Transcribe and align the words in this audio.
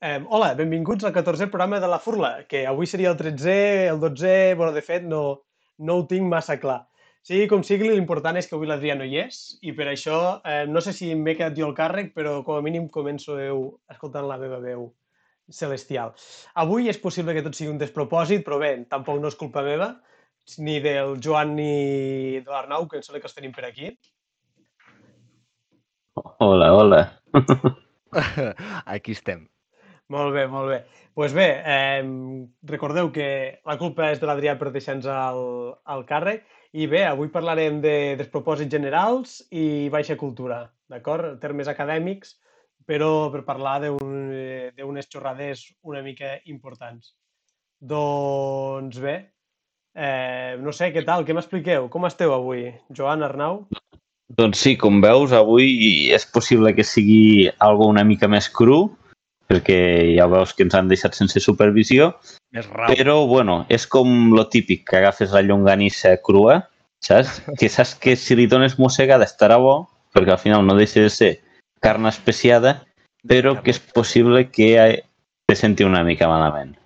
Eh, 0.00 0.24
hola, 0.28 0.52
benvinguts 0.54 1.02
al 1.02 1.12
14è 1.12 1.48
programa 1.50 1.80
de 1.80 1.88
La 1.88 1.98
Furla, 1.98 2.44
que 2.46 2.64
avui 2.66 2.86
seria 2.86 3.10
el 3.10 3.16
13è, 3.16 3.88
el 3.90 3.98
12è... 3.98 4.54
Bueno, 4.54 4.70
de 4.70 4.80
fet, 4.80 5.02
no, 5.02 5.42
no 5.78 5.96
ho 5.98 6.04
tinc 6.06 6.22
massa 6.22 6.54
clar. 6.62 6.84
Sigui 7.26 7.48
com 7.50 7.64
sigui, 7.66 7.88
l'important 7.90 8.38
és 8.38 8.46
que 8.46 8.54
avui 8.54 8.70
l'Adrià 8.70 8.94
no 8.94 9.02
hi 9.02 9.18
és, 9.24 9.40
i 9.66 9.74
per 9.74 9.88
això 9.90 10.20
eh, 10.46 10.68
no 10.70 10.78
sé 10.78 10.94
si 10.94 11.10
m'he 11.18 11.34
quedat 11.34 11.58
jo 11.58 11.66
el 11.66 11.74
càrrec, 11.74 12.12
però 12.14 12.36
com 12.46 12.60
a 12.60 12.62
mínim 12.62 12.86
començo 12.94 13.40
eu 13.42 13.64
escoltant 13.90 14.30
la 14.30 14.38
meva 14.38 14.62
veu 14.62 14.86
celestial. 15.50 16.14
Avui 16.54 16.86
és 16.94 17.02
possible 17.02 17.34
que 17.34 17.42
tot 17.42 17.58
sigui 17.58 17.74
un 17.74 17.82
despropòsit, 17.82 18.46
però 18.46 18.62
bé, 18.62 18.72
tampoc 18.86 19.18
no 19.18 19.34
és 19.34 19.40
culpa 19.42 19.66
meva, 19.66 19.96
ni 20.62 20.78
del 20.86 21.18
Joan 21.18 21.58
ni 21.58 22.38
de 22.38 22.54
l'Arnau, 22.54 22.86
que 22.86 23.02
em 23.02 23.06
sembla 23.08 23.18
que 23.18 23.32
els 23.32 23.38
tenim 23.42 23.58
per 23.58 23.66
aquí. 23.66 23.90
Hola, 26.38 26.70
hola. 26.78 27.06
Aquí 28.94 29.18
estem. 29.18 29.48
Molt 30.08 30.32
bé, 30.32 30.46
molt 30.48 30.70
bé. 30.72 30.78
Doncs 30.78 31.14
pues 31.18 31.32
bé, 31.34 31.46
eh, 31.66 32.02
recordeu 32.62 33.10
que 33.12 33.60
la 33.66 33.76
culpa 33.76 34.06
és 34.12 34.20
de 34.22 34.28
l'Adrià 34.28 34.54
per 34.56 34.70
deixar-nos 34.72 35.08
el, 35.10 35.40
el 35.94 36.04
càrrec 36.06 36.44
i 36.78 36.86
bé, 36.86 37.02
avui 37.04 37.28
parlarem 37.32 37.80
de 37.82 38.14
despropòsits 38.20 38.70
generals 38.70 39.40
i 39.50 39.88
baixa 39.92 40.16
cultura, 40.16 40.62
d'acord? 40.88 41.40
Termes 41.42 41.68
acadèmics, 41.68 42.36
però 42.86 43.28
per 43.34 43.42
parlar 43.44 43.80
d'unes 43.82 44.78
un, 44.86 45.10
xorrades 45.10 45.66
una 45.82 46.04
mica 46.06 46.38
importants. 46.46 47.12
Doncs 47.80 49.02
bé, 49.02 49.16
eh, 49.94 50.56
no 50.62 50.72
sé, 50.72 50.92
què 50.94 51.04
tal? 51.04 51.26
Què 51.26 51.36
m'expliqueu? 51.36 51.90
Com 51.92 52.06
esteu 52.08 52.32
avui? 52.32 52.70
Joan, 52.94 53.26
Arnau? 53.26 53.66
Doncs 54.38 54.60
sí, 54.60 54.76
com 54.76 55.02
veus, 55.04 55.32
avui 55.32 56.08
és 56.14 56.24
possible 56.32 56.72
que 56.76 56.84
sigui 56.84 57.50
algo 57.64 57.88
una 57.88 58.04
mica 58.04 58.28
més 58.28 58.48
cru, 58.52 58.86
perquè 59.48 59.78
ja 60.14 60.28
veus 60.30 60.52
que 60.54 60.66
ens 60.66 60.76
han 60.76 60.90
deixat 60.90 61.16
sense 61.16 61.40
supervisió. 61.40 62.12
Més 62.54 62.68
rau. 62.68 62.92
Però, 62.92 63.18
bueno, 63.30 63.62
és 63.72 63.86
com 63.88 64.32
lo 64.36 64.46
típic, 64.52 64.84
que 64.90 65.00
agafes 65.00 65.32
la 65.34 65.44
llonganissa 65.44 66.16
crua, 66.24 66.60
saps? 67.04 67.40
Que 67.58 67.70
saps 67.72 67.94
que 67.98 68.16
si 68.16 68.36
li 68.36 68.48
dones 68.50 68.78
mossegada 68.78 69.28
estarà 69.28 69.58
bo, 69.62 69.80
perquè 70.14 70.34
al 70.34 70.42
final 70.42 70.66
no 70.66 70.76
deixa 70.78 71.04
de 71.04 71.12
ser 71.12 71.32
carn 71.84 72.08
especiada, 72.10 72.82
però 73.28 73.56
que 73.62 73.72
és 73.74 73.80
possible 73.80 74.48
que 74.50 74.74
te 75.48 75.56
senti 75.56 75.84
una 75.84 76.04
mica 76.04 76.28
malament. 76.28 76.76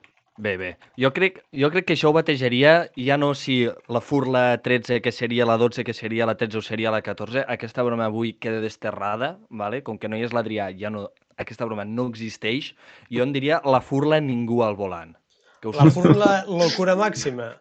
Bé, 0.43 0.57
bé. 0.57 0.71
Jo 0.99 1.13
crec, 1.13 1.43
jo 1.53 1.69
crec 1.71 1.85
que 1.87 1.95
això 1.95 2.09
ho 2.09 2.15
batejaria 2.17 2.89
ja 2.97 3.19
no 3.21 3.35
si 3.37 3.67
la 3.93 4.01
furla 4.01 4.57
13, 4.65 5.03
que 5.05 5.13
seria 5.13 5.45
la 5.47 5.59
12, 5.61 5.85
que 5.85 5.93
seria 5.93 6.27
la 6.27 6.35
13 6.41 6.59
o 6.59 6.63
seria 6.65 6.91
la 6.91 7.03
14. 7.03 7.45
Aquesta 7.53 7.85
broma 7.85 8.09
avui 8.09 8.33
queda 8.41 8.63
desterrada, 8.65 9.37
¿vale? 9.51 9.83
com 9.83 9.99
que 9.99 10.09
no 10.09 10.17
hi 10.17 10.25
és 10.25 10.33
l'Adrià, 10.33 10.71
ja 10.79 10.91
no, 10.91 11.11
aquesta 11.43 11.67
broma 11.69 11.87
no 11.89 12.09
existeix. 12.11 12.73
Jo 13.13 13.27
en 13.27 13.35
diria 13.35 13.61
la 13.65 13.83
furla 13.85 14.21
ningú 14.23 14.63
al 14.67 14.77
volant. 14.79 15.15
Que 15.61 15.71
us... 15.71 15.79
La 15.79 15.91
furla 15.95 16.33
locura 16.63 16.97
màxima. 16.99 17.53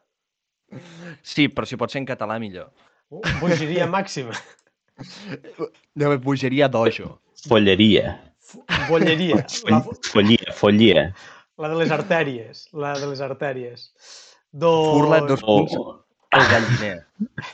Sí, 1.22 1.50
però 1.52 1.68
si 1.68 1.80
pot 1.80 1.92
ser 1.92 2.02
en 2.02 2.10
català 2.10 2.40
millor. 2.40 2.72
Uh, 3.12 3.22
bogeria 3.42 3.88
màxima. 3.92 4.36
No, 6.00 6.14
bogeria 6.24 6.70
dojo. 6.72 7.18
Folleria. 7.48 8.16
Bolleria. 8.88 9.42
La... 9.70 9.82
Follia, 10.12 10.56
follia. 10.56 11.04
La 11.62 11.70
de 11.70 11.78
les 11.82 11.92
artèries, 11.94 12.64
la 12.74 12.94
de 13.00 13.08
les 13.12 13.22
artèries. 13.22 13.92
Doncs... 14.52 14.94
Furla 14.96 15.20
dos 15.30 15.42
punts 15.46 15.74
oh. 15.78 15.84
el 16.38 16.44
galliner. 16.52 16.98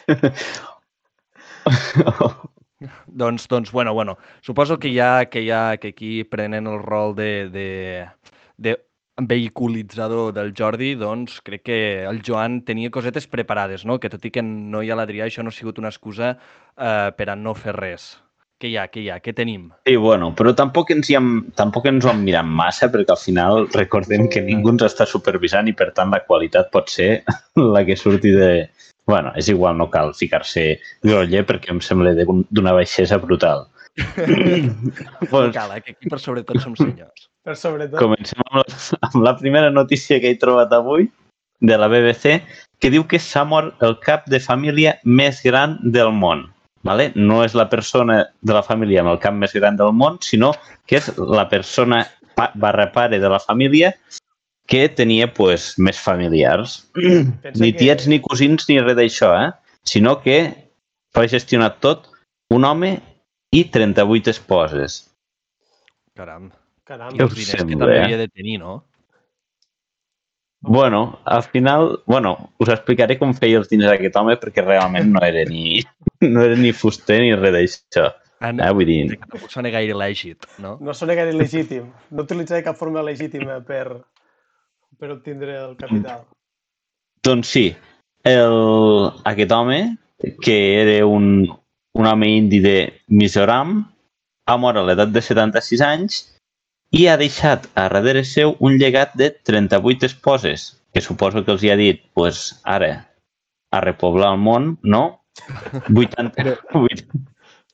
doncs, 3.18 3.48
doncs, 3.50 3.72
bueno, 3.72 3.94
bueno, 3.94 4.18
suposo 4.42 4.78
que 4.80 4.94
ja 4.94 5.26
que 5.26 5.46
ja 5.48 5.78
que 5.78 5.90
aquí 5.90 6.24
prenen 6.24 6.68
el 6.68 6.80
rol 6.84 7.16
de, 7.16 7.50
de, 7.50 8.08
de 8.58 8.78
vehiculitzador 9.18 10.34
del 10.34 10.54
Jordi, 10.58 10.94
doncs 10.96 11.42
crec 11.42 11.64
que 11.66 11.80
el 12.06 12.22
Joan 12.26 12.62
tenia 12.62 12.94
cosetes 12.94 13.28
preparades, 13.28 13.86
no? 13.86 13.98
Que 14.00 14.12
tot 14.14 14.24
i 14.26 14.32
que 14.32 14.44
no 14.46 14.84
hi 14.84 14.92
ha 14.92 15.00
l'Adrià, 15.00 15.26
això 15.26 15.44
no 15.44 15.50
ha 15.50 15.58
sigut 15.58 15.82
una 15.82 15.90
excusa 15.90 16.36
eh, 16.36 17.10
per 17.18 17.30
a 17.34 17.36
no 17.36 17.56
fer 17.58 17.74
res. 17.76 18.14
Què 18.58 18.72
hi 18.72 18.78
ha, 18.78 18.88
què 18.90 19.04
hi 19.04 19.10
ha, 19.14 19.20
què 19.22 19.36
tenim? 19.38 19.68
Sí, 19.86 19.94
bueno, 20.02 20.32
però 20.38 20.54
tampoc 20.58 20.90
ens, 20.94 21.10
hi 21.10 21.18
hem, 21.18 21.30
tampoc 21.58 21.86
ens 21.90 22.06
ho 22.06 22.10
hem 22.10 22.24
mirat 22.26 22.46
massa 22.46 22.90
perquè 22.94 23.14
al 23.14 23.22
final 23.22 23.68
recordem 23.74 24.26
que 24.34 24.42
ningú 24.42 24.74
ens 24.74 24.86
està 24.88 25.06
supervisant 25.06 25.70
i 25.70 25.76
per 25.78 25.92
tant 25.98 26.14
la 26.14 26.24
qualitat 26.26 26.72
pot 26.74 26.90
ser 26.90 27.12
la 27.76 27.84
que 27.86 27.98
surti 27.98 28.34
de... 28.34 28.52
Bueno, 29.08 29.32
és 29.40 29.48
igual, 29.50 29.78
no 29.80 29.88
cal 29.90 30.14
ficar-se 30.18 30.78
groller 31.06 31.46
perquè 31.48 31.72
em 31.72 31.80
sembla 31.84 32.12
d'una 32.18 32.76
baixesa 32.76 33.20
brutal. 33.24 33.66
pues, 35.32 35.54
cal, 35.56 35.72
eh, 35.74 35.82
que 35.82 35.96
aquí 35.96 36.12
per 36.12 36.20
sobretot 36.20 36.60
som 36.62 36.76
senyors. 36.78 37.30
Per 37.48 37.56
sobretot. 37.56 37.98
Comencem 38.02 38.44
amb 38.50 38.60
la, 38.60 38.66
amb 39.08 39.24
la 39.24 39.34
primera 39.40 39.72
notícia 39.72 40.20
que 40.20 40.34
he 40.34 40.40
trobat 40.40 40.76
avui 40.76 41.08
de 41.64 41.78
la 41.80 41.88
BBC 41.90 42.42
que 42.84 42.92
diu 42.94 43.08
que 43.10 43.18
s'ha 43.18 43.46
mort 43.48 43.82
el 43.82 43.98
cap 44.04 44.28
de 44.30 44.44
família 44.44 44.98
més 45.04 45.42
gran 45.46 45.80
del 45.82 46.12
món. 46.14 46.46
¿vale? 46.88 47.12
no 47.16 47.42
és 47.44 47.56
la 47.58 47.68
persona 47.70 48.22
de 48.42 48.54
la 48.54 48.64
família 48.64 49.02
amb 49.02 49.12
el 49.12 49.20
cap 49.20 49.36
més 49.36 49.54
gran 49.54 49.76
del 49.76 49.92
món, 49.92 50.22
sinó 50.24 50.54
que 50.88 51.02
és 51.02 51.10
la 51.18 51.48
persona 51.50 52.06
barra 52.56 52.92
pare 52.94 53.20
de 53.20 53.30
la 53.30 53.42
família 53.44 53.92
que 54.68 54.88
tenia 54.92 55.30
pues, 55.34 55.74
més 55.80 56.00
familiars. 56.00 56.82
Pensa 56.94 57.64
ni 57.64 57.72
tiets, 57.74 58.06
que... 58.06 58.12
ni 58.12 58.20
cosins, 58.24 58.68
ni 58.70 58.80
res 58.84 58.98
d'això, 59.00 59.32
eh? 59.40 59.52
sinó 59.88 60.18
que 60.24 60.40
va 61.16 61.28
gestionar 61.32 61.78
tot 61.84 62.10
un 62.54 62.68
home 62.68 62.98
i 63.56 63.64
38 63.72 64.34
esposes. 64.36 65.00
Caram. 66.18 66.52
Caram. 66.88 67.16
I 67.16 67.24
els 67.24 67.34
diners 67.36 67.64
sembla, 67.64 67.72
que 67.72 67.80
també 67.80 67.98
havia 68.04 68.20
de 68.20 68.28
tenir, 68.28 68.60
no? 68.60 68.82
Bueno, 70.68 71.20
al 71.24 71.44
final, 71.44 72.02
bueno, 72.06 72.34
us 72.60 72.72
explicaré 72.74 73.18
com 73.20 73.34
feia 73.38 73.60
els 73.62 73.70
diners 73.72 73.94
aquest 73.94 74.16
home 74.20 74.36
perquè 74.42 74.66
realment 74.66 75.14
no 75.14 75.22
era 75.24 75.44
ni, 75.48 75.80
no 76.34 76.44
era 76.44 76.58
ni 76.60 76.74
fuster 76.76 77.22
ni 77.24 77.36
res 77.38 77.56
d'això. 77.56 78.10
Ah, 78.38 78.52
no, 78.54 78.66
eh, 78.66 78.74
vull 78.76 78.86
dir... 78.86 79.18
Tampoc 79.18 79.50
sona 79.54 79.72
gaire 79.74 79.96
legit, 79.98 80.46
no? 80.62 80.76
No 80.84 80.94
sona 80.94 81.16
gaire 81.18 81.34
legítim. 81.34 81.88
No 82.12 82.26
utilitzaré 82.28 82.62
cap 82.66 82.78
forma 82.78 83.02
legítima 83.06 83.58
per, 83.66 84.02
per 85.00 85.12
obtindre 85.14 85.56
el 85.60 85.76
capital. 85.80 86.26
Doncs 87.26 87.52
sí, 87.54 87.68
el, 88.28 88.58
aquest 89.30 89.52
home, 89.52 89.82
que 90.44 90.58
era 90.82 91.06
un, 91.06 91.48
un 91.98 92.10
home 92.10 92.32
indi 92.38 92.60
de 92.64 92.78
Mizoram, 93.08 93.80
ha 94.48 94.58
mort 94.58 94.80
a 94.80 94.86
l'edat 94.88 95.12
de 95.14 95.24
76 95.24 95.84
anys 95.84 96.20
i 96.96 97.08
ha 97.08 97.18
deixat 97.20 97.68
a 97.76 97.88
darrere 97.92 98.24
seu 98.24 98.56
un 98.64 98.78
llegat 98.80 99.16
de 99.20 99.30
38 99.50 100.08
esposes, 100.08 100.70
que 100.94 101.04
suposo 101.04 101.44
que 101.44 101.52
els 101.56 101.64
hi 101.64 101.72
ha 101.74 101.80
dit, 101.80 102.04
pues, 102.16 102.62
ara, 102.64 102.92
a 103.72 103.82
repoblar 103.84 104.32
el 104.34 104.40
món, 104.44 104.76
no? 104.84 105.04
80... 105.92 106.32
Però, 106.38 106.56
80... 106.80 107.26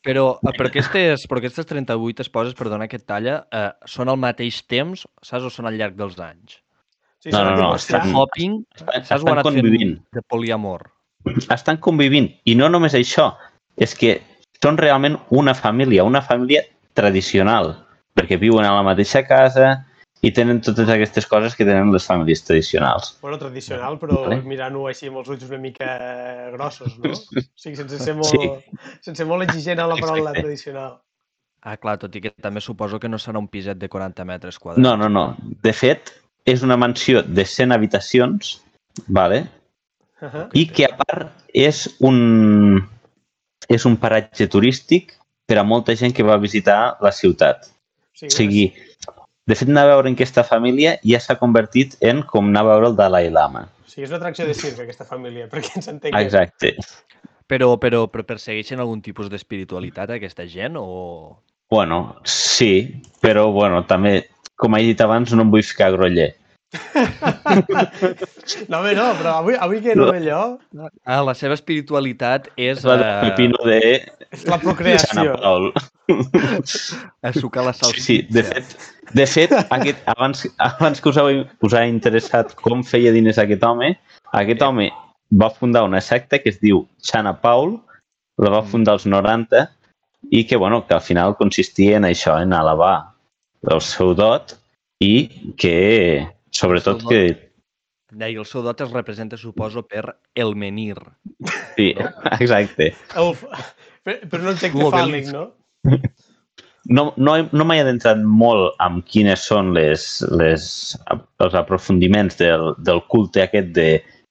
però, 0.03 0.25
eh, 0.41 0.55
però, 0.57 0.71
aquestes, 0.71 1.27
però 1.29 1.43
aquestes 1.43 1.69
38 1.69 2.25
esposes, 2.25 2.57
perdona 2.57 2.89
que 2.89 2.99
et 2.99 3.07
talla, 3.07 3.43
eh, 3.53 3.69
són 3.85 4.09
al 4.09 4.19
mateix 4.19 4.63
temps, 4.65 5.05
saps, 5.21 5.45
o 5.45 5.53
són 5.53 5.69
al 5.69 5.77
llarg 5.79 5.99
dels 5.99 6.17
anys? 6.19 6.57
Sí, 7.23 7.31
no, 7.31 7.45
no, 7.45 7.55
no, 7.55 7.75
estan, 7.77 8.11
hopping, 8.11 8.57
estan, 8.75 9.19
estan 9.23 9.41
convivint. 9.45 9.93
De 10.11 10.21
poliamor. 10.27 10.89
Estan 11.55 11.77
convivint. 11.79 12.27
I 12.43 12.57
no 12.59 12.67
només 12.67 12.97
això, 12.99 13.29
és 13.79 13.93
que 13.95 14.17
són 14.59 14.75
realment 14.75 15.15
una 15.31 15.53
família, 15.55 16.03
una 16.03 16.19
família 16.21 16.65
tradicional 16.99 17.71
perquè 18.13 18.35
viuen 18.41 18.67
a 18.67 18.73
la 18.75 18.83
mateixa 18.83 19.23
casa 19.23 19.71
i 20.23 20.31
tenen 20.35 20.59
totes 20.63 20.91
aquestes 20.91 21.25
coses 21.27 21.55
que 21.55 21.65
tenen 21.67 21.91
les 21.95 22.03
famílies 22.07 22.43
tradicionals. 22.47 23.13
Bueno, 23.21 23.39
tradicional, 23.39 23.97
però 23.99 24.21
vale. 24.23 24.41
mirant-ho 24.47 24.85
així 24.87 25.07
amb 25.07 25.19
els 25.19 25.31
ulls 25.31 25.47
una 25.47 25.59
mica 25.63 25.87
grossos, 26.53 26.95
no? 26.99 27.11
O 27.43 27.63
sigui, 27.63 27.79
sense 27.79 27.99
ser 28.03 28.15
molt, 28.19 28.31
sí. 28.31 28.91
sense 29.03 29.27
molt 29.27 29.47
exigent 29.47 29.79
a 29.79 29.87
la 29.87 29.95
paraula 29.99 30.31
Exacte. 30.31 30.43
tradicional. 30.45 30.99
Ah, 31.63 31.77
clar, 31.79 31.95
tot 31.99 32.15
i 32.15 32.21
que 32.23 32.33
també 32.43 32.59
suposo 32.59 32.99
que 32.99 33.07
no 33.07 33.19
serà 33.19 33.39
un 33.39 33.47
piset 33.47 33.79
de 33.79 33.87
40 33.87 34.25
metres 34.27 34.59
quadrats. 34.59 34.83
No, 34.83 34.97
no, 34.99 35.07
no. 35.07 35.37
De 35.63 35.71
fet, 35.71 36.11
és 36.45 36.63
una 36.63 36.77
mansió 36.77 37.23
de 37.23 37.45
100 37.45 37.75
habitacions, 37.75 38.61
vale? 39.07 39.47
Uh 40.21 40.29
-huh. 40.29 40.49
i 40.53 40.67
que 40.67 40.85
a 40.85 40.95
part 40.95 41.31
és 41.53 41.89
un, 41.99 42.87
és 43.67 43.85
un 43.85 43.97
paratge 43.97 44.47
turístic 44.47 45.17
per 45.45 45.57
a 45.57 45.63
molta 45.63 45.95
gent 45.95 46.13
que 46.15 46.23
va 46.23 46.37
visitar 46.37 46.97
la 47.01 47.11
ciutat. 47.11 47.67
Sí, 48.13 48.27
o 48.27 48.29
sigui, 48.29 48.73
de 49.45 49.55
fet, 49.55 49.67
anar 49.67 49.83
a 49.83 49.95
veure 49.95 50.07
en 50.07 50.15
aquesta 50.15 50.43
família 50.43 50.97
ja 51.03 51.19
s'ha 51.19 51.35
convertit 51.39 51.97
en 51.99 52.23
com 52.23 52.47
anar 52.47 52.61
a 52.61 52.69
veure 52.71 52.87
el 52.87 52.95
Dalai 52.95 53.29
Lama. 53.29 53.67
Sí, 53.85 54.01
és 54.01 54.09
una 54.09 54.17
atracció 54.17 54.45
de 54.47 54.53
circ, 54.53 54.79
aquesta 54.79 55.05
família, 55.05 55.47
perquè 55.51 55.75
ens 55.75 55.89
entenguem. 55.91 56.21
Exacte. 56.23 56.77
Però, 57.47 57.75
però, 57.77 58.05
però 58.07 58.23
persegueixen 58.23 58.79
algun 58.79 59.01
tipus 59.01 59.29
d'espiritualitat 59.29 60.15
aquesta 60.15 60.47
gent 60.47 60.79
o...? 60.79 61.41
Bueno, 61.69 62.21
sí, 62.23 63.01
però 63.19 63.49
bueno, 63.51 63.83
també, 63.89 64.29
com 64.63 64.77
he 64.79 64.85
dit 64.87 65.01
abans, 65.03 65.33
no 65.35 65.43
em 65.45 65.51
vull 65.53 65.65
ficar 65.67 65.91
groller. 65.97 66.31
No, 68.67 68.79
home, 68.79 68.93
no, 68.97 69.05
però 69.19 69.35
avui, 69.39 69.55
avui 69.61 69.79
que 69.83 69.93
no 69.95 70.07
ve 70.11 70.17
allò, 70.23 70.57
Ah, 71.05 71.21
la 71.23 71.35
seva 71.37 71.53
espiritualitat 71.57 72.49
és 72.57 72.79
És 72.79 72.87
la 72.87 72.95
del 72.97 73.05
eh, 73.05 73.29
pepino 73.29 73.59
de 73.67 73.77
és 74.33 74.45
la 74.49 74.57
procreació. 74.61 75.35
Paul. 75.39 75.69
sucar 77.37 77.63
la 77.67 77.73
Sí, 77.73 77.83
salsitxa. 77.83 78.03
sí, 78.07 78.17
de 78.33 78.43
fet, 78.43 78.73
de 79.13 79.27
fet 79.29 79.53
aquest, 79.61 80.01
abans, 80.15 80.43
abans 80.57 80.99
que 81.01 81.09
us, 81.13 81.17
heu, 81.21 81.43
us 81.63 81.73
ha 81.77 81.85
interessat 81.87 82.55
com 82.65 82.83
feia 82.83 83.13
diners 83.15 83.39
aquest 83.39 83.63
home, 83.63 83.93
aquest 84.33 84.61
home 84.65 84.89
va 85.31 85.49
fundar 85.53 85.85
una 85.87 86.01
secta 86.01 86.39
que 86.41 86.49
es 86.51 86.59
diu 86.59 86.83
Xana 87.05 87.37
Paul, 87.41 87.77
la 88.41 88.49
va 88.57 88.63
fundar 88.65 88.97
als 88.97 89.05
90 89.05 89.67
i 90.31 90.43
que, 90.49 90.57
bueno, 90.57 90.85
que 90.87 90.95
al 90.97 91.01
final 91.05 91.37
consistia 91.37 91.97
en 91.97 92.03
això, 92.09 92.39
en 92.41 92.53
elevar 92.53 93.12
el 93.71 93.81
seu 93.83 94.13
dot 94.17 94.57
i 95.03 95.53
que, 95.59 96.27
sobretot, 96.51 97.05
que... 97.09 97.23
I 98.13 98.35
el 98.37 98.45
seu 98.45 98.61
dot 98.61 98.83
es 98.85 98.91
representa, 98.93 99.39
suposo, 99.41 99.81
per 99.89 100.05
el 100.37 100.53
menir. 100.55 100.99
Sí, 101.75 101.93
exacte. 102.39 102.91
El, 103.17 103.33
per, 104.05 104.19
per 104.29 104.41
un 104.43 104.51
objecte 104.53 104.77
L'obelisc. 104.77 105.33
fàl·lic, 105.33 105.33
no? 105.33 106.03
no, 106.85 107.07
no, 107.17 107.35
no 107.49 107.65
m'he 107.65 107.79
adentrat 107.81 108.21
molt 108.21 108.77
amb 108.83 109.05
quines 109.09 109.47
són 109.49 109.73
les, 109.75 110.05
les, 110.35 110.67
els 111.41 111.57
aprofundiments 111.57 112.37
del, 112.41 112.73
del 112.85 113.01
culte 113.09 113.47
aquest 113.47 113.73
de 113.75 113.87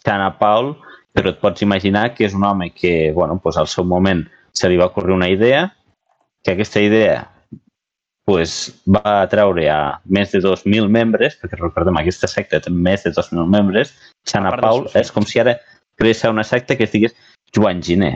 Xana 0.07 0.31
Paul, 0.39 0.75
però 1.13 1.33
et 1.33 1.43
pots 1.43 1.65
imaginar 1.65 2.13
que 2.15 2.27
és 2.29 2.39
un 2.39 2.47
home 2.47 2.71
que, 2.75 3.11
bueno, 3.17 3.41
doncs 3.43 3.59
al 3.61 3.71
seu 3.71 3.85
moment 3.89 4.23
se 4.55 4.69
li 4.69 4.79
va 4.79 4.91
ocórrer 4.93 5.17
una 5.17 5.31
idea, 5.33 5.67
que 6.45 6.55
aquesta 6.55 6.81
idea 6.83 7.32
pues, 8.29 8.71
va 8.87 9.23
atreure 9.23 9.67
a 9.71 9.81
més 10.05 10.33
de 10.35 10.41
2.000 10.45 10.89
membres, 10.93 11.37
perquè 11.41 11.59
recordem, 11.59 11.99
aquesta 11.99 12.31
secta 12.31 12.61
té 12.63 12.71
més 12.71 13.05
de 13.07 13.13
2.000 13.15 13.49
membres, 13.51 13.95
dels 14.29 14.61
Paul 14.63 14.87
és 14.99 15.11
com 15.11 15.27
si 15.27 15.43
ara 15.43 15.57
creés 15.99 16.23
una 16.29 16.45
secta 16.47 16.77
que 16.79 16.87
es 16.87 16.95
digués 16.95 17.17
Joan 17.55 17.83
Giner. 17.83 18.15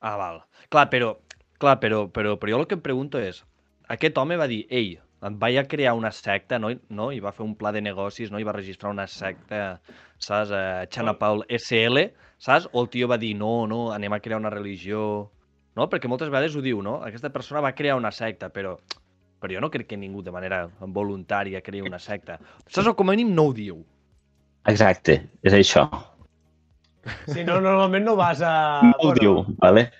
Ah, 0.00 0.16
val. 0.18 0.42
Clar, 0.70 0.88
però, 0.90 1.14
clar, 1.62 1.78
però, 1.82 2.06
però, 2.12 2.36
però 2.40 2.52
jo 2.52 2.62
el 2.62 2.68
que 2.70 2.76
em 2.78 2.82
pregunto 2.84 3.22
és, 3.22 3.42
aquest 3.88 4.18
home 4.18 4.36
va 4.38 4.48
dir, 4.50 4.64
ei, 4.70 4.96
em 5.26 5.38
vaig 5.40 5.56
a 5.58 5.64
crear 5.66 5.94
una 5.96 6.10
secta, 6.12 6.58
no? 6.58 6.72
no? 6.88 7.10
I 7.14 7.22
va 7.24 7.32
fer 7.32 7.44
un 7.46 7.54
pla 7.58 7.72
de 7.72 7.82
negocis, 7.82 8.30
no? 8.30 8.40
I 8.42 8.46
va 8.46 8.54
registrar 8.56 8.92
una 8.92 9.06
secta, 9.10 9.78
saps? 10.18 10.52
Uh, 10.52 10.84
Xana 10.92 11.16
Paul 11.18 11.44
SL, 11.48 12.10
saps? 12.42 12.68
O 12.72 12.84
el 12.84 12.90
tio 12.92 13.08
va 13.08 13.18
dir, 13.22 13.34
no, 13.38 13.66
no, 13.70 13.86
anem 13.94 14.16
a 14.16 14.20
crear 14.20 14.42
una 14.42 14.52
religió... 14.52 15.30
No? 15.76 15.88
Perquè 15.92 16.08
moltes 16.08 16.30
vegades 16.32 16.56
ho 16.56 16.62
diu, 16.64 16.80
no? 16.84 16.98
Aquesta 17.04 17.30
persona 17.34 17.62
va 17.64 17.74
crear 17.76 17.98
una 17.98 18.12
secta, 18.14 18.48
però, 18.52 18.76
però 19.40 19.52
jo 19.54 19.62
no 19.62 19.70
crec 19.72 19.90
que 19.90 20.00
ningú 20.00 20.24
de 20.24 20.34
manera 20.34 20.64
voluntària 20.80 21.62
creï 21.64 21.84
una 21.84 22.00
secta. 22.00 22.40
Saps? 22.66 22.88
O 22.88 22.96
com 22.96 23.12
a 23.12 23.16
mínim 23.16 23.34
no 23.36 23.50
ho 23.50 23.54
diu. 23.56 23.82
Exacte, 24.66 25.20
és 25.46 25.54
això. 25.54 25.86
Si 27.28 27.44
no, 27.46 27.60
normalment 27.62 28.02
no 28.08 28.16
vas 28.18 28.40
a... 28.42 28.54
No 28.82 29.10
ho 29.10 29.14
diu, 29.14 29.44
vale? 29.62 29.90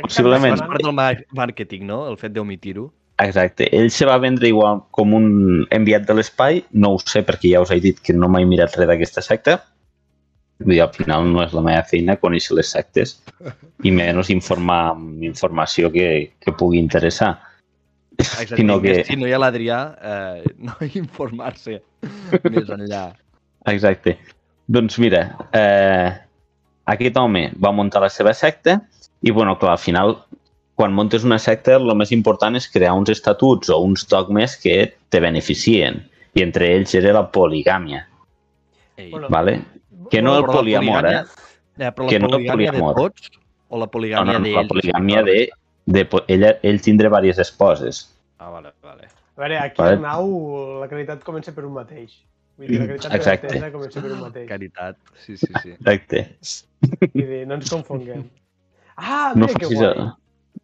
possiblement. 0.00 0.56
És 0.56 0.64
part 0.64 0.84
del 0.84 0.94
màrqueting, 1.36 1.86
no? 1.88 2.04
El 2.10 2.18
fet 2.20 2.34
d'omitir-ho. 2.36 2.88
Exacte. 3.22 3.68
Ell 3.76 3.90
se 3.94 4.06
va 4.08 4.16
vendre 4.22 4.48
igual 4.48 4.82
com 4.96 5.12
un 5.14 5.26
enviat 5.74 6.06
de 6.08 6.16
l'espai, 6.18 6.62
no 6.72 6.94
ho 6.94 7.02
sé 7.04 7.22
perquè 7.26 7.52
ja 7.54 7.62
us 7.62 7.72
he 7.74 7.80
dit 7.82 8.00
que 8.02 8.16
no 8.16 8.30
m'he 8.32 8.44
mirat 8.48 8.76
res 8.78 8.88
d'aquesta 8.90 9.22
secta. 9.24 9.58
Dir, 10.66 10.80
al 10.82 10.92
final 10.94 11.28
no 11.30 11.42
és 11.44 11.54
la 11.56 11.62
meva 11.64 11.82
feina 11.88 12.18
conèixer 12.20 12.56
les 12.58 12.72
sectes 12.74 13.16
i 13.86 13.92
menys 13.94 14.30
informar 14.34 14.92
amb 14.92 15.22
informació 15.26 15.90
que, 15.94 16.08
que 16.40 16.54
pugui 16.58 16.80
interessar. 16.82 17.34
Exacte, 18.18 18.56
Sinó 18.60 18.78
que... 18.82 19.00
Si 19.08 19.16
no 19.18 19.28
hi 19.28 19.34
ha 19.34 19.40
l'Adrià, 19.42 19.78
eh, 20.12 20.52
no 20.62 20.76
informar-se 21.02 21.80
més 22.44 22.74
enllà. 22.76 23.06
Exacte. 23.72 24.16
Doncs 24.72 24.98
mira, 25.02 25.24
eh, 25.56 26.12
aquest 26.92 27.18
home 27.18 27.48
va 27.62 27.74
muntar 27.74 28.04
la 28.04 28.12
seva 28.12 28.34
secta 28.36 28.78
i, 29.22 29.30
bueno, 29.30 29.56
clar, 29.58 29.76
al 29.76 29.82
final, 29.82 30.16
quan 30.78 30.94
montes 30.94 31.26
una 31.26 31.40
secta, 31.42 31.76
el 31.78 31.94
més 31.98 32.14
important 32.14 32.58
és 32.58 32.70
crear 32.70 32.94
uns 32.98 33.12
estatuts 33.12 33.70
o 33.70 33.82
uns 33.82 34.06
dogmes 34.10 34.56
que 34.62 34.78
te 35.10 35.20
beneficien. 35.22 36.02
I 36.32 36.46
entre 36.46 36.70
ells 36.72 36.94
era 36.96 37.12
la 37.12 37.26
poligàmia, 37.28 38.06
Ei. 38.96 39.10
Bueno, 39.10 39.28
¿vale? 39.28 39.64
Que 40.12 40.20
no 40.22 40.34
el 40.38 40.44
Però 40.44 40.52
la 40.52 40.58
poliamor, 40.60 41.06
eh? 41.08 41.22
Eh, 41.78 41.90
però 41.96 42.08
Que 42.10 42.18
la 42.20 42.26
no 42.26 42.28
el 42.28 42.32
poligàmia 42.36 42.72
poliamor. 42.72 42.94
de 42.94 43.02
tots 43.02 43.30
o 43.72 43.78
la 43.80 43.86
No, 43.86 43.90
poligàmia 43.90 44.38
no, 44.38 44.44
d'ells? 44.44 44.56
la 44.60 44.66
poligamia 44.68 45.22
de, 45.24 45.38
de 45.86 46.04
po- 46.04 46.24
ella, 46.28 46.50
ell 46.62 46.80
tindre 46.84 47.08
diverses 47.08 47.48
esposes. 47.48 48.02
Ah, 48.38 48.50
vale, 48.50 48.72
vale. 48.82 49.08
A 49.36 49.40
veure, 49.40 49.58
aquí 49.58 49.80
Vale. 49.80 49.96
al 49.96 50.02
Nau 50.02 50.80
la 50.82 50.88
caritat 50.90 51.22
comença 51.24 51.54
per 51.56 51.64
un 51.64 51.72
mateix. 51.78 52.18
Vull 52.60 52.68
dir, 52.68 52.78
la 52.82 52.86
caritat 52.90 53.14
Exacte. 53.16 53.46
Exacte. 53.56 53.72
comença 53.72 54.02
per 54.04 54.12
un 54.12 54.20
mateix. 54.26 54.48
Caritat, 54.50 54.96
sí, 55.24 55.36
sí, 55.40 55.48
sí. 55.62 55.70
Exacte. 55.78 56.36
Vull 57.14 57.26
dir, 57.32 57.46
no 57.48 57.54
ens 57.56 57.70
confonguem. 57.72 58.26
Ah, 58.96 59.32
No 59.34 59.46
mira 59.46 59.58
que 59.58 59.64
facis... 59.64 59.78
guai. 59.78 60.10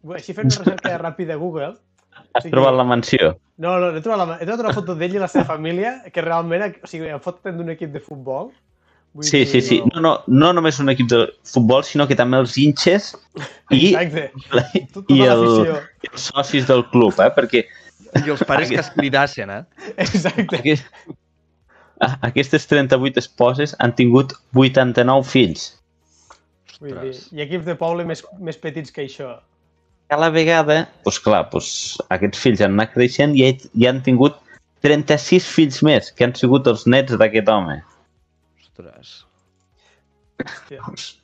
No 0.03 0.13
Així 0.15 0.33
fent 0.37 0.51
una 0.53 0.63
recerca 0.63 0.93
ràpida 1.01 1.33
a 1.33 1.41
Google. 1.41 1.73
Has 2.37 2.45
trobat 2.45 2.75
la 2.77 2.83
mansió? 2.85 3.33
No, 3.57 3.73
no, 3.81 3.89
he 3.97 4.01
trobat, 4.05 4.27
la, 4.27 4.35
he 4.37 4.45
trobat 4.45 4.61
una 4.67 4.73
foto 4.77 4.93
d'ell 4.95 5.15
i 5.17 5.19
la 5.19 5.27
seva 5.27 5.45
família, 5.49 5.95
que 6.13 6.21
realment, 6.21 6.67
o 6.83 6.87
sigui, 6.87 7.09
em 7.09 7.19
foten 7.19 7.57
d'un 7.57 7.73
equip 7.73 7.91
de 7.91 7.99
futbol. 8.05 8.51
Vull 9.19 9.27
Sí, 9.27 9.43
sí, 9.45 9.59
sí. 9.59 9.81
No, 9.91 9.99
no, 10.05 10.11
no 10.31 10.49
només 10.55 10.77
un 10.79 10.87
equip 10.93 11.09
de 11.11 11.25
futbol, 11.43 11.83
sinó 11.83 12.05
que 12.07 12.15
també 12.15 12.39
els 12.39 12.53
hinxes 12.55 13.11
i, 13.75 13.91
Exacte. 13.99 14.29
Tot- 14.95 15.11
i 15.11 15.17
Tota 15.19 15.33
el, 15.33 15.43
els 16.07 16.27
socis 16.29 16.69
del 16.69 16.85
club, 16.93 17.19
eh? 17.19 17.27
perquè 17.35 17.65
I 18.23 18.31
els 18.31 18.45
pares 18.47 18.71
que 18.71 18.79
es 18.79 18.87
cridassen, 18.95 19.51
eh? 19.51 19.91
Exacte. 19.99 20.61
aquest, 20.61 20.87
aquestes 22.29 22.65
38 22.71 23.19
esposes 23.19 23.75
han 23.83 23.93
tingut 23.99 24.33
89 24.55 25.27
fills. 25.27 25.67
Vull 26.79 26.93
dir, 26.95 27.11
Ostres. 27.11 27.25
I 27.35 27.43
equips 27.43 27.67
de 27.67 27.75
poble 27.75 28.07
més, 28.07 28.23
més 28.39 28.57
petits 28.57 28.95
que 28.95 29.03
això. 29.03 29.33
Cada 30.09 30.31
vegada, 30.33 30.85
doncs 31.03 31.19
clar, 31.21 31.43
doncs, 31.51 31.73
aquests 32.09 32.39
fills 32.41 32.63
han 32.65 32.79
anat 32.79 32.95
creixent 32.95 33.35
i, 33.37 33.51
i 33.75 33.85
han 33.89 33.99
tingut 34.05 34.39
36 34.87 35.51
fills 35.53 35.83
més, 35.83 36.07
que 36.15 36.23
han 36.25 36.33
sigut 36.39 36.71
els 36.71 36.87
nets 36.87 37.19
d'aquest 37.19 37.51
home. 37.51 37.81
Ostres. 38.79 39.25
Hòstia. 40.39 40.79
Home, 40.83 41.19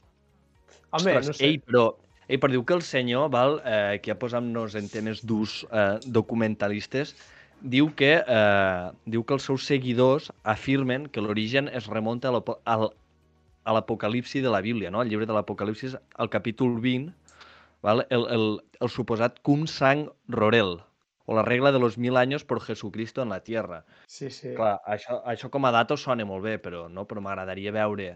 Ostres, 0.91 1.27
no 1.27 1.33
sé. 1.33 1.45
Ei, 1.47 1.59
però, 1.59 1.85
ei, 2.27 2.37
però 2.37 2.51
diu 2.51 2.65
que 2.67 2.75
el 2.75 2.83
senyor, 2.83 3.29
val, 3.31 3.59
eh, 3.63 3.99
que 4.03 4.11
ja 4.11 4.17
posant-nos 4.19 4.75
en 4.75 4.89
temes 4.91 5.23
durs 5.25 5.61
eh, 5.71 5.99
documentalistes, 6.05 7.15
diu 7.61 7.89
que, 7.95 8.17
eh, 8.19 8.91
diu 9.05 9.23
que 9.23 9.33
els 9.37 9.43
seus 9.47 9.65
seguidors 9.65 10.31
afirmen 10.43 11.07
que 11.07 11.21
l'origen 11.23 11.69
es 11.69 11.87
remunta 11.87 12.29
a 12.29 12.35
l'apo- 12.35 12.59
al- 12.65 12.91
a 13.65 13.73
l'Apocalipsi 13.73 14.41
de 14.41 14.49
la 14.51 14.61
Bíblia, 14.61 14.91
no? 14.91 15.01
el 15.01 15.09
llibre 15.09 15.25
de 15.25 15.33
l'Apocalipsis, 15.33 15.95
al 16.15 16.29
capítol 16.29 16.79
20, 16.81 17.13
val? 17.81 18.05
El, 18.09 18.27
el, 18.29 18.45
el 18.79 18.89
suposat 18.89 19.39
cum 19.41 19.65
sang 19.65 20.09
rorel, 20.27 20.81
o 21.25 21.35
la 21.35 21.43
regla 21.43 21.71
de 21.71 21.79
los 21.79 21.97
mil 21.97 22.17
años 22.17 22.43
por 22.43 22.61
Jesucristo 22.61 23.21
en 23.21 23.29
la 23.29 23.41
tierra. 23.43 23.85
Sí, 24.07 24.29
sí. 24.29 24.53
Clar, 24.55 24.79
això, 24.85 25.21
això 25.25 25.49
com 25.49 25.65
a 25.65 25.73
data 25.73 25.97
sona 25.97 26.25
molt 26.25 26.45
bé, 26.45 26.57
però 26.61 26.85
no, 26.89 27.05
però 27.09 27.23
m'agradaria 27.25 27.73
veure, 27.75 28.11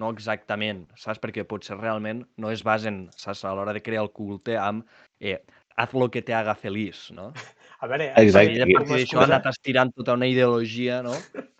no 0.00 0.10
exactament, 0.10 0.86
saps? 0.98 1.20
Perquè 1.22 1.44
potser 1.48 1.78
realment 1.78 2.24
no 2.40 2.50
es 2.50 2.64
basen, 2.66 3.08
saps, 3.16 3.44
a 3.44 3.54
l'hora 3.54 3.74
de 3.76 3.82
crear 3.84 4.02
el 4.02 4.10
culte 4.16 4.56
amb 4.58 4.88
eh, 5.20 5.38
haz 5.76 5.94
lo 5.94 6.10
que 6.10 6.22
te 6.22 6.34
haga 6.34 6.54
feliç, 6.54 7.10
no? 7.12 7.32
A 7.84 7.86
veure, 7.86 8.12
Exacte. 8.16 8.62
A 8.62 8.68
partir 8.70 8.94
d'això 8.94 9.18
ha 9.20 9.26
anat 9.26 9.50
estirant 9.50 9.90
tota 9.92 10.14
una 10.16 10.28
ideologia, 10.30 11.02
no? 11.04 11.12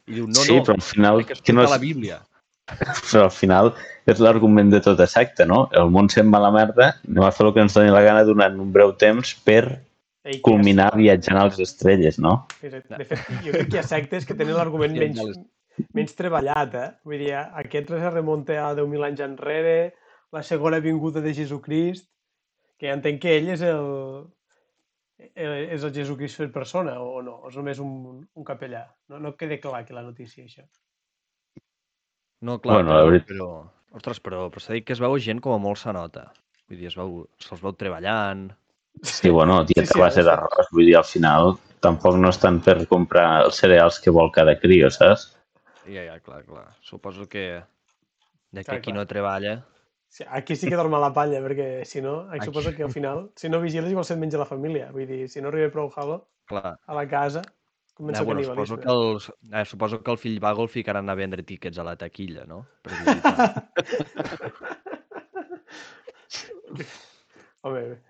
I 0.09 0.15
diu, 0.17 0.29
no, 0.31 0.41
sí, 0.41 0.55
no, 0.55 0.63
però 0.65 0.77
al 0.79 0.87
final, 0.87 1.25
que 1.29 1.37
que 1.37 1.53
no 1.53 1.65
és, 1.67 1.73
la 1.73 1.81
Bíblia. 1.83 2.23
però 3.11 3.27
al 3.27 3.35
final 3.35 3.75
és 4.09 4.23
l'argument 4.25 4.71
de 4.73 4.81
tota 4.85 5.05
secta, 5.11 5.45
no? 5.45 5.67
El 5.77 5.93
món 5.93 6.09
se'n 6.13 6.33
va 6.33 6.41
a 6.41 6.47
la 6.47 6.53
merda, 6.55 6.95
anem 7.05 7.27
a 7.27 7.33
fer 7.35 7.45
el 7.45 7.53
que 7.57 7.65
ens 7.67 7.77
doni 7.77 7.93
la 7.93 8.05
gana 8.07 8.25
durant 8.25 8.57
un 8.63 8.73
breu 8.73 8.95
temps 9.01 9.35
per 9.45 9.83
Ei, 10.25 10.39
que 10.39 10.43
culminar 10.47 10.91
viatjant 10.97 11.37
a 11.39 11.45
les 11.51 11.59
estrelles, 11.61 12.19
no? 12.19 12.47
Exacte. 12.65 12.97
De 12.97 13.05
fet, 13.05 13.27
jo 13.45 13.53
crec 13.53 13.69
que 13.69 13.77
hi 13.77 13.81
ha 13.83 13.87
sectes 13.87 14.25
que 14.25 14.35
tenen 14.39 14.57
l'argument 14.57 14.95
menys, 14.97 15.19
ja 15.21 15.85
menys 15.93 16.15
treballat, 16.17 16.75
eh? 16.81 16.87
Vull 17.05 17.19
dir, 17.21 17.35
aquest 17.37 17.91
es 17.93 18.07
remunta 18.15 18.57
a 18.65 18.71
10.000 18.79 19.05
anys 19.05 19.21
enrere, 19.27 19.75
la 20.33 20.43
segona 20.43 20.81
vinguda 20.81 21.21
de 21.21 21.35
Jesucrist, 21.37 22.09
que 22.81 22.89
entenc 22.91 23.21
que 23.23 23.37
ell 23.37 23.51
és 23.53 23.61
el, 23.69 24.25
el- 25.35 25.69
és 25.77 25.85
el 25.85 25.93
Jesucrist 25.95 26.41
en 26.41 26.51
persona, 26.57 26.97
o 27.05 27.21
no? 27.23 27.37
O 27.45 27.53
és 27.53 27.57
només 27.61 27.79
un, 27.85 28.25
un 28.25 28.45
capellà? 28.49 28.87
No, 29.13 29.21
no 29.21 29.37
queda 29.37 29.61
clar 29.61 29.83
aquí 29.85 29.93
la 29.93 30.03
notícia, 30.09 30.45
això. 30.49 30.65
No, 32.41 32.59
clar, 32.61 32.81
Bueno, 32.81 32.91
però, 32.91 33.07
veritat- 33.11 33.29
però, 33.31 33.51
ostres, 34.01 34.21
però, 34.25 34.49
però 34.51 34.61
s'ha 34.61 34.75
dit 34.77 34.85
que 34.89 34.93
es 34.97 35.01
veu 35.05 35.15
gent 35.19 35.41
com 35.45 35.53
a 35.55 35.61
molt 35.63 35.79
se 35.81 35.93
nota. 35.93 36.31
Vull 36.69 36.81
dir, 36.81 36.89
es 36.91 36.97
veu, 36.97 37.27
se'ls 37.41 37.61
veu 37.63 37.73
treballant. 37.77 38.49
Sí, 39.03 39.29
bueno, 39.31 39.65
dieta 39.65 39.87
Sí, 39.87 39.93
sí, 39.95 40.01
base 40.01 40.21
sí. 40.23 40.27
d'arròs, 40.29 40.69
vull 40.73 40.87
dir, 40.87 40.97
al 40.97 41.05
final 41.05 41.57
tampoc 41.85 42.17
no 42.17 42.31
estan 42.33 42.61
per 42.65 42.87
comprar 42.89 43.45
els 43.45 43.57
cereals 43.61 43.99
que 44.01 44.11
vol 44.15 44.31
cada 44.33 44.55
crio, 44.61 44.89
saps? 44.91 45.31
Ja, 45.85 46.05
ja, 46.07 46.19
clar, 46.21 46.45
clar. 46.45 46.67
Suposo 46.81 47.29
que 47.29 47.63
de 48.51 48.61
que 48.63 48.71
Clar, 48.71 48.81
qui 48.81 48.93
clar. 48.93 48.97
no 49.03 49.07
treballa... 49.07 49.67
Sí, 50.09 50.25
aquí 50.31 50.55
sí 50.55 50.69
que 50.71 50.77
dorm 50.79 50.95
a 50.95 51.01
la 51.03 51.11
palla, 51.13 51.41
perquè 51.43 51.85
si 51.85 52.01
no, 52.01 52.29
Aquí. 52.31 52.45
suposo 52.47 52.71
que 52.73 52.85
al 52.85 52.93
final, 52.93 53.33
si 53.35 53.49
no 53.51 53.59
vigiles 53.61 53.91
igual 53.91 54.05
se't 54.07 54.21
menja 54.21 54.39
la 54.39 54.47
família. 54.47 54.93
Vull 54.95 55.09
dir, 55.11 55.29
si 55.29 55.43
no 55.43 55.49
arriba 55.51 55.73
prou 55.75 55.91
jalo 55.91 56.29
Clar, 56.47 56.79
a 56.87 56.95
la 56.95 57.07
casa... 57.11 57.43
Comença 57.95 58.23
el 58.23 58.27
bueno, 58.27 58.43
suposo, 58.43 58.77
que 58.79 58.89
els, 58.91 59.29
eh, 59.53 59.65
suposo 59.65 60.03
que 60.03 60.11
el 60.11 60.19
fill 60.19 60.41
vago 60.43 60.63
el 60.65 60.69
ficaran 60.69 61.11
a 61.11 61.15
vendre 61.15 61.45
tiquets 61.47 61.79
a 61.79 61.85
la 61.87 61.95
taquilla, 61.95 62.43
no? 62.45 62.67
Per. 62.83 62.91
Home. 67.63 68.01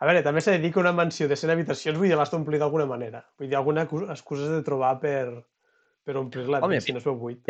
A 0.00 0.06
veure, 0.08 0.22
també 0.24 0.40
s'ha 0.40 0.54
de 0.56 0.58
dir 0.64 0.72
que 0.72 0.80
una 0.80 0.92
mansió 0.96 1.28
de 1.28 1.36
100 1.36 1.52
habitacions, 1.52 1.98
vull 1.98 2.08
dir, 2.08 2.16
l'has 2.16 2.30
d'omplir 2.32 2.58
d'alguna 2.62 2.86
manera. 2.88 3.22
Vull 3.38 3.48
dir, 3.50 3.56
alguna 3.58 3.86
cu- 3.86 4.06
excusa 4.08 4.48
de 4.50 4.62
trobar 4.66 4.94
per, 5.00 5.44
per 6.04 6.16
omplir-la, 6.16 6.60
si 6.80 6.92
no 6.96 6.98
es 7.02 7.04
veu 7.04 7.16
buit. 7.20 7.40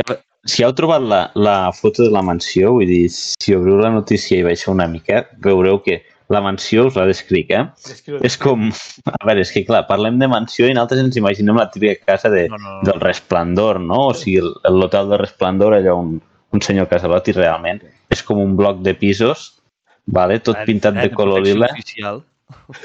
Si 0.44 0.64
heu 0.64 0.72
trobat 0.74 1.02
la, 1.04 1.20
la 1.36 1.70
foto 1.76 2.02
de 2.02 2.10
la 2.10 2.22
mansió, 2.26 2.72
vull 2.74 2.88
dir, 2.88 3.04
si 3.12 3.54
obriu 3.54 3.76
la 3.78 3.90
notícia 3.94 4.38
i 4.40 4.42
baixeu 4.46 4.72
una 4.74 4.88
mica, 4.90 5.26
veureu 5.44 5.78
que 5.84 6.00
la 6.30 6.40
mansió, 6.40 6.84
us 6.86 6.94
la 6.96 7.04
descric, 7.06 7.50
eh? 7.50 7.64
Descriu- 7.86 8.20
És 8.26 8.36
com... 8.38 8.68
A 9.20 9.26
veure, 9.26 9.42
és 9.42 9.50
que 9.54 9.64
clar, 9.66 9.84
parlem 9.88 10.18
de 10.18 10.28
mansió 10.30 10.66
i 10.70 10.74
nosaltres 10.74 11.02
ens 11.04 11.16
imaginem 11.18 11.56
la 11.58 11.68
típica 11.70 11.96
casa 12.06 12.30
de, 12.30 12.48
No, 12.48 12.58
no, 12.58 12.76
no. 12.80 12.82
del 12.86 13.00
Resplendor, 13.02 13.80
no? 13.82 14.08
O 14.10 14.14
sigui, 14.14 14.38
el- 14.42 14.78
l'hotel 14.78 15.10
del 15.10 15.18
Resplendor, 15.22 15.74
allò 15.78 15.96
un, 16.02 16.16
un 16.54 16.62
senyor 16.66 16.86
Casalot 16.90 17.28
i 17.30 17.34
realment 17.38 17.82
és 18.10 18.22
com 18.26 18.38
un 18.42 18.56
bloc 18.58 18.78
de 18.82 18.94
pisos, 18.98 19.60
vale? 20.06 20.38
tot 20.40 20.56
pintat 20.66 20.96
eh, 20.98 21.08
de 21.08 21.14
color 21.14 21.42
lila. 21.46 21.68
Oficial. 21.74 22.22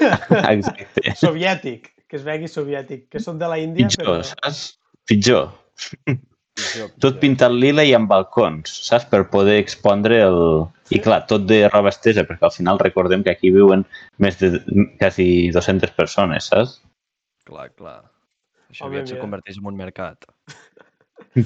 Exacte. 0.54 1.16
Soviètic, 1.20 1.92
que 2.06 2.20
es 2.20 2.24
vegi 2.26 2.48
soviètic, 2.50 3.08
que 3.12 3.22
són 3.22 3.40
de 3.42 3.50
la 3.50 3.58
Índia, 3.62 3.88
Pitjor, 3.90 4.24
saps? 4.30 4.64
Pitjor. 5.08 5.52
Pitjor, 5.76 6.24
Tot 7.04 7.18
pintat 7.20 7.52
lila 7.52 7.84
i 7.84 7.92
amb 7.96 8.08
balcons, 8.08 8.72
saps? 8.88 9.06
Per 9.10 9.26
poder 9.32 9.58
expondre 9.60 10.22
el... 10.24 10.40
I 10.94 11.00
clar, 11.02 11.24
tot 11.28 11.44
de 11.50 11.64
roba 11.66 11.90
estesa, 11.90 12.22
perquè 12.24 12.46
al 12.46 12.54
final 12.54 12.78
recordem 12.80 13.24
que 13.26 13.32
aquí 13.34 13.50
viuen 13.52 13.82
més 14.22 14.38
de 14.38 14.52
quasi 15.00 15.50
200 15.54 15.92
persones, 15.98 16.48
saps? 16.52 16.78
Clar, 17.46 17.68
clar. 17.74 17.98
Això 18.70 18.86
Home, 18.86 18.96
aviat 18.96 19.12
se 19.12 19.18
converteix 19.20 19.58
en 19.60 19.68
un 19.68 19.76
mercat. 19.78 20.24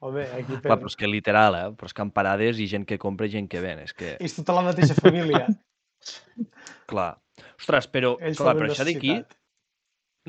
Home, 0.00 0.26
aquí 0.36 0.58
per... 0.58 0.66
Clar, 0.66 0.76
però 0.82 0.90
és 0.90 0.98
que 0.98 1.08
literal, 1.08 1.56
eh? 1.56 1.66
Però 1.78 1.88
és 1.88 1.96
que 1.96 2.04
en 2.04 2.12
parades 2.12 2.60
i 2.60 2.68
gent 2.70 2.84
que 2.88 3.00
compra 3.00 3.30
i 3.30 3.32
gent 3.32 3.48
que 3.50 3.62
ven. 3.64 3.80
És 3.86 3.96
que, 3.96 4.16
És 4.20 4.36
tota 4.36 4.58
la 4.58 4.66
mateixa 4.68 4.98
família. 4.98 5.46
Clar. 6.90 7.12
Ostres, 7.58 7.86
però, 7.92 8.16
Ells 8.20 8.40
clar, 8.40 8.56
però 8.58 8.72
això 8.72 8.86
d'aquí, 8.88 9.20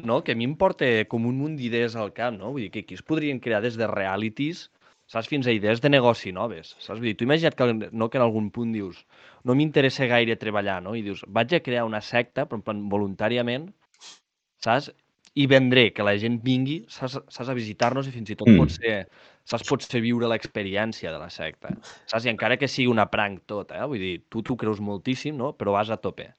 no? 0.04 0.22
que 0.24 0.34
a 0.34 0.36
mi 0.38 0.48
em 0.48 0.56
porta 0.60 0.88
com 1.12 1.26
un 1.28 1.40
munt 1.40 1.58
d'idees 1.60 1.98
al 2.00 2.14
camp, 2.18 2.40
no? 2.40 2.54
Vull 2.56 2.68
dir 2.68 2.72
que 2.74 2.86
aquí 2.86 2.98
es 2.98 3.04
podrien 3.06 3.42
crear 3.44 3.62
des 3.64 3.78
de 3.80 3.90
realities, 3.92 4.70
saps, 5.12 5.30
fins 5.32 5.48
a 5.48 5.56
idees 5.56 5.82
de 5.84 5.92
negoci 5.92 6.32
noves, 6.36 6.76
saps? 6.80 7.00
Vull 7.00 7.12
dir, 7.12 7.18
tu 7.20 7.28
imagina't 7.28 7.58
que, 7.58 7.68
no, 7.92 8.10
que 8.10 8.20
en 8.20 8.26
algun 8.26 8.50
punt 8.56 8.74
dius 8.76 9.04
no 9.48 9.56
m'interessa 9.58 10.08
gaire 10.12 10.38
treballar, 10.40 10.80
no? 10.86 10.96
I 10.96 11.04
dius, 11.06 11.26
vaig 11.28 11.56
a 11.58 11.64
crear 11.64 11.86
una 11.88 12.02
secta, 12.06 12.48
però 12.48 12.62
en 12.62 12.66
plan 12.68 12.84
voluntàriament, 12.92 13.72
saps? 14.64 14.92
I 15.40 15.46
vendré 15.48 15.94
que 15.96 16.04
la 16.04 16.18
gent 16.20 16.42
vingui, 16.44 16.82
saps, 16.92 17.22
saps 17.32 17.52
a 17.52 17.56
visitar-nos 17.56 18.10
i 18.10 18.16
fins 18.16 18.34
i 18.34 18.36
tot 18.36 18.50
mm. 18.52 18.60
pot 18.60 18.74
ser, 18.76 18.96
saps, 19.52 19.68
pots 19.68 19.88
fer 19.92 20.02
viure 20.04 20.28
l'experiència 20.32 21.12
de 21.14 21.20
la 21.22 21.30
secta, 21.30 21.74
saps? 22.08 22.26
I 22.26 22.32
encara 22.34 22.58
que 22.58 22.70
sigui 22.72 22.88
una 22.92 23.06
prank 23.12 23.44
tot, 23.52 23.72
eh? 23.76 23.84
Vull 23.86 24.00
dir, 24.02 24.14
tu 24.32 24.42
t'ho 24.48 24.56
creus 24.58 24.80
moltíssim, 24.82 25.36
no? 25.38 25.52
Però 25.60 25.76
vas 25.76 25.92
a 25.92 25.98
tope. 26.02 26.30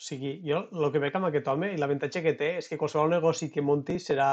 sigui, 0.00 0.38
jo 0.46 0.62
el 0.72 0.88
que 0.94 0.98
veig 1.02 1.16
amb 1.18 1.26
aquest 1.28 1.48
home 1.52 1.74
i 1.74 1.76
l'avantatge 1.76 2.22
que 2.24 2.32
té 2.38 2.54
és 2.62 2.68
que 2.70 2.78
qualsevol 2.80 3.10
negoci 3.12 3.50
que 3.52 3.60
munti 3.60 3.98
serà, 4.00 4.30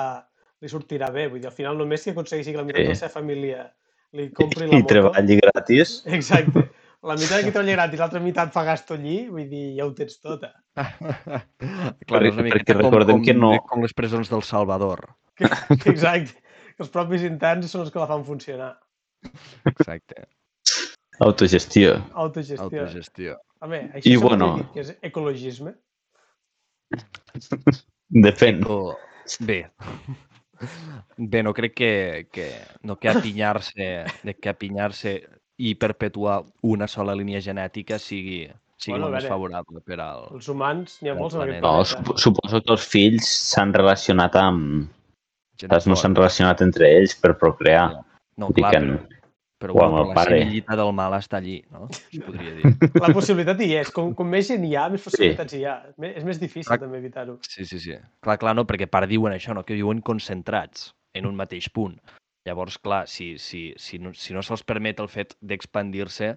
li 0.62 0.70
sortirà 0.72 1.10
bé. 1.12 1.28
Vull 1.28 1.42
dir, 1.44 1.50
al 1.50 1.58
final 1.58 1.76
només 1.78 2.06
que 2.08 2.14
aconsegueixi 2.16 2.54
que 2.54 2.62
la 2.62 2.64
meitat 2.70 2.82
Sí. 2.86 2.88
de 2.88 2.94
la 2.96 3.02
seva 3.02 3.12
família 3.18 3.66
li 4.16 4.30
compri 4.32 4.64
la 4.68 4.72
I 4.78 4.82
moto... 4.82 4.88
treballi 4.94 5.36
gratis. 5.42 5.98
Exacte. 6.08 6.70
La 7.08 7.14
meitat 7.20 7.44
que 7.46 7.52
treballa 7.52 7.76
gratis, 7.76 8.00
l'altra 8.00 8.20
meitat 8.24 8.50
fa 8.56 8.64
gasto 8.66 8.96
allí, 8.96 9.28
vull 9.30 9.46
dir, 9.52 9.76
ja 9.78 9.86
ho 9.86 9.92
tens 9.94 10.16
tot. 10.24 10.48
Eh? 10.48 10.54
Clar, 10.80 11.44
Perquè- 12.08 12.30
és 12.32 12.40
una 12.40 12.48
perquè 12.56 12.74
com, 12.74 12.82
recordem 12.82 13.20
com, 13.20 13.26
que 13.28 13.36
no- 13.36 13.52
com 13.68 13.84
les 13.84 13.94
presons 13.94 14.32
del 14.32 14.42
Salvador. 14.48 15.04
Exacte. 15.86 16.34
Que 16.78 16.86
els 16.86 16.94
propis 16.94 17.26
interns 17.26 17.72
són 17.74 17.84
els 17.84 17.94
que 17.94 18.02
la 18.02 18.08
fan 18.10 18.24
funcionar. 18.28 18.76
Exacte. 19.66 20.28
Autogestió. 21.26 21.96
Autogestió. 22.14 22.64
Autogestió. 22.68 23.38
Home, 23.66 23.82
això 23.98 24.12
I 24.12 24.18
bueno. 24.22 24.52
que 24.74 24.84
és 24.84 24.94
ecologisme. 25.02 25.74
Depèn. 28.28 28.62
O... 28.70 28.94
Bé. 29.42 29.64
Bé, 31.18 31.42
no 31.44 31.54
crec 31.58 31.74
que, 31.74 31.92
que, 32.34 32.48
no 32.86 32.98
que 33.02 33.10
apinyar-se 33.10 33.90
de 34.24 34.38
que 34.38 34.54
apinyar-se 34.54 35.18
i 35.58 35.74
perpetuar 35.76 36.44
una 36.70 36.88
sola 36.88 37.16
línia 37.18 37.42
genètica 37.42 37.98
sigui, 38.02 38.44
sigui 38.78 38.98
Bueno, 38.98 39.10
més 39.16 39.26
favorable 39.30 39.82
per 39.86 39.98
al... 40.02 40.28
Els 40.38 40.50
humans, 40.54 41.00
n'hi 41.02 41.14
ha 41.14 41.18
molts 41.18 41.38
en 41.38 41.44
aquest 41.46 41.66
planeta. 41.66 42.04
No, 42.06 42.18
suposo 42.22 42.62
que 42.62 42.74
els 42.78 42.86
fills 42.94 43.32
s'han 43.54 43.74
relacionat 43.78 44.38
amb... 44.42 44.94
gent 45.60 45.74
Saps? 45.74 45.88
No 45.90 45.98
s'han 46.00 46.16
relacionat 46.18 46.64
entre 46.66 46.90
ells 47.00 47.16
per 47.20 47.36
procrear. 47.42 47.90
No, 48.38 48.52
clar, 48.54 48.72
que 48.76 48.82
però, 49.58 49.74
però, 49.74 49.90
bueno, 49.90 50.04
la 50.10 50.14
pare. 50.14 50.38
semillita 50.44 50.76
del 50.78 50.92
mal 50.94 51.16
està 51.18 51.40
allí, 51.40 51.56
no? 51.74 51.88
Es 51.90 52.20
podria 52.22 52.52
dir. 52.60 52.74
La 53.02 53.10
possibilitat 53.10 53.62
hi 53.66 53.72
és. 53.80 53.90
Com, 53.94 54.12
com 54.18 54.30
més 54.30 54.52
gent 54.52 54.68
hi 54.68 54.76
ha, 54.78 54.84
més 54.94 55.02
possibilitats 55.02 55.56
hi 55.58 55.64
ha. 55.66 55.80
És 56.12 56.28
més 56.28 56.38
difícil 56.38 56.70
Clar. 56.70 56.78
també 56.84 57.00
evitar-ho. 57.02 57.40
Sí, 57.42 57.66
sí, 57.66 57.80
sí. 57.82 57.98
Clar, 58.22 58.38
clar, 58.38 58.54
no, 58.54 58.68
perquè 58.70 58.86
a 58.86 58.92
part 58.94 59.10
diuen 59.10 59.34
això, 59.34 59.56
no? 59.58 59.66
que 59.66 59.80
viuen 59.80 60.04
concentrats 60.06 60.92
en 61.18 61.26
un 61.26 61.34
mateix 61.40 61.72
punt. 61.74 61.98
Llavors, 62.46 62.78
clar, 62.78 63.08
si, 63.10 63.34
si, 63.42 63.72
si 63.82 63.98
no, 63.98 64.14
si 64.14 64.38
no 64.38 64.46
se'ls 64.46 64.62
permet 64.64 65.02
el 65.02 65.10
fet 65.10 65.34
d'expandir-se, 65.42 66.36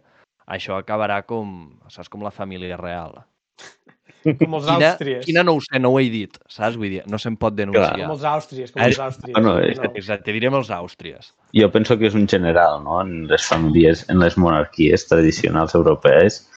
això 0.49 0.81
acabarà 0.81 1.21
com, 1.29 1.75
saps, 1.93 2.09
com 2.09 2.25
la 2.25 2.33
família 2.33 2.81
real. 2.81 3.21
Com 4.25 4.55
els 4.59 4.67
Quina, 4.67 4.91
àustries. 4.93 5.25
quina 5.25 5.43
no 5.47 5.55
ho 5.57 5.61
sé, 5.65 5.79
no 5.81 5.91
ho 5.95 5.99
he 6.01 6.11
dit, 6.13 6.35
saps? 6.47 6.77
Vull 6.77 6.91
dir, 6.93 7.03
no 7.09 7.17
se'n 7.19 7.39
pot 7.41 7.55
denunciar. 7.57 7.95
Com 8.03 8.11
els 8.17 8.25
àustries, 8.29 8.73
com 8.75 8.83
els 8.85 8.99
àustries. 9.01 9.33
bueno, 9.33 9.55
no. 9.57 9.63
és- 9.65 9.81
Exacte, 9.95 10.33
direm 10.37 10.55
els 10.59 10.69
àustries. 10.71 11.33
Jo 11.57 11.71
penso 11.73 11.97
que 11.99 12.07
és 12.11 12.15
un 12.15 12.27
general, 12.29 12.83
no? 12.85 13.01
En 13.01 13.27
les 13.31 13.47
famílies, 13.49 14.05
en 14.11 14.19
les 14.21 14.37
monarquies 14.37 15.07
tradicionals 15.09 15.75
europees. 15.75 16.51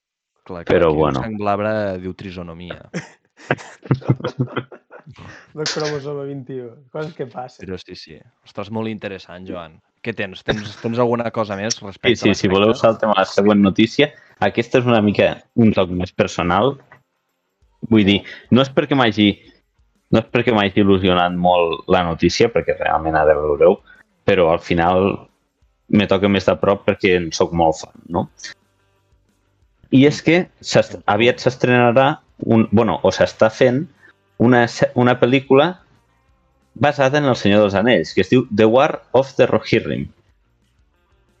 Clar, 0.44 0.64
Però 0.68 0.90
aquí 0.90 0.92
el 0.92 0.98
bueno. 0.98 1.20
sang 1.24 1.38
glabre 1.40 1.98
diu 1.98 2.12
trisonomia. 2.14 2.90
No 5.54 5.62
cromosoma 5.64 6.22
21. 6.24 6.88
Coses 6.90 7.12
que 7.14 7.26
passen. 7.26 7.66
Però 7.66 7.76
sí, 7.78 7.94
sí. 7.94 8.16
Ostres, 8.44 8.70
molt 8.72 8.88
interessant, 8.88 9.44
Joan. 9.46 9.76
Què 10.04 10.14
tens? 10.16 10.40
Tens, 10.44 10.76
tens 10.80 10.98
alguna 10.98 11.30
cosa 11.30 11.56
més 11.60 11.76
Sí, 11.76 11.84
respecte 11.84 12.16
sí, 12.16 12.28
a 12.28 12.32
la 12.32 12.38
si 12.40 12.48
voleu 12.48 12.72
saltem 12.74 13.10
a 13.12 13.18
la 13.20 13.24
següent 13.28 13.60
notícia. 13.60 14.08
Aquesta 14.40 14.80
és 14.80 14.88
una 14.88 15.02
mica 15.04 15.42
un 15.60 15.72
toc 15.76 15.90
més 15.92 16.10
personal. 16.12 16.78
Vull 17.90 18.06
dir, 18.06 18.20
no 18.50 18.64
és 18.64 18.70
perquè 18.72 18.96
m'hagi 18.96 19.28
no 20.14 20.20
és 20.22 20.26
perquè 20.30 20.54
m'hagi 20.54 20.82
il·lusionat 20.84 21.34
molt 21.36 21.88
la 21.90 22.04
notícia, 22.06 22.50
perquè 22.52 22.76
realment 22.78 23.16
ara 23.18 23.34
veureu, 23.38 23.80
però 24.24 24.50
al 24.52 24.60
final 24.62 25.08
me 25.88 26.06
toca 26.10 26.30
més 26.30 26.46
de 26.48 26.54
prop 26.60 26.84
perquè 26.86 27.16
en 27.18 27.30
sóc 27.34 27.52
molt 27.56 27.82
fan, 27.82 27.96
no? 28.08 28.28
I 29.94 30.06
és 30.08 30.20
que 30.26 30.44
aviat 31.10 31.42
s'estrenarà, 31.42 32.06
un, 32.50 32.66
bueno, 32.72 32.98
o 33.02 33.12
s'està 33.14 33.50
fent 33.52 33.84
una, 34.42 34.64
una 34.98 35.14
pel·lícula 35.20 35.74
basada 36.74 37.20
en 37.20 37.28
El 37.30 37.36
Senyor 37.38 37.62
dels 37.62 37.76
Anells, 37.78 38.14
que 38.14 38.24
es 38.24 38.30
diu 38.32 38.46
The 38.50 38.66
War 38.66 39.02
of 39.12 39.34
the 39.38 39.46
Rohirrim. 39.46 40.08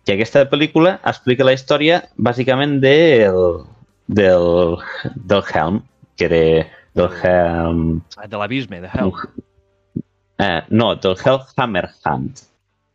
I 0.04 0.12
aquesta 0.14 0.44
pel·lícula 0.50 0.98
explica 1.02 1.46
la 1.46 1.54
història 1.56 2.02
bàsicament 2.20 2.78
del, 2.84 3.64
del, 4.06 4.78
del 5.16 5.42
Helm, 5.50 5.82
que 6.16 6.26
era 6.30 6.66
del 6.94 7.10
Helm... 7.22 8.00
Ah, 8.16 8.26
De 8.30 8.38
l'abisme, 8.38 8.80
de 8.80 8.88
Hell. 8.92 9.12
Eh, 10.38 10.62
no, 10.70 10.94
del 10.96 11.16
Helm 11.24 11.40
Hammerhand, 11.56 12.40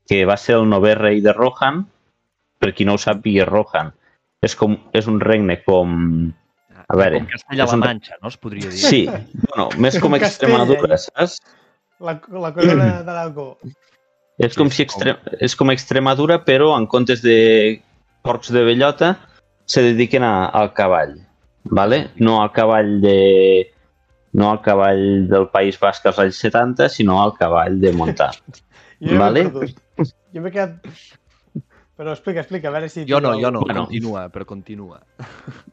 que 0.08 0.24
va 0.26 0.36
ser 0.38 0.56
el 0.60 0.68
novè 0.70 0.96
rei 0.98 1.22
de 1.24 1.34
Rohan. 1.34 1.86
Per 2.60 2.74
qui 2.76 2.84
no 2.84 2.98
ho 2.98 3.00
sàpiga, 3.00 3.46
Rohan 3.48 3.94
és, 4.44 4.54
com, 4.56 4.74
és 4.96 5.08
un 5.08 5.20
regne 5.24 5.58
com... 5.66 6.32
A 6.90 6.96
veure, 6.98 7.20
Com 7.22 7.28
Castella-La 7.36 7.76
un- 7.76 7.84
Manxa, 7.84 8.16
no? 8.22 8.30
Es 8.32 8.38
podria 8.42 8.70
dir. 8.72 8.80
Sí, 8.82 9.00
bueno, 9.06 9.68
més 9.78 10.00
com 10.02 10.16
Extremadura, 10.20 10.98
saps? 10.98 11.38
La, 12.00 12.16
la 12.32 12.52
corona 12.56 12.88
d'Aragó. 13.06 13.50
És 14.40 14.56
com, 14.58 14.72
Sí, 14.72 14.80
si 14.80 14.86
extre... 14.88 15.18
és 15.44 15.56
com 15.60 15.70
Extremadura, 15.72 16.40
però 16.48 16.72
en 16.80 16.88
comptes 16.88 17.22
de 17.22 17.36
porcs 18.24 18.50
de 18.56 18.64
bellota, 18.66 19.14
se 19.70 19.84
dediquen 19.86 20.24
a, 20.26 20.48
al 20.56 20.72
cavall, 20.74 21.14
¿vale? 21.64 22.10
No 22.18 22.42
al 22.42 22.52
cavall 22.52 23.00
de... 23.02 23.72
No 24.32 24.52
al 24.52 24.62
cavall 24.62 25.28
del 25.28 25.48
País 25.50 25.80
Basc 25.80 26.06
als 26.06 26.20
anys 26.20 26.38
70, 26.38 26.88
sinó 26.90 27.22
al 27.24 27.34
cavall 27.34 27.80
de 27.82 27.92
muntar. 27.94 28.32
Jo 29.02 29.18
Vale. 29.18 29.46
Jo 29.50 30.42
m'he 30.44 30.52
quedat... 30.52 30.84
Però 32.00 32.12
explica, 32.14 32.42
explica, 32.42 32.68
a 32.68 32.72
veure 32.72 32.88
si... 32.92 33.06
Jo 33.08 33.20
no, 33.20 33.34
jo 33.40 33.50
no, 33.52 33.60
Bueno. 33.64 33.86
continua, 33.86 34.26
però 34.30 34.46
continua. 34.46 35.02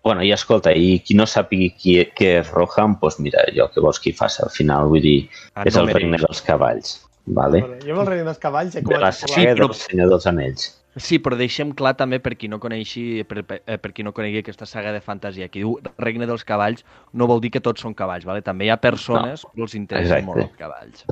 bueno, 0.03 0.23
i 0.27 0.31
escolta, 0.35 0.73
i 0.75 1.01
qui 1.07 1.15
no 1.15 1.23
sàpiga 1.27 1.69
qui, 1.79 1.97
què 2.19 2.31
és 2.41 2.49
Rohan, 2.51 2.97
doncs 3.03 3.19
mira, 3.23 3.45
jo 3.55 3.67
què 3.75 3.83
vols 3.83 3.99
que 4.03 4.11
hi 4.11 4.15
faci 4.19 4.43
al 4.43 4.51
final, 4.51 4.87
vull 4.91 5.03
dir, 5.03 5.29
Ah, 5.55 5.63
és 5.67 5.75
no 5.77 5.83
el 5.85 5.93
regne 5.95 6.19
dels 6.23 6.43
cavalls. 6.43 6.97
vale? 7.27 7.61
Bueno, 7.63 7.79
jo 7.83 7.93
amb 7.95 8.01
el 8.03 8.07
regne 8.13 8.25
dels 8.31 8.39
cavalls 8.43 8.75
he 8.75 8.83
de 8.83 8.99
la 8.99 9.13
saga 9.13 9.35
Sí, 9.35 9.45
però- 9.47 9.69
del 9.69 9.75
Senyor 9.75 10.09
dels 10.15 10.27
Anells. 10.27 10.67
Sí, 10.97 11.19
però 11.21 11.37
deixem 11.37 11.75
clar 11.77 11.93
també 12.01 12.17
per 12.25 12.33
qui 12.41 12.49
no 12.49 12.57
coneixi, 12.57 13.23
per, 13.29 13.43
per, 13.45 13.59
eh, 13.69 13.77
per 13.77 13.91
qui 13.93 14.05
no 14.07 14.15
conegui 14.17 14.41
aquesta 14.41 14.65
saga 14.69 14.95
de 14.95 15.03
fantasia. 15.05 15.51
Qui 15.53 15.61
diu 15.61 15.75
regne 16.01 16.29
dels 16.29 16.45
cavalls 16.49 16.87
no 17.13 17.29
vol 17.29 17.43
dir 17.45 17.51
que 17.53 17.61
tots 17.61 17.85
són 17.85 17.93
cavalls, 17.95 18.25
vale? 18.25 18.41
també 18.45 18.65
hi 18.65 18.71
ha 18.73 18.79
persones 18.81 19.45
no. 19.45 19.51
que 19.53 19.67
els 19.67 19.75
interessen 19.77 20.23
Exacte. 20.23 20.29
molt 20.31 20.45
els 20.47 20.57
cavalls. 20.57 21.05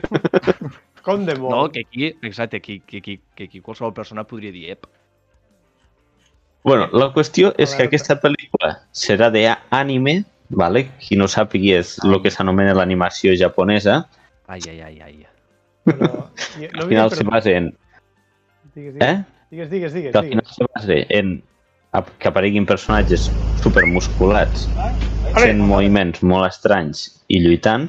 Com 1.06 1.26
de 1.26 1.34
No, 1.34 1.48
molt. 1.48 1.74
que 1.74 1.82
aquí, 1.86 2.12
exacte, 2.22 2.60
que, 2.62 2.80
que, 2.86 3.00
que, 3.02 3.18
que 3.34 3.44
aquí 3.50 3.60
qualsevol 3.60 3.94
persona 3.94 4.24
podria 4.26 4.54
dir, 4.54 4.70
ep, 4.76 4.86
Bueno, 6.66 6.88
la 6.98 7.12
qüestió 7.14 7.52
és 7.62 7.76
que 7.78 7.84
aquesta 7.86 8.16
pel·lícula 8.18 8.72
serà 8.90 9.28
d'anime, 9.30 10.16
vale? 10.50 10.88
qui 10.98 11.14
no 11.14 11.28
sàpigui 11.30 11.76
és 11.76 11.92
el 12.02 12.16
que 12.24 12.32
s'anomena 12.34 12.74
l'animació 12.74 13.36
japonesa, 13.38 14.00
ai, 14.50 14.58
ai, 14.72 14.80
ai, 14.82 14.96
ai. 15.04 15.14
Però, 15.86 16.08
jo, 16.58 16.70
al 16.72 16.88
final 16.90 17.12
se 17.14 17.26
basa 17.26 17.54
en... 17.54 17.70
Digues, 18.76 18.92
digues, 18.94 19.08
Eh? 19.08 19.24
digues, 19.50 19.70
digues, 19.70 19.92
digues, 19.94 20.12
Que 20.12 20.18
al 20.18 20.24
final 20.24 20.44
digues. 20.44 20.54
se 20.54 20.64
basa 20.74 21.06
en 21.08 21.42
que 22.18 22.28
apareguin 22.28 22.66
personatges 22.66 23.30
supermusculats 23.56 24.66
fent 25.40 25.62
moviments 25.64 26.20
molt 26.22 26.44
estranys 26.50 27.06
i 27.32 27.38
lluitant, 27.40 27.86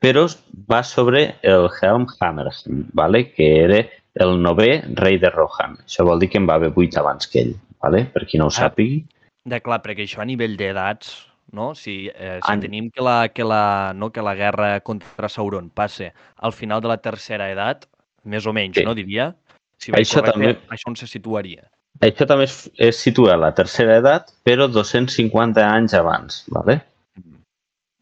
però 0.00 0.22
va 0.70 0.84
sobre 0.84 1.34
el 1.42 1.66
Helm 1.80 2.06
Hammerhand, 2.20 2.92
vale? 2.94 3.32
que 3.32 3.48
era 3.64 3.80
el 4.14 4.36
novè 4.40 4.84
rei 4.94 5.18
de 5.18 5.30
Rohan. 5.30 5.74
Això 5.84 6.04
vol 6.06 6.20
dir 6.20 6.30
que 6.30 6.38
en 6.38 6.46
va 6.48 6.54
haver 6.54 6.70
vuit 6.70 6.94
abans 6.96 7.26
que 7.26 7.40
ell, 7.42 7.56
vale? 7.82 8.04
per 8.06 8.24
qui 8.26 8.38
no 8.38 8.46
ho 8.46 8.54
Ah. 8.54 8.70
sàpigui. 8.70 9.04
De 9.44 9.60
clar, 9.60 9.82
perquè 9.82 10.04
això 10.06 10.20
a 10.22 10.24
nivell 10.24 10.56
d'edats, 10.56 11.26
no? 11.50 11.74
Si, 11.74 12.06
eh, 12.14 12.38
si 12.46 12.52
An- 12.52 12.60
tenim 12.60 12.90
que 12.92 13.02
la, 13.02 13.28
que, 13.30 13.42
la, 13.42 13.92
no, 13.96 14.10
que 14.12 14.22
la 14.22 14.36
guerra 14.36 14.78
contra 14.80 15.28
Sauron 15.28 15.70
passe 15.70 16.12
al 16.36 16.52
final 16.52 16.80
de 16.80 16.88
la 16.88 16.98
tercera 16.98 17.50
edat, 17.50 17.86
més 18.22 18.46
o 18.46 18.52
menys, 18.52 18.76
Sí. 18.76 18.84
no 18.84 18.94
diria? 18.94 19.34
Si 19.80 19.92
vaig 19.92 20.04
Això 20.04 20.20
correcte, 20.20 20.38
també- 20.38 20.76
això 20.76 20.90
on 20.92 20.96
se 20.96 21.06
situaria? 21.08 21.64
Això 22.04 22.26
també 22.28 22.44
es, 22.44 22.70
es 22.78 23.00
situa 23.00 23.34
a 23.34 23.40
la 23.40 23.52
tercera 23.56 23.96
edat, 24.00 24.32
però 24.44 24.68
250 24.68 25.64
anys 25.66 25.94
abans, 25.96 26.44
vale? 26.48 26.80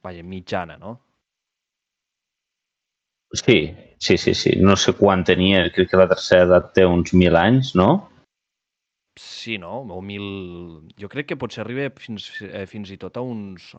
Vaja, 0.02 0.22
mitjana, 0.22 0.76
no? 0.78 0.98
Sí, 3.32 3.74
sí, 3.98 4.16
sí, 4.16 4.34
sí. 4.34 4.54
No 4.60 4.76
sé 4.76 4.94
quan 4.96 5.24
tenia, 5.24 5.66
crec 5.74 5.90
que 5.90 6.00
la 6.00 6.08
tercera 6.08 6.46
edat 6.46 6.70
té 6.74 6.86
uns 6.88 7.12
mil 7.12 7.36
anys, 7.36 7.74
no? 7.76 8.08
Sí, 9.18 9.58
no? 9.58 9.82
O 9.82 10.00
mil... 10.00 10.28
Jo 10.96 11.10
crec 11.12 11.28
que 11.28 11.36
potser 11.36 11.64
arriba 11.64 11.90
fins, 11.98 12.30
eh, 12.46 12.64
fins 12.70 12.90
i 12.94 12.96
tot 12.96 13.18
a 13.18 13.24
uns 13.26 13.74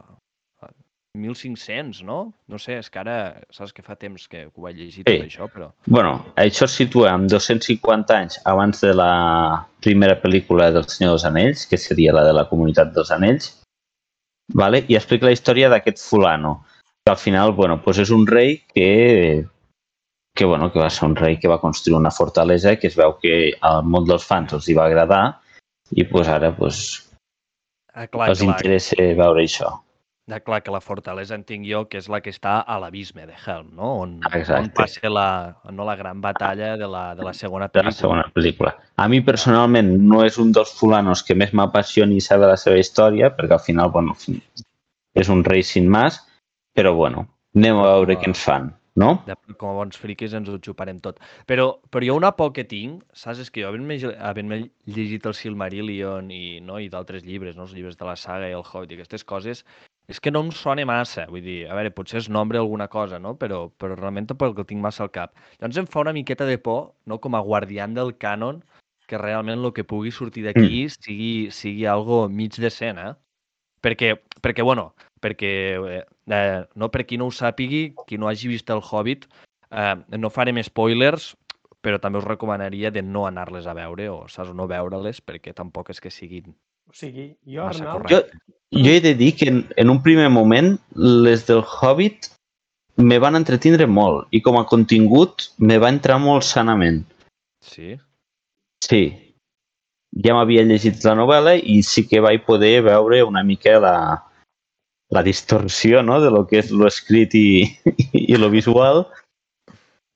1.500, 1.20 2.02
no? 2.08 2.20
No 2.48 2.60
sé, 2.62 2.80
és 2.80 2.90
que 2.90 3.00
ara 3.02 3.18
saps 3.56 3.74
que 3.76 3.84
fa 3.86 3.96
temps 4.00 4.28
que, 4.32 4.46
ho 4.48 4.64
vaig 4.66 4.80
llegir 4.80 5.04
Sí. 5.04 5.12
tot 5.12 5.26
això, 5.26 5.50
però... 5.54 5.70
bueno, 5.88 6.14
això 6.36 6.66
es 6.66 6.78
situa 6.80 7.12
amb 7.12 7.30
250 7.30 8.16
anys 8.16 8.40
abans 8.46 8.82
de 8.82 8.94
la 8.96 9.66
primera 9.84 10.18
pel·lícula 10.22 10.72
del 10.76 10.88
Senyor 10.88 11.16
dels 11.16 11.26
Anells, 11.30 11.66
que 11.70 11.78
seria 11.78 12.16
la 12.16 12.24
de 12.28 12.34
la 12.34 12.48
Comunitat 12.50 12.94
dels 12.96 13.12
Anells, 13.12 13.52
vale? 14.54 14.84
i 14.88 14.96
explica 14.96 15.30
la 15.30 15.36
història 15.36 15.70
d'aquest 15.70 16.02
fulano, 16.02 16.64
que 17.06 17.12
al 17.12 17.18
final, 17.18 17.54
bueno, 17.54 17.82
pues 17.84 18.00
és 18.00 18.10
un 18.12 18.26
rei 18.28 18.58
que, 18.74 19.46
que, 20.36 20.46
bueno, 20.46 20.72
que 20.72 20.80
va 20.80 20.90
ser 20.90 21.08
un 21.08 21.16
rei 21.16 21.38
que 21.40 21.52
va 21.52 21.62
construir 21.62 21.98
una 21.98 22.12
fortalesa 22.12 22.76
que 22.78 22.88
es 22.88 22.96
veu 22.96 23.18
que 23.22 23.54
al 23.62 23.84
món 23.84 24.08
dels 24.08 24.26
fans 24.26 24.54
els 24.54 24.68
hi 24.68 24.76
va 24.78 24.88
agradar 24.88 25.40
i 25.92 26.04
pues 26.06 26.28
ara 26.28 26.52
pues, 26.56 27.10
Ah, 28.00 28.08
clar, 28.08 28.30
els 28.32 28.40
clar, 28.40 28.54
interessa 28.54 28.96
veure 29.18 29.44
això. 29.44 29.74
Ah, 30.32 30.40
clar, 30.40 30.62
que 30.64 30.72
la 30.72 30.82
fortalesa 30.82 31.36
entenc 31.38 31.66
jo 31.66 31.84
que 31.90 31.98
és 31.98 32.08
la 32.12 32.20
que 32.22 32.32
està 32.34 32.60
a 32.62 32.78
l'abisme 32.82 33.26
de 33.26 33.34
Helm, 33.34 33.72
no? 33.78 33.90
On, 34.04 34.16
Exacte. 34.30 34.60
on 34.62 34.70
passa 34.78 35.10
la, 35.10 35.28
no, 35.74 35.86
la 35.88 35.96
gran 35.98 36.22
batalla 36.22 36.76
de 36.78 36.88
la, 36.88 37.04
de 37.18 37.26
la 37.26 37.34
segona 37.34 37.70
de 37.74 37.84
la 37.84 37.94
segona 37.96 38.28
pel·lícula. 38.36 38.76
A 38.98 39.08
mi 39.10 39.22
personalment 39.26 39.90
no 40.12 40.24
és 40.26 40.38
un 40.42 40.54
dels 40.56 40.74
fulanos 40.78 41.24
que 41.26 41.38
més 41.38 41.54
m'apassioni 41.58 42.22
saber 42.22 42.52
la 42.52 42.60
seva 42.62 42.78
història, 42.78 43.32
perquè 43.36 43.58
al 43.58 43.66
final, 43.66 43.90
bueno, 43.96 44.16
és 45.18 45.30
un 45.34 45.44
rei 45.48 45.64
sin 45.66 45.90
más, 45.90 46.22
però 46.78 46.94
bueno, 46.96 47.26
anem 47.58 47.82
a 47.82 47.90
veure 47.96 48.20
què 48.20 48.30
ens 48.30 48.44
fan, 48.46 48.70
no? 48.96 49.12
De, 49.28 49.36
com 49.60 49.72
a 49.72 49.76
bons 49.78 50.00
friquis 50.00 50.34
ens 50.38 50.50
ho 50.50 50.58
xuparem 50.64 51.00
tot. 51.04 51.20
Però, 51.50 51.70
però 51.92 52.08
jo 52.08 52.16
una 52.18 52.32
por 52.38 52.54
que 52.56 52.66
tinc, 52.68 53.04
saps, 53.14 53.44
és 53.46 53.52
que 53.54 53.64
jo 53.64 53.70
havent-me 53.70 54.00
havent 54.18 54.56
llegit 54.90 55.28
el 55.30 55.38
Silmarillion 55.38 56.32
i, 56.34 56.60
no, 56.66 56.80
i 56.80 56.90
d'altres 56.90 57.26
llibres, 57.28 57.56
no, 57.58 57.68
els 57.68 57.76
llibres 57.78 58.00
de 58.00 58.10
la 58.10 58.18
saga 58.20 58.50
i 58.50 58.58
el 58.58 58.66
Hobbit 58.66 58.96
i 58.96 59.00
aquestes 59.00 59.26
coses, 59.28 59.64
és 60.10 60.20
que 60.20 60.34
no 60.34 60.42
em 60.46 60.52
sona 60.56 60.86
massa. 60.90 61.28
Vull 61.30 61.46
dir, 61.46 61.60
a 61.70 61.78
veure, 61.78 61.94
potser 61.94 62.24
es 62.24 62.30
nombre 62.34 62.58
alguna 62.58 62.90
cosa, 62.90 63.20
no? 63.22 63.36
Però, 63.38 63.68
però 63.78 63.96
realment 64.00 64.32
tampoc 64.32 64.58
el 64.58 64.68
tinc 64.70 64.82
massa 64.82 65.06
al 65.06 65.14
cap. 65.14 65.36
Llavors 65.60 65.84
em 65.84 65.90
fa 65.90 66.02
una 66.02 66.16
miqueta 66.18 66.48
de 66.50 66.58
por, 66.58 66.94
no? 67.06 67.20
com 67.22 67.38
a 67.38 67.44
guardián 67.46 67.94
del 67.94 68.16
cànon, 68.18 68.64
que 69.10 69.18
realment 69.18 69.66
el 69.66 69.74
que 69.74 69.86
pugui 69.86 70.14
sortir 70.14 70.46
d'aquí 70.46 70.86
mm. 70.86 71.02
sigui, 71.06 71.34
sigui 71.54 71.86
algo 71.90 72.28
mig 72.30 72.58
decent, 72.62 73.02
eh? 73.02 73.14
Perquè, 73.86 74.14
perquè 74.44 74.66
bueno, 74.66 74.90
perquè, 75.24 75.52
eh, 75.80 76.02
eh, 76.30 76.64
no 76.76 76.90
per 76.94 77.06
qui 77.06 77.18
no 77.18 77.30
ho 77.30 77.34
sàpigui, 77.34 77.94
qui 78.08 78.18
no 78.18 78.30
hagi 78.30 78.50
vist 78.52 78.70
el 78.70 78.82
Hobbit, 78.86 79.28
eh, 79.72 79.96
no 80.18 80.32
farem 80.34 80.62
spoilers, 80.64 81.34
però 81.82 82.00
també 82.00 82.20
us 82.20 82.28
recomanaria 82.28 82.92
de 82.92 83.02
no 83.02 83.26
anar-les 83.28 83.68
a 83.68 83.76
veure 83.78 84.10
o, 84.12 84.24
saps, 84.28 84.52
no 84.56 84.68
veure-les 84.68 85.22
perquè 85.24 85.54
tampoc 85.56 85.94
és 85.94 86.02
que 86.04 86.12
siguin 86.12 86.52
O 86.90 86.96
sigui, 86.98 87.30
jo, 87.46 87.64
massa 87.64 87.86
Arnau, 87.86 88.10
Jo, 88.10 88.20
jo 88.74 88.92
he 88.92 89.00
de 89.00 89.14
dir 89.16 89.36
que 89.38 89.48
en, 89.52 89.64
en 89.78 89.90
un 89.94 90.02
primer 90.04 90.28
moment 90.34 90.74
les 90.96 91.46
del 91.48 91.62
Hobbit 91.64 92.32
me 92.98 93.20
van 93.22 93.38
entretindre 93.40 93.88
molt 93.88 94.28
i 94.36 94.42
com 94.44 94.58
a 94.60 94.66
contingut 94.68 95.52
me 95.58 95.78
va 95.80 95.92
entrar 95.94 96.18
molt 96.20 96.44
sanament. 96.44 97.04
Sí? 97.64 97.94
Sí, 98.84 99.04
ja 100.26 100.34
m'havia 100.36 100.66
llegit 100.66 101.04
la 101.06 101.14
novel·la 101.20 101.56
i 101.62 101.80
sí 101.86 102.06
que 102.10 102.24
vaig 102.26 102.44
poder 102.48 102.82
veure 102.84 103.22
una 103.24 103.44
mica 103.46 103.78
la, 103.80 103.96
la 105.12 105.24
distorsió 105.26 106.04
no? 106.06 106.20
de 106.22 106.30
lo 106.32 106.46
que 106.48 106.60
és 106.62 106.70
lo 106.72 106.88
escrit 106.88 107.34
i, 107.38 107.66
i 108.14 108.38
lo 108.38 108.50
visual, 108.54 109.06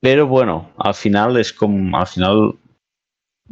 però 0.04 0.26
bueno, 0.30 0.58
al 0.78 0.94
final 0.94 1.38
és 1.40 1.50
com, 1.56 1.74
al 1.98 2.06
final, 2.06 2.44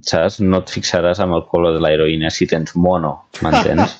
saps, 0.06 0.38
no 0.44 0.60
et 0.62 0.70
fixaràs 0.70 1.20
amb 1.24 1.34
el 1.38 1.46
color 1.50 1.74
de 1.76 1.80
l'heroïna 1.82 2.30
si 2.30 2.46
tens 2.50 2.76
mono, 2.76 3.16
m'entens? 3.42 3.98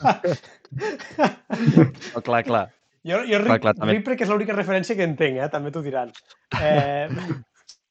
Oh, 2.17 2.21
clar, 2.25 2.43
clar. 2.47 2.67
jo, 3.05 3.19
jo 3.29 3.39
ric, 3.43 3.49
Clar, 3.51 3.59
clar, 3.61 3.75
també. 3.77 3.97
ric 3.99 4.07
perquè 4.07 4.25
és 4.25 4.31
l'única 4.33 4.55
referència 4.57 4.97
que 4.97 5.05
entenc, 5.05 5.41
eh? 5.43 5.49
també 5.53 5.73
t'ho 5.75 5.83
diran. 5.85 6.13
Eh, 6.61 7.09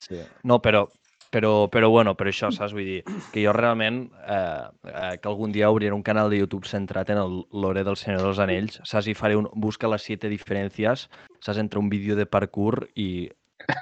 Sí. 0.02 0.18
No, 0.50 0.58
però, 0.58 0.88
però, 1.32 1.70
però 1.72 1.90
bueno, 1.90 2.14
per 2.20 2.28
això, 2.30 2.52
saps? 2.54 2.76
Vull 2.76 2.88
dir, 2.88 3.00
que 3.34 3.44
jo 3.46 3.56
realment, 3.56 4.04
eh, 4.28 4.68
eh, 4.92 5.16
que 5.22 5.32
algun 5.32 5.56
dia 5.56 5.72
obriré 5.72 5.94
un 5.96 6.04
canal 6.04 6.30
de 6.30 6.42
YouTube 6.42 6.70
centrat 6.70 7.10
en 7.10 7.22
el 7.24 7.42
lore 7.52 7.86
del 7.88 7.98
Senyor 7.98 8.26
dels 8.28 8.42
Anells, 8.44 8.82
saps? 8.84 9.08
I 9.08 9.18
faré 9.18 9.40
un, 9.40 9.50
busca 9.56 9.90
les 9.92 10.04
siete 10.06 10.30
diferències, 10.32 11.08
saps? 11.40 11.62
Entre 11.64 11.80
un 11.80 11.90
vídeo 11.90 12.20
de 12.20 12.28
parkour 12.28 12.84
i, 12.96 13.30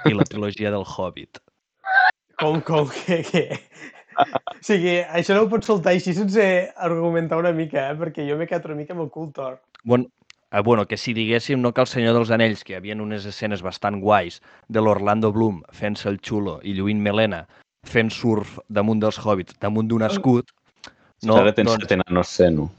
i 0.06 0.14
la 0.16 0.28
trilogia 0.30 0.72
del 0.72 0.86
Hobbit. 0.86 1.42
com, 2.40 2.62
com 2.62 2.88
que, 2.90 3.24
que... 3.28 3.48
O 4.20 4.64
sigui, 4.66 4.98
això 5.16 5.36
no 5.36 5.46
ho 5.46 5.50
pots 5.52 5.70
soltar 5.70 5.94
així 5.96 6.12
sense 6.16 6.44
argumentar 6.76 7.40
una 7.40 7.54
mica, 7.56 7.86
eh? 7.88 7.98
perquè 8.00 8.26
jo 8.28 8.36
m'he 8.40 8.48
quedat 8.50 8.68
una 8.68 8.80
mica 8.82 8.96
amb 8.96 9.06
el 9.06 9.12
cul 9.14 9.30
tort. 9.36 9.62
Bueno, 9.88 10.10
eh, 10.52 10.62
bueno, 10.62 10.86
que 10.88 10.98
si 10.98 11.14
diguéssim 11.14 11.62
no 11.62 11.74
que 11.74 11.82
el 11.82 11.88
Senyor 11.88 12.16
dels 12.18 12.32
Anells, 12.32 12.64
que 12.64 12.74
hi 12.74 12.80
havia 12.80 12.98
unes 12.98 13.26
escenes 13.26 13.64
bastant 13.66 14.02
guais 14.02 14.42
de 14.68 14.82
l'Orlando 14.82 15.32
Bloom 15.32 15.64
fent-se 15.72 16.10
el 16.10 16.22
xulo 16.22 16.60
i 16.64 16.76
lluint 16.78 17.02
melena 17.02 17.46
fent 17.88 18.12
surf 18.12 18.58
damunt 18.68 19.00
dels 19.00 19.18
hobbits, 19.24 19.56
damunt 19.64 19.88
d'un 19.88 20.04
escut, 20.04 20.50
No, 21.28 21.36
ara 21.42 21.52
tens 21.56 21.68
doncs... 21.68 21.84
set 21.84 21.98
enanos 21.98 22.32
seno. 22.32 22.70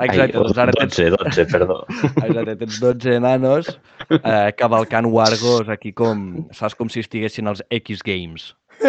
Exacte, 0.00 0.38
Ai, 0.38 0.44
doncs 0.44 0.58
ara 0.62 0.72
tens, 0.72 0.96
12, 0.96 1.10
12, 1.18 1.44
perdó. 1.50 1.76
exacte, 2.24 2.54
tens 2.62 2.78
12 2.80 3.16
enanos 3.18 3.70
eh, 4.16 4.52
cavalcant 4.56 5.10
wargos 5.12 5.68
aquí 5.68 5.92
com, 5.92 6.46
saps, 6.56 6.78
com 6.78 6.88
si 6.88 7.02
estiguessin 7.04 7.50
als 7.50 7.64
X 7.82 8.04
Games. 8.06 8.54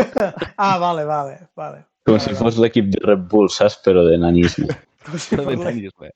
Ah, 0.61 0.77
vale, 0.79 1.03
vale, 1.03 1.41
vale. 1.57 1.81
Com 2.07 2.19
si 2.21 2.31
fos 2.37 2.55
l'equip 2.61 2.93
de 2.93 3.01
Red 3.03 3.25
Bull, 3.31 3.49
saps? 3.51 3.75
Però 3.83 4.05
de 4.07 4.15
nanisme. 4.21 4.69
Com 5.03 5.19
si 5.19 5.35
No 5.35 5.43
fos 5.49 5.65
això 5.67 6.11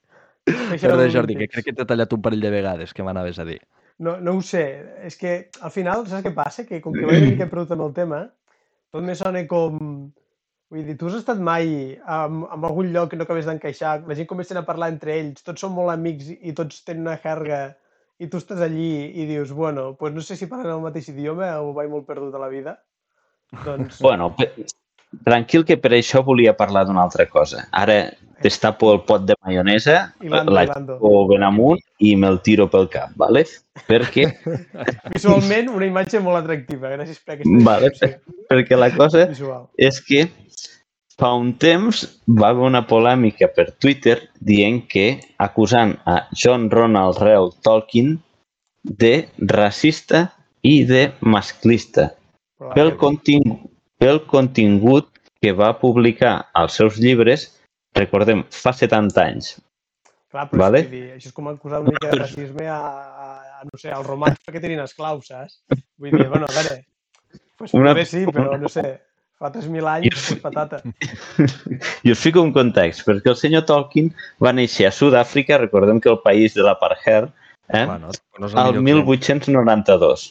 Perdó, 0.45 1.07
Jordi, 1.11 1.37
que 1.39 1.47
crec 1.49 1.69
que 1.69 1.73
t'he 1.73 1.87
tallat 1.89 2.13
un 2.13 2.21
parell 2.25 2.43
de 2.43 2.51
vegades, 2.53 2.93
que 2.93 3.05
m'anaves 3.05 3.39
a 3.41 3.45
dir. 3.47 3.59
No, 3.97 4.17
no 4.19 4.35
ho 4.35 4.41
sé, 4.43 4.65
és 5.07 5.15
que 5.17 5.33
al 5.63 5.71
final, 5.71 6.03
saps 6.09 6.25
què 6.25 6.33
passa? 6.35 6.65
Que 6.67 6.81
com 6.83 6.93
que 6.93 7.05
vaig 7.07 7.23
una 7.23 7.31
mica 7.31 7.47
perdut 7.51 7.73
amb 7.75 7.87
el 7.87 7.95
tema, 7.97 8.21
tot 8.93 9.05
me 9.05 9.15
sona 9.17 9.45
com... 9.49 9.79
Vull 10.73 10.81
dir, 10.87 10.95
tu 10.97 11.07
has 11.07 11.19
estat 11.19 11.39
mai 11.45 11.67
en, 11.93 12.39
en 12.41 12.63
algun 12.67 12.89
lloc 12.91 13.11
que 13.11 13.17
no 13.19 13.25
acabes 13.27 13.45
d'encaixar, 13.45 13.99
la 14.09 14.15
gent 14.17 14.27
comencen 14.27 14.57
a 14.57 14.65
parlar 14.67 14.89
entre 14.91 15.13
ells, 15.13 15.45
tots 15.45 15.61
són 15.61 15.75
molt 15.75 15.93
amics 15.93 16.31
i 16.33 16.55
tots 16.57 16.81
tenen 16.87 17.05
una 17.05 17.19
jerga 17.21 17.59
i 18.17 18.27
tu 18.31 18.39
estàs 18.41 18.63
allí 18.65 19.11
i 19.13 19.27
dius, 19.29 19.53
bueno, 19.53 19.91
pues 19.99 20.15
no 20.15 20.23
sé 20.25 20.35
si 20.39 20.49
parlen 20.51 20.73
el 20.73 20.83
mateix 20.83 21.11
idioma 21.13 21.51
o 21.61 21.69
vaig 21.77 21.91
molt 21.91 22.07
perdut 22.09 22.35
a 22.35 22.41
la 22.41 22.49
vida. 22.51 22.79
Doncs, 23.65 24.01
Bueno, 24.01 24.33
tranquil 25.25 25.65
que 25.65 25.77
per 25.77 25.93
això 25.95 26.23
volia 26.25 26.55
parlar 26.57 26.85
d'una 26.85 27.03
altra 27.07 27.25
cosa. 27.29 27.67
Ara 27.71 28.13
destapo 28.43 28.91
el 28.93 28.99
pot 29.07 29.23
de 29.25 29.33
maionesa, 29.45 30.13
Hilando, 30.21 30.51
la 30.51 30.63
hilando. 30.65 30.97
o 30.99 31.25
ben 31.27 31.43
amunt 31.43 31.79
i 32.03 32.15
me'l 32.19 32.41
tiro 32.43 32.67
pel 32.69 32.89
cap, 32.91 33.13
vale? 33.15 33.45
Perquè, 33.87 34.25
Visualment, 35.15 35.69
una 35.71 35.87
imatge 35.87 36.19
molt 36.19 36.41
atractiva. 36.43 36.91
Gràcies 36.97 37.21
per 37.23 37.37
aquesta 37.37 37.63
Vale. 37.69 37.89
descripció 37.89 38.47
perquè 38.51 38.77
la 38.77 38.91
cosa 38.93 39.25
visual. 39.31 39.63
és 39.77 40.01
que 40.03 40.27
fa 41.17 41.31
un 41.33 41.53
temps 41.57 42.03
va 42.27 42.49
haver 42.51 42.65
una 42.67 42.83
polèmica 42.85 43.47
per 43.55 43.69
Twitter 43.79 44.17
dient 44.43 44.81
que 44.91 45.21
acusant 45.39 45.95
a 46.05 46.27
John 46.35 46.67
Ronald 46.69 47.21
Reuel 47.23 47.53
Tolkien 47.63 48.17
de 48.83 49.29
racista 49.39 50.27
i 50.61 50.83
de 50.85 51.07
masclista 51.21 52.11
pel, 52.75 52.93
contingut, 52.99 53.63
pel 53.97 54.21
contingut 54.27 55.07
que 55.41 55.51
va 55.53 55.73
publicar 55.79 56.49
als 56.53 56.73
seus 56.79 56.97
llibres, 56.97 57.47
recordem, 57.95 58.43
fa 58.51 58.73
70 58.73 59.21
anys. 59.23 59.55
Clar, 60.31 60.49
però 60.51 60.65
Vale. 60.65 60.81
és 60.83 60.89
dir, 60.91 61.03
això 61.15 61.29
és 61.31 61.33
com 61.35 61.47
acusar 61.47 61.79
una 61.83 61.93
mica 61.95 62.09
de 62.11 62.17
racisme 62.19 62.65
a, 62.67 62.75
a, 62.75 63.27
a 63.61 63.63
no 63.69 63.79
sé, 63.79 63.91
als 63.95 64.07
romans 64.07 64.39
perquè 64.43 64.59
tenien 64.63 64.81
esclaus, 64.83 65.29
saps? 65.31 65.61
Vull 66.01 66.11
dir, 66.11 66.27
bueno, 66.27 66.47
a 66.49 66.55
veure, 66.57 66.81
pues 67.55 67.73
Una- 67.77 67.93
una... 67.95 68.03
sí, 68.05 68.25
però 68.27 68.57
no 68.59 68.67
sé, 68.71 68.83
fa 69.39 69.51
3.000 69.53 69.87
anys, 69.93 70.25
pues 70.27 70.41
patata. 70.43 70.81
I 72.05 72.11
us 72.11 72.19
fico 72.19 72.41
un 72.43 72.51
context, 72.55 73.05
perquè 73.07 73.31
el 73.31 73.37
senyor 73.39 73.63
Tolkien 73.69 74.11
va 74.43 74.51
néixer 74.55 74.89
a 74.89 74.91
Sud-àfrica, 74.95 75.57
recordem 75.61 76.01
que 76.03 76.11
el 76.11 76.19
país 76.25 76.53
de 76.57 76.65
l'apartheid, 76.67 77.29
eh? 77.71 77.85
Clar, 77.85 77.99
no? 78.01 78.11
el 78.11 78.73
que- 78.75 78.83
1892. 78.89 80.27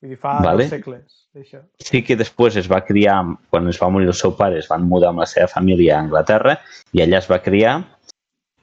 Vull 0.00 0.10
dir, 0.14 0.18
fa 0.20 0.38
Vale. 0.44 0.64
dos 0.64 0.72
segles, 0.72 1.25
això. 1.40 1.60
Sí 1.78 2.02
que 2.02 2.16
després 2.16 2.56
es 2.56 2.68
va 2.70 2.82
criar, 2.84 3.18
quan 3.50 3.68
es 3.68 3.80
va 3.82 3.88
morir 3.92 4.08
el 4.08 4.14
seu 4.14 4.34
pare, 4.36 4.58
es 4.58 4.68
van 4.68 4.86
mudar 4.88 5.10
amb 5.10 5.20
la 5.22 5.26
seva 5.30 5.48
família 5.48 5.96
a 5.96 6.02
Anglaterra 6.04 6.58
i 6.92 7.02
allà 7.04 7.18
es 7.18 7.30
va 7.30 7.42
criar 7.42 7.78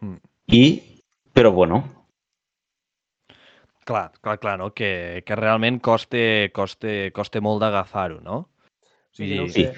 Mm. 0.02 0.18
i, 0.48 0.64
però 1.34 1.54
bueno, 1.54 1.84
Clar, 3.84 4.14
clar, 4.22 4.38
clar, 4.40 4.58
no? 4.60 4.70
Que, 4.74 5.24
que 5.26 5.36
realment 5.36 5.82
coste, 5.84 6.52
coste, 6.56 7.12
coste 7.12 7.42
molt 7.44 7.60
d'agafar-ho, 7.60 8.22
no? 8.24 8.38
O 8.80 9.16
sigui, 9.16 9.36
no 9.42 9.48
Sí. 9.52 9.66
sé. 9.66 9.74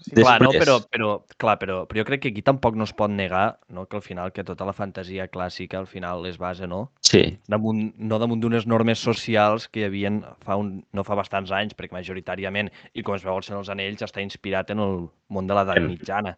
Sí, 0.00 0.12
Des- 0.14 0.24
Clar, 0.24 0.40
no, 0.40 0.50
Després- 0.52 0.62
però, 0.64 0.76
però, 0.88 1.24
clar, 1.36 1.56
però, 1.58 1.76
però 1.88 1.98
jo 1.98 2.04
crec 2.06 2.20
que 2.22 2.28
aquí 2.30 2.42
tampoc 2.42 2.76
no 2.76 2.84
es 2.84 2.92
pot 2.94 3.10
negar 3.10 3.58
no? 3.68 3.86
que 3.86 3.96
al 3.96 4.02
final 4.02 4.30
que 4.32 4.44
tota 4.44 4.64
la 4.64 4.72
fantasia 4.72 5.26
clàssica 5.28 5.78
al 5.78 5.88
final 5.88 6.24
es 6.26 6.38
basa 6.38 6.68
no, 6.68 6.92
sí, 7.00 7.38
damunt, 7.48 7.94
no 7.98 8.18
damunt 8.20 8.40
d'unes 8.40 8.64
normes 8.66 9.00
socials 9.02 9.66
que 9.68 9.80
hi 9.80 9.84
havien 9.88 10.20
fa 10.46 10.54
un, 10.56 10.84
no 10.92 11.02
fa 11.04 11.16
bastants 11.18 11.50
anys, 11.50 11.74
perquè 11.74 11.92
majoritàriament, 11.98 12.70
i 12.94 13.02
com 13.02 13.16
es 13.16 13.24
veu 13.26 13.42
Senyor 13.42 13.64
dels 13.64 13.70
Anells, 13.74 14.02
està 14.06 14.22
inspirat 14.22 14.70
en 14.70 14.78
el 14.78 15.08
món 15.28 15.46
de 15.50 15.54
l'edat 15.58 15.76
En- 15.82 15.88
mitjana. 15.88 16.36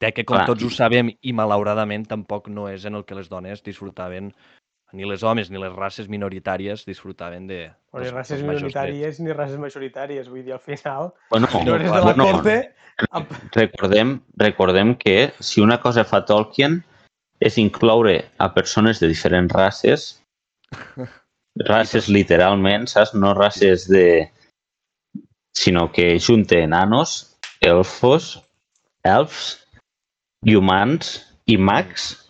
Ja 0.00 0.12
que, 0.12 0.22
com 0.24 0.36
Clar. 0.36 0.46
tots 0.46 0.62
ho 0.62 0.70
sabem, 0.70 1.10
i 1.20 1.32
malauradament 1.34 2.06
tampoc 2.06 2.46
no 2.48 2.68
és 2.70 2.84
en 2.86 2.94
el 2.94 3.04
que 3.04 3.16
les 3.18 3.28
dones 3.28 3.64
disfrutaven, 3.66 4.32
ni 4.92 5.04
les 5.04 5.22
homes 5.22 5.50
ni 5.50 5.60
les 5.60 5.72
races 5.74 6.08
minoritàries 6.08 6.84
disfrutaven 6.88 7.46
de... 7.46 7.70
Però 7.92 8.04
ni 8.04 8.10
races 8.12 8.40
minoritàries 8.42 9.18
ni 9.20 9.32
races 9.36 9.58
majoritàries. 9.60 10.28
Vull 10.32 10.44
dir, 10.46 10.54
al 10.56 10.62
final, 10.64 11.10
bueno, 11.30 11.48
si 11.52 11.64
no 11.64 11.74
eres 11.76 11.90
de 11.92 11.98
la 11.98 12.04
bueno, 12.06 12.24
corte... 12.24 12.56
ap- 13.10 13.34
recordem, 13.54 14.20
recordem 14.36 14.94
que 14.96 15.32
si 15.40 15.60
una 15.60 15.80
cosa 15.80 16.04
fa 16.08 16.24
Tolkien 16.24 16.80
és 17.40 17.58
incloure 17.60 18.16
a 18.38 18.48
persones 18.54 18.98
de 19.00 19.08
diferents 19.12 19.52
races, 19.54 20.08
races 21.68 22.08
literalment, 22.08 22.88
saps? 22.88 23.14
No 23.14 23.34
races 23.34 23.88
de... 23.88 24.30
sinó 25.58 25.90
que 25.92 26.18
junta 26.20 26.56
enanos, 26.58 27.36
elfos, 27.60 28.38
elfs, 29.02 29.58
humans 30.46 31.26
i 31.46 31.56
mags 31.58 32.27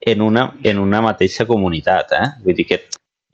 en 0.00 0.22
una, 0.22 0.54
en 0.62 0.78
una 0.78 1.00
mateixa 1.02 1.46
comunitat, 1.46 2.12
eh? 2.14 2.26
Vull 2.44 2.56
dir 2.58 2.66
que 2.68 2.80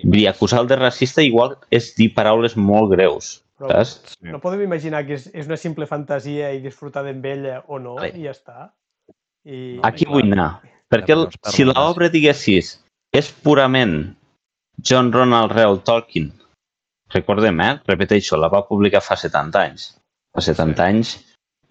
vull 0.03 0.18
dir, 0.18 0.29
acusar-lo 0.29 0.68
de 0.68 0.79
racista 0.81 1.22
igual 1.22 1.57
és 1.70 1.92
dir 1.98 2.11
paraules 2.16 2.57
molt 2.57 2.92
greus, 2.92 3.40
Però 3.59 3.70
saps? 3.70 4.16
No 4.24 4.40
podem 4.42 4.64
imaginar 4.66 5.05
que 5.07 5.18
és, 5.18 5.29
és 5.33 5.48
una 5.50 5.59
simple 5.61 5.87
fantasia 5.90 6.53
i 6.55 6.62
disfrutar 6.64 7.05
amb 7.09 7.27
ella 7.31 7.61
o 7.68 7.79
no, 7.79 7.96
Vale. 8.00 8.12
i 8.16 8.27
ja 8.27 8.35
està. 8.35 8.70
I... 9.44 9.79
Aquí 9.87 10.09
vull 10.09 10.33
anar. 10.33 10.64
Perquè 10.90 11.14
el, 11.14 11.29
si 11.53 11.66
l'obra, 11.66 12.11
diguessis, 12.12 12.74
és 13.14 13.31
purament 13.44 14.14
John 14.83 15.12
Ronald 15.14 15.55
Reuel 15.55 15.81
Tolkien, 15.87 16.33
recordem, 17.14 17.61
eh? 17.62 17.72
Repeteixo, 17.87 18.38
la 18.40 18.50
va 18.53 18.64
publicar 18.66 19.03
fa 19.05 19.16
70 19.20 19.62
anys. 19.62 19.87
Fa 20.35 20.42
70 20.42 20.85
anys, 20.85 21.14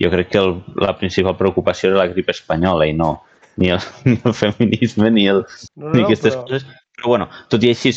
jo 0.01 0.09
crec 0.13 0.31
que 0.31 0.41
el, 0.41 0.55
la 0.79 0.95
principal 0.97 1.35
preocupació 1.39 1.91
era 1.91 2.01
la 2.01 2.09
grip 2.11 2.31
espanyola 2.33 2.87
i 2.87 2.95
no 2.97 3.17
ni 3.57 3.69
el, 3.69 3.79
ni 4.05 4.19
el 4.23 4.33
feminisme 4.33 5.11
ni, 5.11 5.27
el, 5.27 5.43
No, 5.75 5.87
no, 5.87 5.95
ni 5.95 6.03
aquestes 6.03 6.35
però... 6.35 6.45
coses. 6.47 6.67
Però 6.93 7.09
bueno, 7.15 7.27
tot 7.49 7.63
i 7.65 7.71
així, 7.73 7.93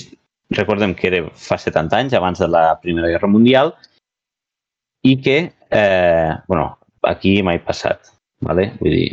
recordem 0.57 0.95
que 0.97 1.11
era 1.11 1.23
fa 1.37 1.59
70 1.61 1.99
anys, 1.99 2.17
abans 2.17 2.41
de 2.41 2.49
la 2.49 2.65
Primera 2.81 3.11
Guerra 3.13 3.29
Mundial, 3.29 3.75
i 5.07 5.17
que, 5.23 5.39
eh, 5.71 6.33
bueno, 6.49 6.79
aquí 7.03 7.43
mai 7.43 7.61
passat, 7.63 8.11
¿vale? 8.41 8.73
vull 8.81 8.95
dir, 8.95 9.11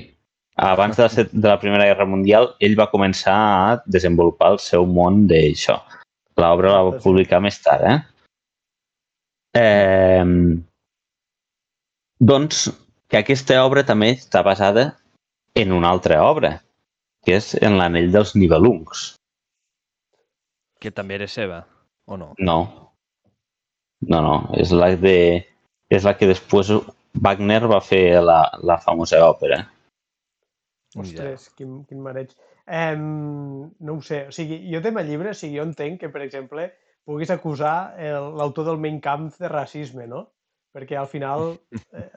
abans 0.55 0.97
de 0.97 1.03
la, 1.03 1.25
de 1.31 1.47
la 1.47 1.59
Primera 1.59 1.85
Guerra 1.89 2.07
Mundial, 2.09 2.53
ell 2.63 2.77
va 2.79 2.89
començar 2.91 3.35
a 3.35 3.75
desenvolupar 3.85 4.53
el 4.55 4.61
seu 4.63 4.87
món 4.87 5.25
d'això. 5.29 5.77
L'obra 6.39 6.71
la 6.73 6.83
va 6.87 7.01
publicar 7.03 7.41
més 7.43 7.59
tard, 7.61 7.85
eh? 7.85 7.99
eh 9.59 10.25
doncs, 12.23 12.69
que 13.11 13.19
aquesta 13.19 13.59
obra 13.65 13.83
també 13.85 14.13
està 14.15 14.41
basada 14.45 14.93
en 15.55 15.71
una 15.71 15.89
altra 15.93 16.21
obra, 16.25 16.55
que 17.23 17.37
és 17.37 17.53
en 17.61 17.77
l'anell 17.77 18.11
dels 18.13 18.33
Nibelungs. 18.35 19.13
Que 20.81 20.91
també 20.91 21.15
era 21.19 21.27
seva, 21.31 21.61
o 22.09 22.17
no? 22.17 22.33
No. 22.39 22.57
No, 24.07 24.19
no. 24.21 24.35
És 24.59 24.73
la 24.75 24.93
de... 24.99 25.15
És 25.93 26.03
la 26.07 26.15
que 26.17 26.25
després 26.27 26.71
Wagner 27.21 27.61
va 27.69 27.79
fer 27.85 28.19
la, 28.23 28.39
la 28.65 28.79
famosa 28.81 29.19
òpera. 29.27 29.59
Ostres, 30.97 31.49
quin, 31.57 31.83
quin 31.89 32.01
mareig. 32.01 32.33
Um, 32.63 33.69
no 33.83 33.97
ho 33.97 34.01
sé, 34.05 34.23
o 34.29 34.33
sigui, 34.33 34.59
jo 34.71 34.81
tema 34.81 35.03
llibre, 35.05 35.33
o 35.33 35.37
sigui, 35.37 35.57
jo 35.59 35.65
entenc 35.67 35.99
que, 36.01 36.09
per 36.13 36.21
exemple, 36.25 36.69
puguis 37.05 37.31
acusar 37.33 37.93
el- 37.99 38.31
l'autor 38.39 38.65
del 38.69 38.79
Mein 38.81 38.99
Kampf 39.03 39.37
de 39.41 39.49
racisme, 39.51 40.07
no? 40.07 40.25
Perquè 40.73 40.97
al 40.97 41.09
final 41.11 41.51
eh. 41.93 42.09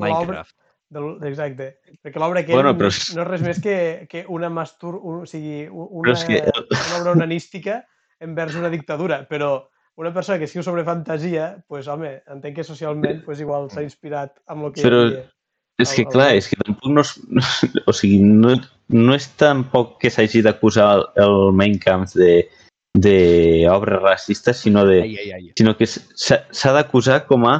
Minecraft. 0.00 0.54
Del- 0.92 1.18
Exacte. 1.30 1.66
Perquè 2.02 2.20
l'obra 2.20 2.42
aquell 2.44 2.54
Bueno, 2.58 2.74
bueno, 2.74 2.78
però 2.78 2.90
no, 2.90 2.94
és- 2.94 3.14
no 3.16 3.22
és 3.24 3.28
res 3.32 3.42
més 3.46 3.60
que, 3.64 3.76
que 4.10 4.24
una 4.28 4.50
mastur... 4.52 4.94
Un, 5.00 5.22
o 5.24 5.26
sigui, 5.26 5.66
una, 5.72 6.12
és 6.12 6.24
que- 6.28 6.42
una 6.44 7.00
obra 7.00 7.12
onanística 7.16 7.82
envers 8.22 8.54
una 8.60 8.70
dictadura, 8.70 9.22
però 9.28 9.68
una 9.96 10.12
persona 10.14 10.38
que 10.38 10.44
escriu 10.48 10.62
sobre 10.62 10.84
fantasia, 10.84 11.56
pues, 11.68 11.88
home, 11.88 12.22
entenc 12.32 12.56
que 12.56 12.64
socialment 12.64 13.24
pues, 13.26 13.40
igual 13.40 13.66
s'ha 13.70 13.82
inspirat 13.84 14.36
amb 14.46 14.68
el 14.68 14.72
que 14.76 14.82
Però- 14.86 15.02
hi 15.06 15.14
havia. 15.16 15.28
És 15.80 15.90
que, 15.96 16.02
El- 16.02 16.06
el- 16.06 16.12
clar, 16.12 16.30
és 16.36 16.46
que 16.48 16.56
tampoc 16.62 16.90
no 16.92 17.00
és... 17.00 17.12
O 17.88 17.92
sigui, 17.96 18.20
no, 18.22 18.52
no 18.92 19.14
és 19.16 19.26
tampoc 19.40 19.96
que 19.98 20.10
s'hagi 20.12 20.42
d'acusar 20.44 20.90
el, 20.98 21.06
el 21.24 21.36
Mein 21.56 21.78
Kampf 21.80 22.12
de, 22.20 22.48
de 22.94 23.66
obra 23.72 23.98
racista, 23.98 24.52
sinó 24.52 24.84
de... 24.86 25.00
Ai, 25.02 25.16
ai, 25.16 25.30
ai. 25.32 25.52
sinó 25.58 25.74
que 25.76 25.86
s'ha 25.88 26.72
d'acusar 26.76 27.24
com 27.26 27.48
a 27.48 27.56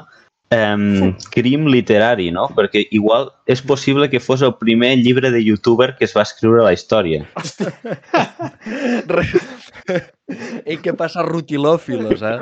um, 0.53 1.15
crim 1.33 1.67
literari, 1.73 2.31
no? 2.31 2.49
Perquè 2.55 2.85
igual 2.95 3.31
és 3.51 3.62
possible 3.65 4.09
que 4.12 4.21
fos 4.21 4.43
el 4.43 4.55
primer 4.61 4.95
llibre 5.01 5.31
de 5.33 5.43
youtuber 5.45 5.95
que 5.99 6.05
es 6.05 6.15
va 6.17 6.23
escriure 6.23 6.62
a 6.62 6.67
la 6.69 6.73
història. 6.77 7.25
Ei, 10.65 10.77
què 10.81 10.93
passa, 10.97 11.25
rutilòfilos, 11.27 12.23
eh? 12.25 12.37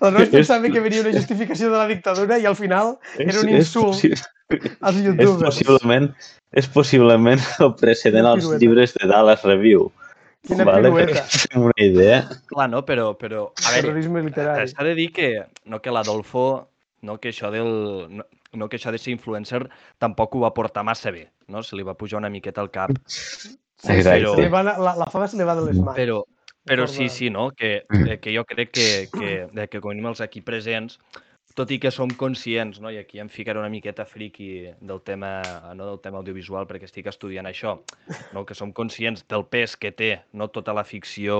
Aleshores 0.00 0.30
pensava 0.34 0.68
que 0.70 0.82
venia 0.84 1.02
una 1.02 1.14
justificació 1.14 1.70
de 1.72 1.78
la 1.80 1.86
dictadura 1.90 2.38
i 2.38 2.46
al 2.46 2.56
final 2.58 2.96
era 3.18 3.40
un 3.40 3.48
És- 3.48 3.54
és 3.54 3.64
insult 3.64 3.94
possi- 3.94 4.12
als 4.80 4.96
És 4.96 5.04
youtubers. 5.08 5.42
possiblement, 5.48 6.10
és 6.52 6.68
possiblement 6.68 7.40
el 7.64 7.74
precedent 7.80 8.22
Quina 8.22 8.34
als 8.36 8.44
pirueta. 8.44 8.60
llibres 8.62 8.94
de 8.94 9.08
Dallas 9.10 9.42
Review. 9.44 9.90
Quina 10.46 10.64
Vale, 10.64 10.90
pirueta. 10.92 11.24
una 11.58 11.74
idea. 11.82 12.20
Clar, 12.46 12.68
no? 12.70 12.84
Però, 12.86 13.10
però 13.18 13.48
a 13.66 13.72
veure, 13.74 14.22
literari. 14.22 14.68
s'ha 14.68 14.84
de 14.84 14.94
dir 14.94 15.10
que, 15.12 15.32
no, 15.64 15.80
que 15.82 15.90
l'Adolfo, 15.90 16.68
no, 17.02 17.18
que 17.18 17.32
això 17.32 17.52
del... 17.54 17.70
No, 18.10 18.26
no 18.58 18.68
que 18.68 18.78
això 18.78 18.92
de 18.94 18.98
ser 18.98 19.12
influencer 19.12 19.66
tampoc 20.00 20.34
ho 20.34 20.42
va 20.46 20.54
portar 20.56 20.84
massa 20.86 21.12
bé, 21.14 21.28
no? 21.48 21.62
Se 21.62 21.76
li 21.76 21.86
va 21.86 21.96
pujar 21.98 22.18
una 22.22 22.32
miqueta 22.32 22.64
al 22.64 22.72
cap. 22.74 22.94
Sí, 23.06 23.54
se 24.02 24.18
li 24.18 24.48
va, 24.50 24.64
la, 24.66 24.94
la 24.98 25.06
fama 25.12 25.28
se 25.28 25.38
li 25.38 25.46
va 25.46 25.54
de 25.58 25.68
les 25.68 25.78
mans. 25.78 25.96
Però, 25.98 26.22
però 26.66 26.88
sí, 26.90 27.08
sí, 27.12 27.30
no? 27.30 27.50
Que, 27.56 27.84
eh, 27.84 28.18
que 28.20 28.34
jo 28.34 28.44
crec 28.48 28.72
que, 28.74 28.90
que, 29.12 29.32
de 29.52 29.68
que 29.68 29.80
com 29.84 29.92
a 29.92 30.12
els 30.12 30.24
aquí 30.24 30.42
presents, 30.42 30.98
tot 31.58 31.72
i 31.74 31.78
que 31.82 31.90
som 31.90 32.10
conscients, 32.14 32.78
no? 32.78 32.90
i 32.94 33.00
aquí 33.00 33.18
em 33.18 33.28
ficaré 33.32 33.58
una 33.58 33.70
miqueta 33.72 34.04
friqui 34.06 34.68
del 34.78 35.00
tema, 35.02 35.40
no 35.74 35.88
del 35.88 35.98
tema 36.04 36.20
audiovisual 36.20 36.68
perquè 36.70 36.86
estic 36.86 37.08
estudiant 37.10 37.48
això, 37.50 37.74
no? 38.34 38.44
que 38.46 38.54
som 38.54 38.70
conscients 38.72 39.24
del 39.26 39.46
pes 39.50 39.74
que 39.76 39.90
té 39.90 40.12
no? 40.38 40.50
tota 40.54 40.74
la 40.76 40.84
ficció 40.86 41.38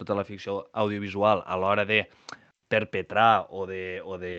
tota 0.00 0.16
la 0.18 0.26
ficció 0.26 0.64
audiovisual 0.72 1.44
a 1.46 1.58
l'hora 1.60 1.84
de 1.86 2.02
perpetrar 2.70 3.46
o 3.50 3.66
de, 3.70 4.00
o 4.02 4.18
de 4.18 4.34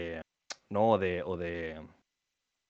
no? 0.71 0.91
o, 0.91 0.97
de, 0.97 1.21
o 1.23 1.37
de, 1.37 1.79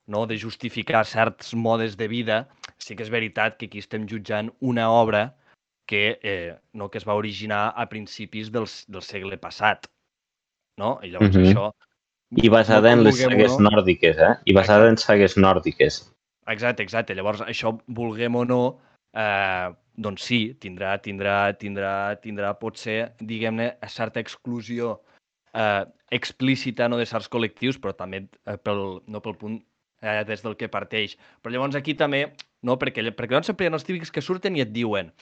no? 0.07 0.25
de 0.27 0.37
justificar 0.37 1.05
certs 1.05 1.53
modes 1.53 1.95
de 1.97 2.09
vida, 2.09 2.49
sí 2.77 2.97
que 2.97 3.05
és 3.05 3.13
veritat 3.13 3.57
que 3.57 3.69
aquí 3.69 3.79
estem 3.79 4.07
jutjant 4.09 4.51
una 4.59 4.89
obra 4.91 5.29
que, 5.87 6.19
eh, 6.23 6.55
no, 6.73 6.89
que 6.89 6.99
es 6.99 7.07
va 7.07 7.15
originar 7.19 7.73
a 7.75 7.87
principis 7.89 8.51
del, 8.51 8.67
del 8.87 9.05
segle 9.05 9.37
passat. 9.37 9.87
No? 10.79 10.97
I 11.03 11.13
llavors 11.13 11.35
Mhm. 11.37 11.45
això... 11.45 11.71
I 12.31 12.47
basada 12.47 12.93
en 12.93 13.03
les 13.03 13.17
sagues 13.19 13.57
no? 13.59 13.69
nòrdiques, 13.69 14.17
eh? 14.17 14.35
I 14.45 14.53
basada 14.55 14.87
en 14.87 14.95
sagues 14.97 15.35
nòrdiques. 15.35 15.97
Exacte, 16.47 16.81
exacte. 16.81 17.13
Llavors, 17.13 17.41
això, 17.43 17.73
vulguem 17.87 18.37
o 18.39 18.45
no, 18.45 18.61
eh, 19.13 19.67
doncs 19.99 20.23
sí, 20.23 20.39
tindrà, 20.55 20.95
tindrà, 21.03 21.51
tindrà, 21.59 22.15
tindrà 22.23 22.53
potser, 22.57 23.11
diguem-ne, 23.19 23.73
certa 23.87 24.23
exclusió 24.23 25.01
eh, 25.53 25.83
explícita 26.11 26.89
no 26.89 26.99
de 26.99 27.07
certs 27.09 27.29
col·lectius, 27.31 27.79
però 27.81 27.95
també 27.97 28.25
eh, 28.25 28.57
pel, 28.57 29.01
no 29.07 29.21
pel 29.23 29.37
punt 29.41 29.59
eh, 30.01 30.23
des 30.27 30.43
del 30.45 30.57
que 30.59 30.71
parteix. 30.71 31.17
Però 31.41 31.53
llavors 31.53 31.77
aquí 31.79 31.95
també, 31.97 32.25
no, 32.61 32.77
perquè, 32.77 33.05
perquè 33.11 33.37
doncs 33.37 33.51
sempre 33.51 33.67
hi 33.67 33.71
ha 33.71 33.77
els 33.77 33.87
típics 33.87 34.11
que 34.11 34.25
surten 34.25 34.57
i 34.57 34.65
et 34.65 34.73
diuen 34.75 35.13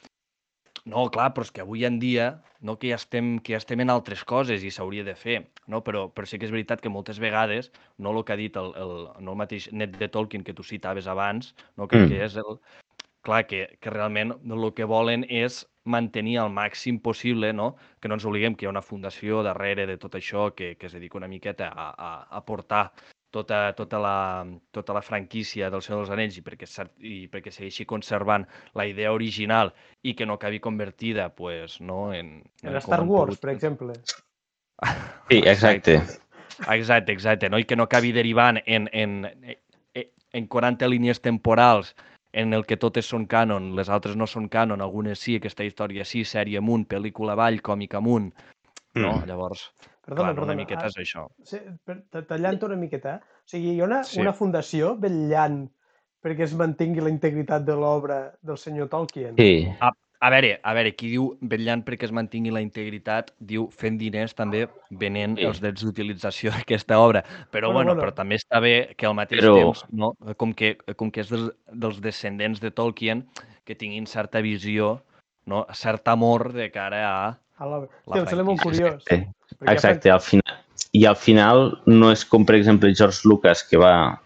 no, 0.89 1.05
clar, 1.13 1.29
però 1.35 1.45
és 1.45 1.51
que 1.53 1.61
avui 1.63 1.85
en 1.85 1.99
dia 1.99 2.29
no, 2.65 2.77
que, 2.79 2.89
ja 2.91 2.97
estem, 2.99 3.37
que 3.43 3.53
ja 3.53 3.59
estem 3.61 3.83
en 3.83 3.91
altres 3.93 4.23
coses 4.27 4.63
i 4.63 4.71
s'hauria 4.73 5.05
de 5.07 5.15
fer, 5.15 5.39
no? 5.67 5.81
però, 5.85 6.07
però 6.13 6.27
sí 6.29 6.39
que 6.39 6.47
és 6.47 6.53
veritat 6.55 6.81
que 6.81 6.91
moltes 6.91 7.19
vegades, 7.21 7.71
no 7.97 8.13
el 8.15 8.23
que 8.25 8.35
ha 8.35 8.39
dit 8.39 8.57
el, 8.59 8.71
el, 8.79 8.93
no 9.19 9.35
el 9.35 9.39
mateix 9.39 9.69
net 9.71 9.97
de 9.99 10.09
Tolkien 10.11 10.45
que 10.47 10.55
tu 10.55 10.65
citaves 10.65 11.07
abans, 11.07 11.53
no 11.77 11.87
crec 11.87 12.07
Mm. 12.07 12.09
que 12.09 12.23
és 12.25 12.37
el, 12.39 12.59
clar, 13.21 13.45
que, 13.47 13.77
que 13.79 13.89
realment 13.89 14.33
el 14.49 14.71
que 14.73 14.85
volen 14.87 15.25
és 15.29 15.65
mantenir 15.89 16.37
al 16.39 16.51
màxim 16.53 16.99
possible, 17.01 17.51
no? 17.53 17.75
que 17.99 18.07
no 18.07 18.15
ens 18.15 18.25
obliguem 18.25 18.55
que 18.55 18.65
hi 18.65 18.67
ha 18.69 18.73
una 18.73 18.85
fundació 18.85 19.41
darrere 19.43 19.87
de 19.89 19.97
tot 19.97 20.15
això 20.15 20.51
que, 20.55 20.75
que 20.77 20.87
es 20.87 20.93
dedica 20.93 21.17
una 21.17 21.27
miqueta 21.27 21.69
a, 21.69 21.89
a, 21.97 22.11
a 22.37 22.45
portar 22.45 22.91
tota, 23.31 23.73
tota, 23.77 23.99
la, 24.01 24.45
tota 24.71 24.93
la 24.93 25.01
franquícia 25.01 25.69
del 25.69 25.81
Senyor 25.81 26.03
dels 26.03 26.13
Anells 26.13 26.37
i 26.37 26.43
perquè, 26.45 26.69
i 27.05 27.15
perquè 27.31 27.51
segueixi 27.53 27.85
conservant 27.89 28.45
la 28.77 28.85
idea 28.89 29.11
original 29.13 29.73
i 30.03 30.15
que 30.15 30.25
no 30.25 30.37
acabi 30.37 30.59
convertida 30.59 31.29
pues, 31.35 31.79
no, 31.81 32.13
en, 32.13 32.39
En 32.63 32.73
com 32.73 32.81
Star 32.81 33.03
Wars, 33.03 33.35
pogut- 33.35 33.41
per 33.41 33.53
exemple. 33.55 33.93
Sí, 35.29 35.41
exacte. 35.45 35.99
Exacte, 36.69 37.11
exacte, 37.13 37.49
no? 37.49 37.57
i 37.59 37.63
que 37.65 37.75
no 37.75 37.85
acabi 37.87 38.11
derivant 38.11 38.59
en, 38.65 38.89
en, 38.91 39.25
en, 39.25 40.07
en 40.33 40.47
40 40.47 40.87
línies 40.91 41.21
temporals 41.21 41.95
en 42.33 42.53
el 42.53 42.65
que 42.65 42.77
totes 42.77 43.05
són 43.09 43.25
canon, 43.27 43.75
les 43.75 43.89
altres 43.89 44.15
no 44.15 44.27
són 44.27 44.49
canon, 44.49 44.81
algunes 44.81 45.19
sí, 45.19 45.35
aquesta 45.39 45.63
història 45.65 46.05
sí, 46.05 46.21
sèrie 46.23 46.57
amunt, 46.61 46.85
pel·lícula 46.87 47.33
avall, 47.33 47.61
còmic 47.61 47.95
amunt, 47.95 48.33
no? 48.95 49.13
Mm. 49.17 49.25
Llavors, 49.29 49.71
Perdona, 50.05 50.29
clar, 50.33 50.35
perdona. 50.35 50.45
una 50.53 50.55
miqueta 50.61 50.85
ah, 50.85 50.87
és 50.87 50.97
això. 50.97 51.27
Sí, 51.43 51.57
tallant 52.27 52.63
una 52.63 52.75
miqueta. 52.75 53.15
eh? 53.15 53.19
O 53.45 53.49
sigui, 53.49 53.75
hi 53.75 53.81
ha 53.81 53.85
una, 53.85 54.03
Sí. 54.03 54.19
una 54.21 54.33
fundació 54.33 54.95
vetllant 54.97 55.67
perquè 56.23 56.43
es 56.43 56.53
mantingui 56.53 57.01
la 57.01 57.09
integritat 57.09 57.63
de 57.65 57.75
l'obra 57.75 58.33
del 58.41 58.57
senyor 58.57 58.89
Tolkien. 58.89 59.35
Sí. 59.37 59.69
A 60.21 60.29
veure, 60.29 60.59
a 60.67 60.73
veure, 60.75 60.91
qui 60.99 61.07
diu 61.13 61.29
vetllant 61.39 61.79
perquè 61.87 62.03
es 62.09 62.11
mantingui 62.11 62.51
la 62.51 62.59
integritat, 62.59 63.29
diu 63.39 63.69
fent 63.71 63.95
diners 63.97 64.33
també 64.35 64.65
venent 64.91 65.37
Sí. 65.37 65.45
els 65.47 65.61
drets 65.63 65.85
d'utilització 65.85 66.51
d'aquesta 66.57 66.97
obra. 66.99 67.21
Però 67.51 67.69
Bueno, 67.71 67.73
bueno, 67.73 67.93
bueno. 67.95 68.01
però 68.03 68.13
també 68.17 68.35
està 68.35 68.59
bé 68.59 68.95
que 68.97 69.05
al 69.07 69.15
mateix 69.15 69.39
Però- 69.45 69.55
temps, 69.55 69.85
no? 69.91 70.13
com, 70.35 70.51
que, 70.53 70.75
com 70.97 71.09
que 71.11 71.21
és 71.21 71.29
dels, 71.31 71.53
dels 71.71 72.01
descendents 72.01 72.59
de 72.59 72.71
Tolkien, 72.71 73.23
que 73.63 73.75
tinguin 73.75 74.05
certa 74.07 74.41
visió, 74.41 75.01
no? 75.45 75.65
cert 75.73 76.07
amor 76.11 76.51
de 76.53 76.69
cara 76.71 77.05
a... 77.07 77.39
A 77.59 77.65
l'obra. 77.65 77.89
La 78.07 78.15
Sí, 78.15 78.19
em 78.19 78.27
sembla 78.27 78.43
molt 78.51 78.61
curiós. 78.61 79.03
Sí. 79.07 79.23
perquè 79.59 79.73
Exacte, 79.73 80.11
al 80.11 80.21
final, 80.21 80.59
i 80.95 81.05
al 81.05 81.15
final 81.15 81.81
no 81.87 82.11
és 82.11 82.25
com, 82.25 82.45
per 82.45 82.55
exemple, 82.55 82.91
George 82.95 83.23
Lucas, 83.27 83.63
que 83.63 83.77
va, 83.79 84.19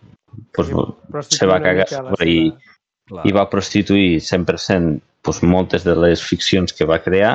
pues, 0.54 0.70
prostituir 1.10 1.38
se 1.40 1.46
va 1.50 1.62
cagar 1.62 1.86
la 2.10 2.26
i, 2.26 2.54
i 3.26 3.32
va 3.34 3.46
prostituir 3.50 4.20
100% 4.22 5.02
pues, 5.24 5.42
moltes 5.44 5.84
de 5.88 5.96
les 5.96 6.22
ficcions 6.22 6.74
que 6.76 6.86
va 6.86 7.02
crear, 7.02 7.34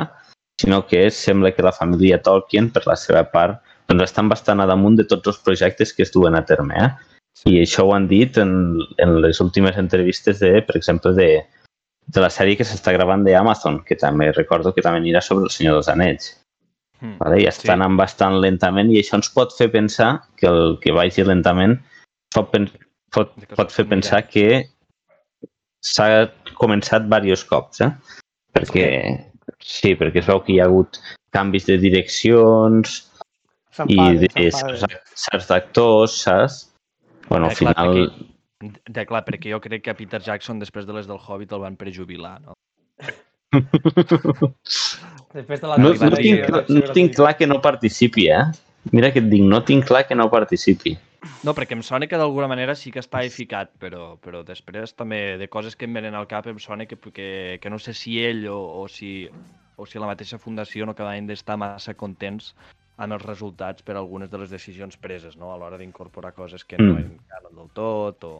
sinó 0.61 0.85
que 0.87 1.09
sembla 1.11 1.51
que 1.51 1.63
la 1.65 1.75
família 1.75 2.21
Tolkien, 2.21 2.69
per 2.71 2.85
la 2.87 2.95
seva 2.99 3.23
part, 3.31 3.61
doncs 3.89 4.09
estan 4.09 4.29
bastant 4.29 4.61
a 4.61 4.67
damunt 4.69 4.97
de 4.99 5.05
tots 5.09 5.31
els 5.31 5.39
projectes 5.45 5.93
que 5.95 6.03
es 6.05 6.11
duen 6.13 6.35
a 6.37 6.43
terme. 6.45 6.75
Eh? 6.77 6.89
I 7.49 7.61
això 7.63 7.85
ho 7.87 7.93
han 7.95 8.07
dit 8.09 8.37
en, 8.37 8.51
en 8.99 9.15
les 9.23 9.39
últimes 9.41 9.77
entrevistes, 9.79 10.41
de, 10.43 10.59
per 10.67 10.75
exemple, 10.77 11.13
de, 11.15 11.29
de 12.09 12.21
la 12.21 12.29
sèrie 12.33 12.59
que 12.59 12.67
s'està 12.67 12.93
gravant 12.93 13.23
d'Amazon, 13.25 13.81
que 13.87 13.97
també 13.97 14.31
recordo 14.35 14.73
que 14.75 14.83
també 14.85 15.01
anirà 15.01 15.23
sobre 15.25 15.47
el 15.47 15.53
Senyor 15.53 15.79
dels 15.79 15.89
Anells. 15.93 16.33
Mm. 16.99 17.15
Vale? 17.21 17.39
I 17.41 17.47
està 17.47 17.69
Sí. 17.69 17.75
anant 17.77 17.95
bastant 17.97 18.35
lentament 18.43 18.91
i 18.91 18.99
això 18.99 19.15
ens 19.15 19.31
pot 19.31 19.55
fer 19.55 19.69
pensar 19.71 20.25
que 20.35 20.49
el 20.51 20.77
que 20.83 20.91
vagi 20.91 21.23
lentament 21.23 21.77
pot, 22.35 22.51
pot, 23.15 23.31
pot 23.55 23.71
fer 23.71 23.85
pensar 23.87 24.25
que 24.27 24.67
s'ha 25.85 26.29
començat 26.59 27.05
diversos 27.07 27.45
cops, 27.49 27.81
eh? 27.85 27.91
Perquè, 28.55 28.87
sí, 29.63 29.95
perquè 29.99 30.19
es 30.23 30.27
veu 30.27 30.41
que 30.43 30.53
hi 30.55 30.59
ha 30.59 30.67
hagut 30.67 30.99
canvis 31.35 31.67
de 31.69 31.77
direccions 31.79 33.05
i 33.87 33.99
certs, 34.49 35.51
actors, 35.55 36.17
saps? 36.25 36.65
Bueno, 37.29 37.47
al 37.47 37.55
clar, 37.55 37.75
final... 37.75 37.95
perquè- 37.95 38.35
De, 38.91 39.05
clar, 39.07 39.21
perquè 39.23 39.53
jo 39.53 39.61
crec 39.63 39.85
que 39.85 39.91
a 39.93 39.95
Peter 39.95 40.19
Jackson, 40.19 40.59
després 40.59 40.83
de 40.85 40.91
les 40.97 41.07
del 41.07 41.19
Hobbit, 41.21 41.53
el 41.55 41.61
van 41.63 41.77
prejubilar, 41.79 42.41
no? 42.43 42.57
Després 45.33 45.61
de 45.61 45.67
la 45.69 45.77
No, 45.79 45.93
no, 45.93 46.17
tinc, 46.17 46.49
no, 46.51 46.63
no 46.67 46.93
tinc 46.93 47.15
clar 47.15 47.37
que 47.39 47.47
no 47.47 47.61
participi, 47.63 48.27
eh? 48.33 48.43
Mira 48.91 49.13
que 49.13 49.21
et 49.23 49.29
dic, 49.31 49.45
no 49.45 49.61
tinc 49.63 49.87
clar 49.87 50.03
que 50.09 50.17
no 50.17 50.27
participi. 50.33 50.97
No, 51.43 51.53
perquè 51.55 51.75
em 51.75 51.81
sona 51.83 52.07
que 52.07 52.17
d'alguna 52.19 52.47
manera 52.51 52.75
sí 52.75 52.91
que 52.95 53.01
està 53.03 53.21
eficat, 53.27 53.71
però, 53.79 54.13
però 54.23 54.41
després 54.47 54.93
també 54.95 55.37
de 55.39 55.47
coses 55.51 55.75
que 55.75 55.87
em 55.87 55.95
venen 55.95 56.15
al 56.15 56.27
cap 56.31 56.47
em 56.47 56.59
sona 56.59 56.87
que, 56.87 56.97
que, 56.99 57.29
que 57.61 57.71
no 57.71 57.79
sé 57.79 57.93
si 57.95 58.17
ell 58.23 58.45
o, 58.51 58.59
o, 58.81 58.87
si, 58.87 59.29
o 59.75 59.87
si 59.87 59.99
la 59.99 60.07
mateixa 60.07 60.39
fundació 60.39 60.87
no 60.87 60.95
acabaven 60.95 61.27
d'estar 61.27 61.57
massa 61.59 61.95
contents 61.99 62.53
amb 62.99 63.15
els 63.15 63.23
resultats 63.23 63.83
per 63.83 63.95
algunes 63.95 64.31
de 64.31 64.39
les 64.41 64.51
decisions 64.51 64.97
preses, 64.99 65.37
no? 65.39 65.53
a 65.53 65.59
l'hora 65.59 65.79
d'incorporar 65.79 66.33
coses 66.35 66.65
que 66.65 66.79
no 66.79 66.97
Mm. 66.99 67.19
canon 67.27 67.55
del 67.55 67.69
tot 67.73 68.23
o 68.27 68.33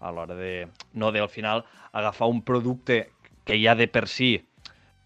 a 0.00 0.10
l'hora 0.10 0.34
de, 0.34 0.68
no, 0.94 1.12
de 1.12 1.20
al 1.20 1.28
final 1.28 1.64
agafar 1.92 2.28
un 2.28 2.42
producte 2.42 3.10
que 3.44 3.60
ja 3.62 3.74
de 3.74 3.88
per 3.88 4.08
si 4.08 4.34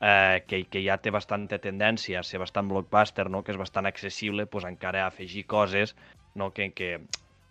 eh, 0.01 0.45
que, 0.47 0.65
que 0.71 0.83
ja 0.85 0.99
té 0.99 1.11
bastanta 1.11 1.59
tendència 1.59 2.21
a 2.21 2.25
ser 2.25 2.39
bastant 2.39 2.69
blockbuster, 2.69 3.29
no? 3.31 3.43
que 3.43 3.53
és 3.53 3.59
bastant 3.59 3.87
accessible, 3.87 4.47
pues, 4.47 4.65
encara 4.65 5.07
afegir 5.07 5.47
coses 5.47 5.97
no? 6.37 6.53
que, 6.55 6.71
que 6.77 6.91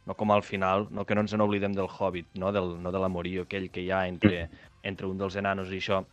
no 0.06 0.16
com 0.16 0.32
al 0.32 0.44
final, 0.44 0.88
no 0.92 1.06
que 1.06 1.16
no 1.18 1.26
ens 1.26 1.34
n'oblidem 1.34 1.74
del 1.74 1.90
Hobbit, 1.90 2.30
no, 2.42 2.52
del, 2.54 2.76
no 2.82 2.92
de 2.94 3.02
l'amorío 3.02 3.46
aquell 3.46 3.72
que 3.74 3.84
hi 3.84 3.92
ha 3.92 4.06
entre, 4.08 4.46
entre 4.84 5.10
un 5.10 5.18
dels 5.18 5.36
enanos 5.42 5.74
i 5.74 5.82
això, 5.82 6.04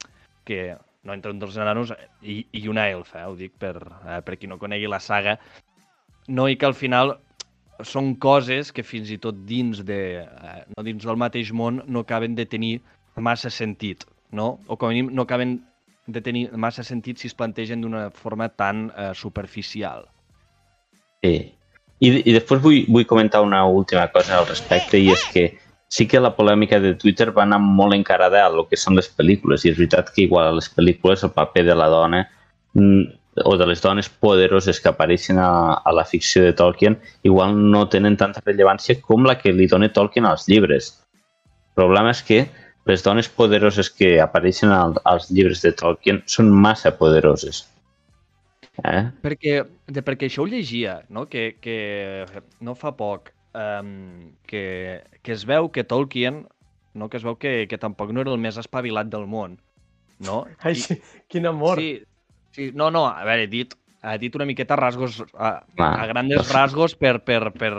que 0.49 0.73
no 1.05 1.15
entre 1.15 1.33
un 1.35 1.43
dels 1.43 1.59
enanos 1.59 1.93
i, 2.23 2.41
i 2.57 2.69
una 2.71 2.89
elfa, 2.91 3.21
eh, 3.23 3.29
ho 3.29 3.37
dic 3.37 3.55
per, 3.61 3.77
eh, 3.83 4.23
per 4.25 4.39
qui 4.39 4.49
no 4.51 4.59
conegui 4.59 4.89
la 4.91 5.03
saga, 5.03 5.37
no, 6.29 6.49
i 6.49 6.57
que 6.57 6.69
al 6.69 6.79
final 6.79 7.17
són 7.83 8.15
coses 8.23 8.71
que 8.73 8.85
fins 8.87 9.11
i 9.11 9.19
tot 9.19 9.43
dins, 9.49 9.83
de, 9.85 10.01
eh, 10.23 10.57
no 10.77 10.87
dins 10.87 11.05
del 11.05 11.19
mateix 11.19 11.53
món 11.53 11.83
no 11.87 12.07
acaben 12.07 12.37
de 12.39 12.47
tenir 12.47 12.77
massa 13.17 13.51
sentit, 13.51 14.07
no? 14.31 14.57
O 14.69 14.79
com 14.79 14.89
a 14.89 14.95
mínim 14.95 15.11
no 15.13 15.27
acaben 15.27 15.59
de 16.07 16.23
tenir 16.23 16.49
massa 16.59 16.83
sentit 16.87 17.19
si 17.19 17.29
es 17.29 17.35
plantegen 17.35 17.83
d'una 17.83 18.09
forma 18.11 18.49
tan 18.49 18.89
eh, 18.97 19.11
superficial. 19.15 20.07
Sí. 21.23 21.53
I, 22.03 22.11
I 22.27 22.35
després 22.35 22.63
vull, 22.63 22.81
vull 22.91 23.07
comentar 23.07 23.45
una 23.47 23.63
última 23.71 24.09
cosa 24.11 24.41
al 24.41 24.49
respecte 24.49 24.99
i 24.99 25.13
és 25.13 25.23
que 25.31 25.45
sí 25.93 26.09
que 26.09 26.21
la 26.21 26.33
polèmica 26.35 26.81
de 26.83 26.95
Twitter 26.99 27.29
va 27.37 27.45
anar 27.45 27.61
molt 27.63 27.95
encarada 27.95 28.41
a 28.43 28.51
lo 28.51 28.65
que 28.69 28.79
són 28.81 28.97
les 28.99 29.11
pel·lícules 29.13 29.63
i 29.63 29.71
és 29.71 29.77
veritat 29.79 30.11
que 30.15 30.25
igual 30.25 30.49
a 30.49 30.55
les 30.57 30.71
pel·lícules 30.73 31.23
el 31.23 31.35
paper 31.37 31.67
de 31.69 31.77
la 31.79 31.91
dona 31.93 32.25
mm, 32.75 33.03
o 33.45 33.55
de 33.61 33.69
les 33.69 33.85
dones 33.85 34.09
poderoses 34.09 34.81
que 34.81 34.91
apareixen 34.91 35.39
a, 35.39 35.51
a 35.79 35.93
la 35.95 36.05
ficció 36.09 36.43
de 36.43 36.57
Tolkien 36.57 36.99
igual 37.29 37.55
no 37.71 37.87
tenen 37.93 38.19
tanta 38.21 38.43
rellevància 38.45 38.99
com 39.01 39.29
la 39.29 39.39
que 39.39 39.55
li 39.55 39.69
dona 39.71 39.93
Tolkien 39.93 40.27
als 40.27 40.49
llibres. 40.49 40.91
El 41.73 41.85
problema 41.85 42.11
és 42.13 42.23
que 42.27 42.47
les 42.91 43.05
dones 43.07 43.29
poderoses 43.29 43.93
que 43.95 44.17
apareixen 44.21 44.73
al, 44.75 44.99
als 45.05 45.31
llibres 45.31 45.63
de 45.63 45.73
Tolkien 45.77 46.23
són 46.27 46.51
massa 46.51 46.97
poderoses. 46.99 47.63
Eh? 48.81 49.03
Perquè, 49.21 49.59
de, 49.93 50.03
perquè 50.05 50.31
això 50.31 50.47
ho 50.47 50.49
llegia, 50.49 51.03
no? 51.13 51.27
que, 51.29 51.57
que 51.61 52.25
no 52.65 52.75
fa 52.79 52.95
poc, 52.97 53.29
um, 53.53 54.31
que, 54.49 55.03
que 55.21 55.35
es 55.37 55.45
veu 55.49 55.69
que 55.75 55.85
Tolkien, 55.85 56.47
no? 56.97 57.09
que 57.13 57.19
es 57.21 57.27
veu 57.27 57.37
que, 57.37 57.67
que 57.69 57.79
tampoc 57.79 58.15
no 58.17 58.25
era 58.25 58.33
el 58.33 58.41
més 58.41 58.57
espavilat 58.57 59.11
del 59.13 59.27
món. 59.29 59.59
No? 60.25 60.47
Ai, 60.65 60.75
sí, 60.81 60.97
quin 61.29 61.47
amor. 61.51 61.81
Sí, 61.81 62.01
sí, 62.57 62.71
no, 62.75 62.91
no, 62.91 63.05
a 63.11 63.27
veure, 63.29 63.45
he 63.45 63.51
dit, 63.53 63.75
he 64.03 64.17
dit 64.23 64.39
una 64.41 64.49
miqueta 64.49 64.79
rasgos, 64.81 65.21
a, 65.37 65.59
Clar. 65.77 65.91
a 66.01 66.07
grandes 66.09 66.49
rasgos 66.53 66.97
per, 66.97 67.19
per, 67.29 67.51
per, 67.53 67.75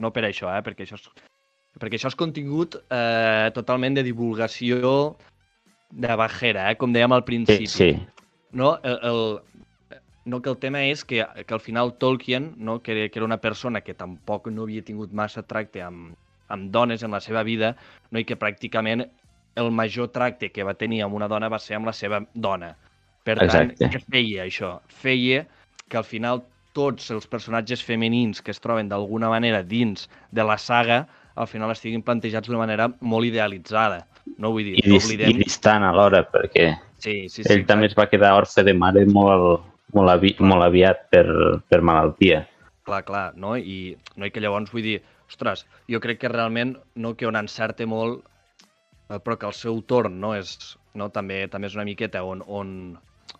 no 0.00 0.12
per 0.14 0.24
això, 0.30 0.48
eh, 0.56 0.64
perquè 0.64 0.88
això 0.88 0.96
és, 0.96 1.04
perquè 1.80 2.00
això 2.00 2.08
és 2.14 2.16
contingut 2.18 2.80
eh, 2.88 3.52
totalment 3.54 4.00
de 4.00 4.06
divulgació 4.08 5.18
de 5.90 6.16
bajera, 6.16 6.70
eh, 6.72 6.80
com 6.80 6.96
dèiem 6.96 7.12
al 7.12 7.26
Sí, 7.26 7.28
principi. 7.28 7.68
sí. 7.68 7.92
No? 8.56 8.78
El, 8.82 8.96
el, 9.06 9.20
no, 10.30 10.40
que 10.42 10.50
el 10.52 10.58
tema 10.62 10.82
és 10.86 11.04
que, 11.04 11.24
que 11.46 11.54
al 11.54 11.62
final 11.62 11.94
Tolkien, 11.98 12.52
no, 12.56 12.80
que, 12.82 13.08
que 13.10 13.18
era 13.18 13.26
una 13.26 13.40
persona 13.42 13.82
que 13.82 13.94
tampoc 13.94 14.48
no 14.54 14.66
havia 14.66 14.84
tingut 14.86 15.12
massa 15.12 15.42
tracte 15.42 15.82
amb, 15.82 16.14
amb 16.48 16.70
dones 16.74 17.02
en 17.06 17.16
la 17.16 17.20
seva 17.20 17.42
vida, 17.46 17.74
no, 18.10 18.20
i 18.20 18.26
que 18.28 18.38
pràcticament 18.38 19.04
el 19.60 19.70
major 19.74 20.10
tracte 20.14 20.52
que 20.54 20.66
va 20.66 20.76
tenir 20.78 21.02
amb 21.04 21.18
una 21.18 21.28
dona 21.28 21.50
va 21.50 21.58
ser 21.58 21.76
amb 21.78 21.90
la 21.90 21.94
seva 21.96 22.22
dona. 22.34 22.74
Per 23.26 23.36
tant, 23.42 23.74
Exacte. 23.74 23.90
què 23.92 24.02
feia 24.06 24.46
això? 24.46 24.76
Feia 25.02 25.44
que 25.90 25.98
al 25.98 26.06
final 26.06 26.44
tots 26.78 27.10
els 27.10 27.26
personatges 27.26 27.82
femenins 27.82 28.40
que 28.40 28.54
es 28.54 28.62
troben 28.62 28.88
d'alguna 28.88 29.28
manera 29.28 29.64
dins 29.66 30.06
de 30.30 30.46
la 30.46 30.56
saga 30.58 31.02
al 31.34 31.48
final 31.50 31.72
estiguin 31.74 32.04
plantejats 32.06 32.46
d'una 32.46 32.62
manera 32.62 32.86
molt 33.00 33.26
idealitzada. 33.26 34.04
No 34.38 34.52
vull 34.54 34.70
dir, 34.70 34.78
I, 34.78 34.86
no 34.86 34.94
dis, 34.94 35.10
i 35.10 35.16
oblidem... 35.16 35.42
distant 35.42 35.86
alhora, 35.86 36.22
perquè 36.30 36.70
Sí, 37.00 37.30
sí, 37.32 37.42
sí, 37.42 37.48
ell 37.48 37.64
també 37.64 37.88
es 37.88 37.96
va 37.96 38.06
quedar 38.10 38.34
orfe 38.36 38.62
de 38.66 38.74
mare 38.76 39.06
molt, 39.08 39.64
molt, 39.94 40.10
avi, 40.12 40.34
molt 40.40 40.64
aviat 40.66 41.06
per, 41.12 41.26
per 41.68 41.80
malaltia. 41.82 42.44
Clar, 42.88 43.02
clar, 43.06 43.26
no? 43.36 43.56
I, 43.56 43.96
no? 44.16 44.26
I 44.26 44.32
que 44.34 44.42
llavors 44.42 44.72
vull 44.72 44.86
dir, 44.86 44.98
ostres, 45.28 45.66
jo 45.90 46.00
crec 46.02 46.22
que 46.22 46.32
realment 46.32 46.76
no 46.96 47.14
que 47.14 47.28
on 47.28 47.38
encerte 47.38 47.86
molt, 47.86 48.24
eh, 49.10 49.18
però 49.18 49.36
que 49.38 49.46
el 49.50 49.54
seu 49.56 49.82
torn 49.86 50.18
no 50.20 50.34
és, 50.38 50.56
no? 50.94 51.10
També, 51.14 51.44
també 51.52 51.70
és 51.70 51.76
una 51.78 51.86
miqueta 51.86 52.24
on, 52.26 52.42
on, 52.46 52.74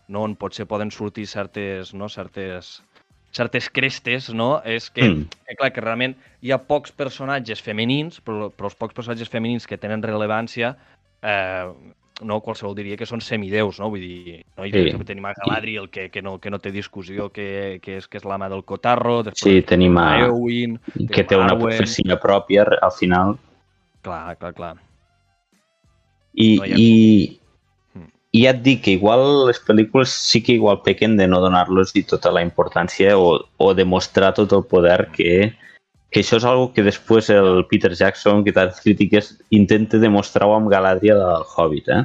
no? 0.08 0.22
on 0.22 0.36
potser 0.38 0.68
poden 0.70 0.92
sortir 0.94 1.26
certes, 1.26 1.94
no? 1.94 2.08
certes, 2.08 2.80
certes 3.32 3.70
crestes, 3.70 4.30
no? 4.34 4.60
És 4.64 4.90
que, 4.90 5.08
Mm. 5.08 5.26
que, 5.46 5.56
clar, 5.56 5.72
que 5.72 5.82
realment 5.82 6.16
hi 6.42 6.52
ha 6.52 6.58
pocs 6.58 6.92
personatges 6.92 7.62
femenins, 7.62 8.20
però, 8.20 8.50
però 8.50 8.70
els 8.70 8.78
pocs 8.78 8.94
personatges 8.94 9.30
femenins 9.30 9.66
que 9.66 9.78
tenen 9.78 10.02
rellevància, 10.02 10.76
eh, 11.22 11.94
no, 12.22 12.40
qualsewol 12.40 12.74
diria 12.76 12.96
que 12.96 13.06
són 13.06 13.20
semideus, 13.20 13.78
no? 13.80 13.88
Vull 13.90 14.00
dir, 14.00 14.44
no? 14.56 14.64
I 14.66 14.70
Sí. 14.72 15.04
tenim 15.06 15.24
a 15.26 15.32
Galadriel, 15.34 15.88
que, 15.90 16.08
que, 16.10 16.22
no, 16.22 16.38
que 16.38 16.50
no 16.50 16.58
té 16.58 16.70
discussió, 16.72 17.30
que, 17.32 17.78
que 17.82 17.96
és, 17.98 18.06
que 18.08 18.18
és 18.18 18.24
l'ama 18.24 18.48
del 18.48 18.64
Cotarro, 18.64 19.22
després 19.22 19.60
Sí, 19.60 19.62
tenim 19.62 19.96
a, 19.98 20.26
Eowyn, 20.26 20.78
que 21.12 21.24
té 21.24 21.36
una 21.36 21.56
profecia 21.58 22.18
pròpia 22.20 22.66
al 22.80 22.92
final 22.92 23.38
Clar, 24.02 24.36
clar, 24.38 24.54
clar. 24.54 24.76
I, 26.34 26.56
No 26.56 26.62
ha- 26.62 26.66
i, 26.78 27.40
Mm. 27.94 28.06
i 28.32 28.42
ja 28.44 28.50
et 28.54 28.62
dic 28.62 28.84
que 28.84 28.92
igual 28.94 29.46
les 29.48 29.58
pel·lícules 29.66 30.08
sí 30.14 30.40
que 30.42 30.52
igual 30.54 30.80
pequen 30.82 31.16
de 31.18 31.26
no 31.26 31.40
donar-los 31.40 31.92
tota 32.06 32.30
la 32.30 32.42
importància 32.42 33.18
o, 33.18 33.44
o 33.58 33.74
demostrar 33.74 34.32
tot 34.34 34.52
el 34.52 34.62
poder 34.64 35.08
que, 35.12 35.54
que 36.10 36.24
això 36.24 36.40
és 36.40 36.46
algo 36.46 36.70
que 36.74 36.82
després 36.82 37.30
el 37.30 37.64
Peter 37.70 37.92
Jackson, 37.94 38.42
que 38.44 38.54
tants 38.54 38.80
crítiques, 38.82 39.32
intenta 39.54 40.00
demostrar-ho 40.02 40.56
amb 40.56 40.70
Galadriel 40.70 41.22
al 41.22 41.46
Hobbit, 41.46 41.90
eh? 41.94 42.02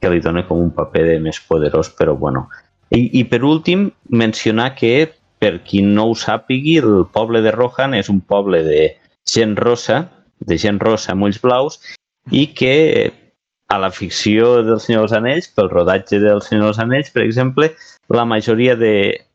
que 0.00 0.12
li 0.12 0.20
dona 0.24 0.44
com 0.48 0.60
un 0.60 0.72
paper 0.76 1.04
de 1.06 1.18
més 1.24 1.40
poderós, 1.48 1.90
però 1.96 2.16
bueno. 2.16 2.46
I, 2.92 3.08
I 3.20 3.24
per 3.28 3.42
últim, 3.44 3.90
mencionar 4.08 4.74
que, 4.78 5.12
per 5.40 5.58
qui 5.64 5.82
no 5.84 6.08
ho 6.10 6.16
sàpigui, 6.16 6.78
el 6.80 7.04
poble 7.12 7.40
de 7.44 7.52
Rohan 7.52 7.96
és 7.96 8.08
un 8.12 8.20
poble 8.20 8.62
de 8.64 8.80
gent 9.28 9.56
rossa, 9.60 10.06
de 10.40 10.58
gent 10.60 10.80
rossa 10.80 11.12
amb 11.12 11.28
ulls 11.28 11.40
blaus, 11.40 11.80
i 12.32 12.46
que 12.56 12.74
a 13.68 13.78
la 13.80 13.90
ficció 13.90 14.62
del 14.62 14.80
Senyor 14.80 15.06
dels 15.06 15.16
Anells, 15.18 15.48
pel 15.56 15.70
rodatge 15.72 16.20
del 16.22 16.40
Senyor 16.44 16.70
dels 16.70 16.80
Anells, 16.84 17.12
per 17.12 17.24
exemple, 17.24 17.72
la 18.12 18.24
majoria 18.28 18.76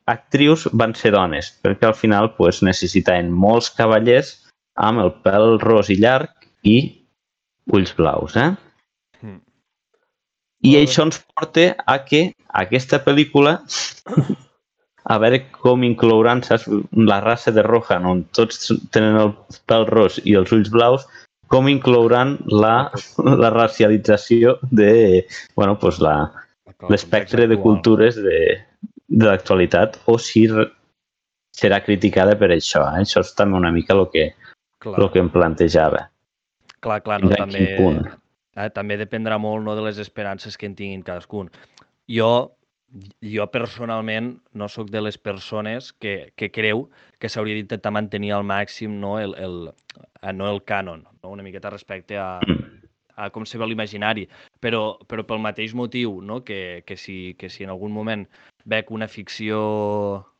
d'actrius 0.09 0.65
van 0.73 0.95
ser 0.97 1.13
dones, 1.13 1.51
perquè 1.63 1.89
al 1.89 1.97
final 1.97 2.33
pues, 2.37 2.63
necessitaven 2.65 3.29
molts 3.29 3.69
cavallers 3.77 4.33
amb 4.89 5.03
el 5.03 5.13
pèl 5.25 5.59
ros 5.61 5.91
i 5.93 5.99
llarg 6.01 6.49
i 6.65 6.77
ulls 7.75 7.93
blaus. 7.97 8.35
Eh? 8.35 8.49
Mm. 9.21 9.39
I 10.65 10.73
Molt 10.73 10.81
això 10.81 11.05
ens 11.07 11.21
porta 11.29 11.67
a 11.85 11.99
que 12.07 12.23
aquesta 12.63 13.01
pel·lícula, 13.05 13.59
a 15.13 15.17
veure 15.21 15.43
com 15.61 15.85
inclouran 15.85 16.41
saps, 16.45 16.65
la 17.11 17.19
raça 17.25 17.53
de 17.53 17.63
Rohan, 17.65 18.07
on 18.09 18.25
tots 18.35 18.71
tenen 18.95 19.19
el 19.21 19.35
pèl 19.69 19.85
ros 19.93 20.19
i 20.25 20.35
els 20.39 20.53
ulls 20.55 20.71
blaus, 20.73 21.05
com 21.49 21.69
inclouran 21.69 22.35
la, 22.45 22.91
la 23.43 23.49
racialització 23.53 24.57
de 24.69 25.25
bueno, 25.57 25.77
pues 25.81 25.97
la, 26.01 26.31
l'espectre 26.89 27.47
de 27.49 27.57
cultures 27.57 28.17
de, 28.21 28.39
de 29.09 29.25
l'actualitat 29.25 29.97
o 30.05 30.17
si 30.21 30.45
serà 31.59 31.81
criticada 31.83 32.37
per 32.39 32.51
això. 32.53 32.83
Eh? 32.93 33.03
Això 33.03 33.23
és 33.25 33.33
també 33.35 33.57
una 33.57 33.71
mica 33.73 33.95
el 33.97 34.05
que, 34.13 34.29
Clar, 34.79 34.99
el 35.01 35.09
que 35.11 35.19
em 35.19 35.29
plantejava. 35.33 36.05
clar, 36.79 37.01
clar 37.03 37.19
no, 37.23 37.33
també, 37.35 37.75
punt. 37.77 38.05
eh, 38.55 38.69
també 38.69 38.95
dependrà 38.97 39.37
molt 39.41 39.65
no, 39.65 39.75
de 39.75 39.81
les 39.83 39.97
esperances 39.99 40.55
que 40.57 40.65
en 40.69 40.75
tinguin 40.75 41.03
cadascun. 41.03 41.49
Jo, 42.07 42.55
jo 43.21 43.45
personalment 43.51 44.39
no 44.53 44.69
sóc 44.69 44.89
de 44.89 45.01
les 45.01 45.17
persones 45.17 45.91
que, 45.93 46.31
que 46.35 46.49
creu 46.51 46.87
que 47.19 47.29
s'hauria 47.29 47.55
d'intentar 47.59 47.91
mantenir 47.91 48.31
al 48.33 48.45
màxim 48.47 48.95
no, 49.01 49.19
el, 49.19 49.35
el, 49.35 49.73
eh, 50.21 50.33
no 50.33 50.47
el 50.49 50.63
cànon, 50.63 51.03
no? 51.03 51.29
una 51.29 51.43
miqueta 51.43 51.69
respecte 51.69 52.17
a, 52.17 52.39
Mm. 52.47 52.78
A 53.19 53.29
com 53.35 53.45
se 53.45 53.59
ve 53.59 53.67
l'imaginari, 53.67 54.25
però, 54.63 54.97
però 55.09 55.25
pel 55.27 55.43
mateix 55.43 55.75
motiu 55.75 56.19
no? 56.25 56.41
que, 56.47 56.81
que, 56.87 56.97
si, 56.97 57.35
que 57.39 57.51
si 57.51 57.67
en 57.67 57.73
algun 57.75 57.93
moment 57.95 58.25
veig 58.69 58.91
una 58.95 59.07
ficció 59.11 59.59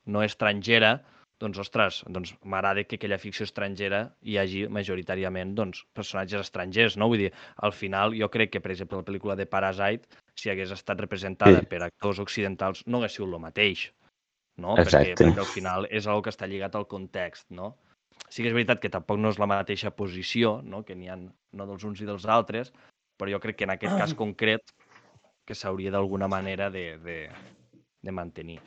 no 0.09 0.23
estrangera, 0.25 0.97
doncs, 1.39 1.59
ostres, 1.63 2.01
doncs 2.11 2.33
m'agrada 2.43 2.83
que 2.83 2.97
aquella 2.99 3.19
ficció 3.21 3.45
estrangera 3.47 4.01
hi 4.27 4.35
hagi 4.41 4.65
majoritàriament 4.67 5.53
doncs, 5.55 5.85
personatges 5.95 6.43
estrangers, 6.47 6.97
no? 6.99 7.07
Vull 7.11 7.23
dir, 7.25 7.29
al 7.63 7.71
final 7.75 8.15
jo 8.17 8.27
crec 8.33 8.51
que, 8.55 8.61
per 8.63 8.73
exemple, 8.75 8.99
la 8.99 9.07
pel·lícula 9.07 9.37
de 9.39 9.47
Parasite, 9.47 10.19
si 10.35 10.51
hagués 10.51 10.73
estat 10.75 10.99
representada 10.99 11.61
Sí. 11.63 11.69
per 11.71 11.81
actors 11.85 12.19
occidentals, 12.19 12.83
no 12.87 12.99
hagués 12.99 13.15
sigut 13.15 13.31
el 13.33 13.43
mateix, 13.45 13.85
no? 14.57 14.75
Exacte. 14.77 15.15
Perquè, 15.15 15.29
perquè 15.29 15.45
al 15.45 15.53
final 15.53 15.87
és 15.89 16.07
una 16.11 16.21
que 16.21 16.33
està 16.35 16.47
lligat 16.47 16.75
al 16.75 16.87
context, 16.91 17.47
no? 17.49 17.77
Sí 18.27 18.43
que 18.43 18.51
és 18.51 18.55
veritat 18.55 18.81
que 18.83 18.91
tampoc 18.93 19.17
no 19.17 19.31
és 19.33 19.39
la 19.41 19.47
mateixa 19.49 19.91
posició, 19.95 20.59
no? 20.63 20.83
que 20.85 20.95
n'hi 20.95 21.09
ha 21.09 21.17
no 21.17 21.65
dels 21.69 21.85
uns 21.87 22.01
i 22.03 22.07
dels 22.09 22.27
altres, 22.29 22.73
però 23.17 23.31
jo 23.31 23.39
crec 23.43 23.59
que 23.59 23.67
en 23.67 23.73
aquest 23.75 23.95
cas 23.97 24.15
concret 24.17 24.73
que 25.47 25.57
s'hauria 25.57 25.91
d'alguna 25.91 26.27
manera 26.29 26.69
de, 26.69 26.97
de, 27.01 27.17
de 28.01 28.11
mantenir. 28.13 28.59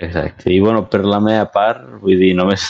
Exacte. 0.00 0.48
I 0.52 0.60
bueno, 0.60 0.86
per 0.88 1.02
la 1.04 1.20
meva 1.20 1.46
part, 1.52 1.84
vull 2.02 2.20
dir, 2.20 2.32
només 2.36 2.64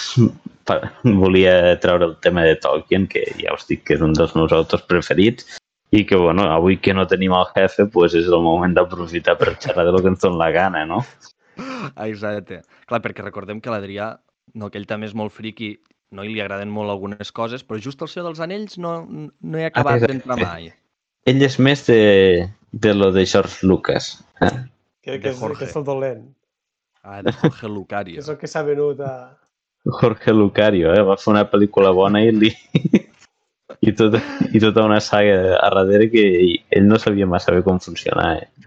volia 1.22 1.76
treure 1.83 2.09
el 2.11 2.16
tema 2.22 2.44
de 2.46 2.57
Tolkien, 2.62 3.07
que 3.11 3.24
ja 3.38 3.55
us 3.55 3.66
dic 3.68 3.85
que 3.87 3.96
és 3.98 4.05
un 4.07 4.14
dels 4.18 4.35
meus 4.38 4.55
autors 4.55 4.87
preferits, 4.87 5.59
i 5.90 6.05
que, 6.07 6.18
bueno, 6.18 6.46
avui 6.50 6.79
que 6.79 6.94
no 6.94 7.07
tenim 7.11 7.35
el 7.35 7.46
jefe, 7.55 7.87
pues 7.90 8.14
és 8.18 8.31
el 8.31 8.42
moment 8.42 8.74
d'aprofitar 8.74 9.37
per 9.38 9.57
xerrar 9.59 9.87
de 9.87 9.94
lo 9.94 10.03
que 10.03 10.12
ens 10.12 10.22
dona 10.22 10.38
la 10.44 10.50
gana, 10.55 10.85
no? 10.87 11.03
Exacte. 12.07 12.61
Clar, 12.87 13.00
perquè 13.03 13.24
recordem 13.26 13.62
que 13.62 13.72
l'Adrià, 13.72 14.12
no, 14.54 14.70
que 14.70 14.80
ell 14.80 14.88
també 14.90 15.08
és 15.10 15.16
molt 15.16 15.34
friqui, 15.34 15.74
no, 16.14 16.24
i 16.26 16.32
li 16.32 16.42
agraden 16.42 16.70
molt 16.74 16.90
algunes 16.92 17.30
coses, 17.32 17.62
però 17.66 17.80
just 17.82 18.02
el 18.02 18.10
seu 18.10 18.26
dels 18.26 18.40
anells 18.42 18.78
no, 18.82 18.94
no 19.06 19.60
he 19.60 19.66
acabat 19.68 20.02
d'entrar 20.06 20.38
mai. 20.40 20.70
Ell 21.30 21.44
és 21.46 21.58
més 21.62 21.84
de, 21.86 22.00
de 22.72 22.94
lo 22.96 23.10
de 23.14 23.26
George 23.26 23.66
Lucas. 23.66 24.16
Eh? 24.40 24.54
Que, 25.00 25.12
De 25.12 25.20
que, 25.20 25.34
és, 25.34 25.38
Jorge. 25.38 25.60
que 25.60 25.70
és 25.70 25.76
el 25.76 25.84
dolent. 25.84 26.24
Ah, 27.02 27.20
de 27.22 27.32
Jorge 27.32 27.60
Que 27.60 27.68
Lucario. 27.68 28.18
és 28.22 28.28
el 28.28 28.40
que 28.40 28.50
s'ha 28.50 28.64
venut 28.66 29.00
a... 29.04 29.36
Jorge 30.00 30.32
Lucario, 30.36 30.90
eh? 30.92 31.04
va 31.06 31.16
fer 31.16 31.30
una 31.32 31.46
pel·lícula 31.48 31.92
bona 31.96 32.20
i, 32.24 32.32
li... 32.36 32.50
I, 33.80 33.94
tota, 33.96 34.18
i 34.52 34.60
tota 34.60 34.82
una 34.84 34.98
saga 35.00 35.54
a 35.56 35.68
darrere 35.72 36.10
que 36.12 36.24
ell 36.76 36.88
no 36.88 36.98
sabia 37.00 37.28
massa 37.28 37.54
bé 37.54 37.62
com 37.64 37.78
funcionar. 37.80 38.34
Eh? 38.42 38.60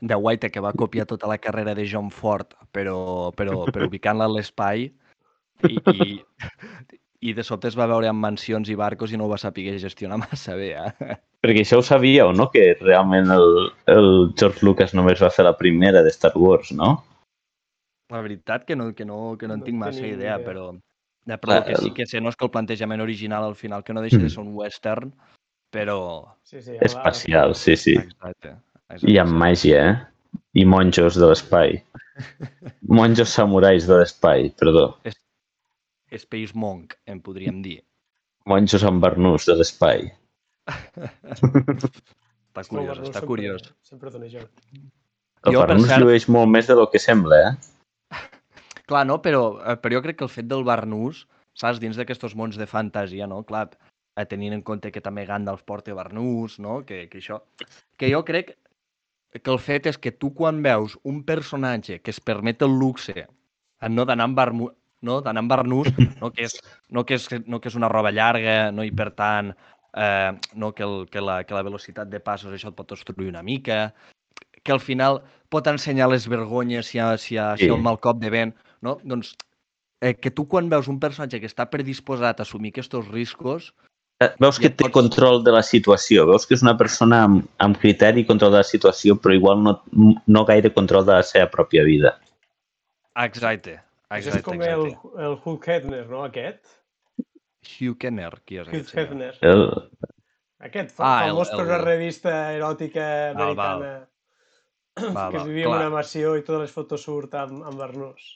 de 0.00 0.16
White 0.16 0.50
que 0.50 0.60
va 0.60 0.72
copiar 0.72 1.06
tota 1.06 1.28
la 1.28 1.38
carrera 1.38 1.74
de 1.74 1.86
John 1.90 2.10
Ford, 2.10 2.54
però, 2.72 3.30
però, 3.36 3.66
però 3.68 3.86
ubicant-la 3.86 4.24
a 4.24 4.32
l'espai 4.32 4.88
i, 5.68 5.78
i, 5.92 6.24
i 7.20 7.34
de 7.36 7.44
sobte 7.44 7.68
es 7.68 7.76
va 7.78 7.86
veure 7.90 8.08
amb 8.08 8.22
mansions 8.24 8.70
i 8.72 8.76
barcos 8.78 9.12
i 9.12 9.18
no 9.20 9.26
ho 9.26 9.32
va 9.32 9.38
saber 9.38 9.78
gestionar 9.78 10.18
massa 10.24 10.54
bé. 10.56 10.70
Eh? 10.78 11.16
Perquè 11.44 11.62
això 11.64 11.80
ho 11.80 11.84
sabíeu, 11.86 12.32
no? 12.36 12.48
Que 12.52 12.74
realment 12.80 13.30
el, 13.34 13.70
el 13.88 14.10
George 14.38 14.64
Lucas 14.66 14.94
només 14.96 15.20
va 15.22 15.30
fer 15.32 15.44
la 15.44 15.56
primera 15.56 16.02
de 16.04 16.12
Star 16.12 16.32
Wars, 16.36 16.72
no? 16.72 16.94
La 18.10 18.20
veritat 18.24 18.64
que 18.66 18.74
no, 18.76 18.90
que 18.94 19.04
no, 19.06 19.36
que 19.38 19.46
no 19.46 19.54
en 19.54 19.60
No 19.60 19.66
tinc 19.66 19.78
massa 19.78 20.02
idea, 20.06 20.36
idea. 20.36 20.38
però, 20.44 20.64
ja, 21.28 21.36
però 21.38 21.60
el 21.60 21.68
que 21.68 21.76
sí 21.78 21.90
que 21.94 22.06
sé 22.10 22.20
no 22.20 22.28
és 22.32 22.36
que 22.36 22.44
el 22.48 22.50
plantejament 22.50 23.00
original 23.04 23.44
al 23.46 23.54
final 23.54 23.84
que 23.84 23.94
no 23.94 24.02
deixa 24.02 24.18
de 24.18 24.24
Mm. 24.26 24.30
ser 24.34 24.40
un 24.42 24.54
western, 24.56 25.12
però... 25.70 25.98
Sí, 26.42 26.60
sí, 26.60 26.74
Espacial, 26.80 27.54
sí, 27.54 27.76
sí. 27.76 27.94
Exacte. 28.00 28.56
I 29.06 29.18
amb 29.22 29.30
màgia, 29.38 29.84
eh? 29.86 30.40
I 30.58 30.64
monjos 30.66 31.14
de 31.14 31.28
l'espai. 31.30 31.76
Monjos 32.98 33.30
samurais 33.30 33.86
de 33.86 34.00
l'espai, 34.00 34.50
perdó. 34.58 34.96
Space 36.10 36.52
Monk, 36.54 36.94
en 37.06 37.20
podríem 37.22 37.62
dir. 37.62 37.80
Monjos 38.50 38.82
amb 38.84 39.02
barnús 39.02 39.46
de 39.46 39.54
l'espai. 39.58 40.08
Està 42.50 42.64
curiós, 42.66 42.88
Bernat 42.88 43.06
està 43.06 43.20
sempre- 43.20 43.28
curiós. 43.30 43.68
Sempre 43.86 44.10
dona 44.10 44.28
joc. 44.30 44.48
El 45.46 45.54
Jo, 45.54 45.60
per 45.60 45.68
barnús 45.68 45.88
cert- 45.88 46.02
llueix 46.02 46.26
molt 46.28 46.50
més 46.50 46.66
de 46.66 46.74
lo 46.74 46.88
que 46.90 46.98
sembla, 46.98 47.36
eh? 47.48 47.52
Clar, 48.90 49.04
no? 49.06 49.20
Però, 49.22 49.60
eh, 49.62 49.76
però 49.80 49.98
jo 49.98 50.02
crec 50.02 50.18
que 50.18 50.26
el 50.26 50.32
fet 50.32 50.48
del 50.50 50.64
barnús, 50.66 51.26
saps, 51.54 51.78
dins 51.80 51.96
d'aquests 51.96 52.34
mons 52.34 52.58
de 52.58 52.66
fantasia, 52.66 53.26
no? 53.30 53.42
Clar, 53.46 53.68
eh, 54.16 54.26
tenint 54.26 54.52
en 54.56 54.62
compte 54.66 54.90
que 54.90 55.00
també 55.00 55.24
Gandalf 55.28 55.62
porta 55.62 55.94
barnús, 55.94 56.58
no? 56.58 56.80
Que, 56.84 57.06
que 57.08 57.22
això... 57.22 57.40
Que 57.96 58.10
jo 58.10 58.24
crec 58.26 58.56
que 59.30 59.50
el 59.50 59.60
fet 59.62 59.86
és 59.86 59.96
que 59.96 60.10
tu 60.10 60.32
quan 60.34 60.58
veus 60.62 60.98
un 61.06 61.22
personatge 61.22 62.00
que 62.02 62.10
es 62.10 62.18
permet 62.18 62.62
el 62.66 62.74
luxe 62.80 63.28
no 63.88 64.04
d'anar 64.04 64.26
amb, 64.26 64.36
barmu, 64.36 64.66
no, 65.06 65.20
d'anar 65.24 65.44
amb 65.44 65.52
barnús, 65.52 65.90
no 66.22 66.30
que, 66.34 66.46
és, 66.48 66.56
no, 66.90 67.04
que 67.08 67.18
és, 67.18 67.28
no 67.46 67.60
que 67.60 67.70
és 67.72 67.76
una 67.78 67.90
roba 67.92 68.12
llarga 68.14 68.70
no, 68.74 68.84
i 68.86 68.92
per 68.92 69.10
tant 69.16 69.52
eh, 69.96 70.32
no, 70.54 70.72
que, 70.72 70.84
el, 70.86 71.06
que, 71.10 71.20
la, 71.24 71.42
que 71.44 71.56
la 71.56 71.64
velocitat 71.66 72.10
de 72.10 72.20
passos 72.20 72.54
això 72.54 72.70
et 72.70 72.78
pot 72.78 72.90
destruir 72.92 73.30
una 73.30 73.42
mica, 73.42 73.90
que 74.62 74.72
al 74.72 74.80
final 74.80 75.22
pot 75.50 75.66
ensenyar 75.66 76.10
les 76.10 76.28
vergonyes 76.30 76.90
si 76.90 76.98
hi 76.98 77.04
ha, 77.04 77.12
si 77.18 77.34
hi 77.34 77.38
ha, 77.38 77.52
sí. 77.56 77.64
si 77.64 77.68
hi 77.68 77.72
ha 77.72 77.78
un 77.78 77.86
mal 77.86 78.00
cop 78.02 78.20
de 78.22 78.30
vent, 78.32 78.54
no? 78.86 78.98
Doncs 79.02 79.34
eh, 80.00 80.14
que 80.14 80.30
tu 80.30 80.46
quan 80.48 80.70
veus 80.70 80.88
un 80.88 81.00
personatge 81.00 81.40
que 81.40 81.50
està 81.50 81.66
predisposat 81.70 82.40
a 82.40 82.46
assumir 82.46 82.74
aquests 82.74 83.08
riscos... 83.10 83.72
Eh, 84.20 84.28
veus 84.36 84.58
que 84.60 84.68
té 84.68 84.90
control 84.92 85.40
de 85.46 85.52
la 85.54 85.62
situació, 85.64 86.26
veus 86.28 86.44
que 86.44 86.52
és 86.52 86.64
una 86.64 86.76
persona 86.76 87.22
amb, 87.24 87.46
amb 87.64 87.78
criteri 87.80 88.20
i 88.20 88.28
control 88.28 88.52
de 88.52 88.60
la 88.60 88.68
situació, 88.68 89.16
però 89.16 89.32
igual 89.32 89.62
no, 89.64 89.78
no 90.28 90.42
gaire 90.44 90.74
control 90.76 91.06
de 91.08 91.16
la 91.16 91.24
seva 91.24 91.48
pròpia 91.48 91.86
vida. 91.88 92.18
Exacte. 93.16 93.78
Exacte 94.18 94.30
Això 94.30 94.36
és 94.40 94.44
com 94.44 94.54
exacte. 94.60 95.18
el, 95.18 95.24
el 95.26 95.38
Hugh 95.44 95.68
Hefner, 95.68 96.06
no, 96.10 96.24
aquest? 96.24 96.66
Hugh 97.80 97.96
Kenner, 98.00 98.32
qui 98.44 98.58
és 98.58 98.66
Hugh 98.68 98.74
aquest? 98.80 98.90
senyor? 98.94 99.06
Hefner. 99.06 99.34
El, 99.42 99.66
Aquest, 100.60 100.98
Ah, 101.00 101.20
ah, 101.22 101.26
el- 101.26 101.30
famós 101.32 101.48
per 101.50 101.60
el- 101.60 101.66
una 101.66 101.78
revista 101.78 102.32
eròtica 102.52 103.04
Val, 103.34 103.54
val. 103.56 103.82
americana 103.82 105.14
Va, 105.14 105.30
que 105.30 105.36
es 105.38 105.44
vivia 105.46 105.64
en 105.64 105.70
clar. 105.70 105.80
una 105.80 105.90
mansió 105.94 106.36
i 106.36 106.42
totes 106.44 106.60
les 106.66 106.72
fotos 106.74 107.02
surt 107.06 107.34
amb, 107.34 107.62
amb 107.64 107.80
Arnús. 107.80 108.26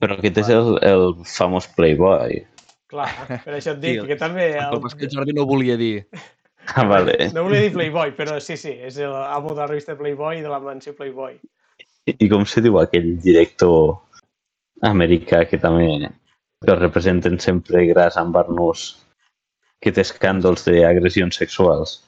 però 0.00 0.16
aquest 0.16 0.38
és 0.38 0.48
el, 0.48 0.78
el 0.80 1.14
famós 1.28 1.66
Playboy. 1.76 2.38
Clar, 2.88 3.10
per 3.44 3.52
això 3.58 3.74
et 3.74 3.80
dic, 3.84 4.00
Sí, 4.00 4.06
que 4.08 4.16
també... 4.16 4.46
El... 4.56 4.72
El, 4.78 4.86
És 4.86 4.94
que 4.94 5.04
el 5.04 5.12
Jordi 5.12 5.32
no 5.36 5.44
volia 5.46 5.76
dir. 5.76 6.06
Ah, 6.76 6.84
vale. 6.84 7.30
no 7.34 7.42
volia 7.42 7.60
dir 7.64 7.72
Playboy, 7.72 8.12
però 8.14 8.38
sí, 8.40 8.54
sí, 8.56 8.70
és 8.70 8.96
l'amo 8.96 9.48
de 9.50 9.56
la 9.60 9.66
revista 9.66 9.96
Playboy 9.98 10.38
i 10.38 10.42
de 10.44 10.48
la 10.48 10.60
mansió 10.60 10.94
Playboy. 10.94 11.34
I, 12.06 12.14
I 12.24 12.28
com 12.30 12.44
se 12.46 12.60
diu 12.62 12.78
aquell 12.78 13.16
director 13.20 13.98
americà 14.86 15.44
que 15.48 15.58
també 15.60 16.08
que 16.60 16.72
el 16.72 16.78
representen 16.80 17.38
sempre 17.40 17.86
gras 17.88 18.18
amb 18.20 18.34
barnús 18.36 18.90
que 19.80 19.92
té 19.96 20.02
escàndols 20.04 20.66
d'agressions 20.66 21.38
sexuals. 21.40 22.00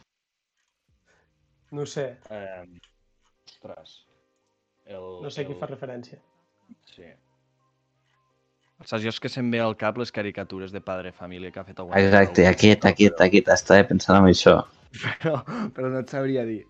No 1.72 1.82
ho 1.82 1.88
sé, 1.88 2.18
Eh, 2.28 2.64
ostres. 3.48 4.02
El, 4.84 5.04
no 5.24 5.30
sé 5.30 5.42
a 5.42 5.46
qui 5.48 5.54
el... 5.54 5.58
fa 5.60 5.68
referència. 5.70 6.18
Sí. 6.92 7.06
Saps, 8.82 9.00
jo 9.04 9.12
és 9.12 9.20
que 9.22 9.30
se'm 9.30 9.48
ve 9.54 9.60
al 9.62 9.76
cap 9.78 9.96
les 10.00 10.10
caricatures 10.12 10.72
de 10.74 10.80
Padre 10.84 11.12
Família 11.14 11.52
que 11.54 11.60
ha 11.60 11.64
fet 11.64 11.78
algun 11.78 11.96
Exacte, 11.96 12.44
aquest, 12.50 12.84
aquest, 12.90 13.20
aquest, 13.24 13.48
estava 13.54 13.86
pensant 13.88 14.18
en 14.18 14.28
això. 14.32 14.56
Però, 15.22 15.38
però 15.72 15.88
no 15.88 16.02
et 16.02 16.10
sabria 16.12 16.42
dir. 16.44 16.66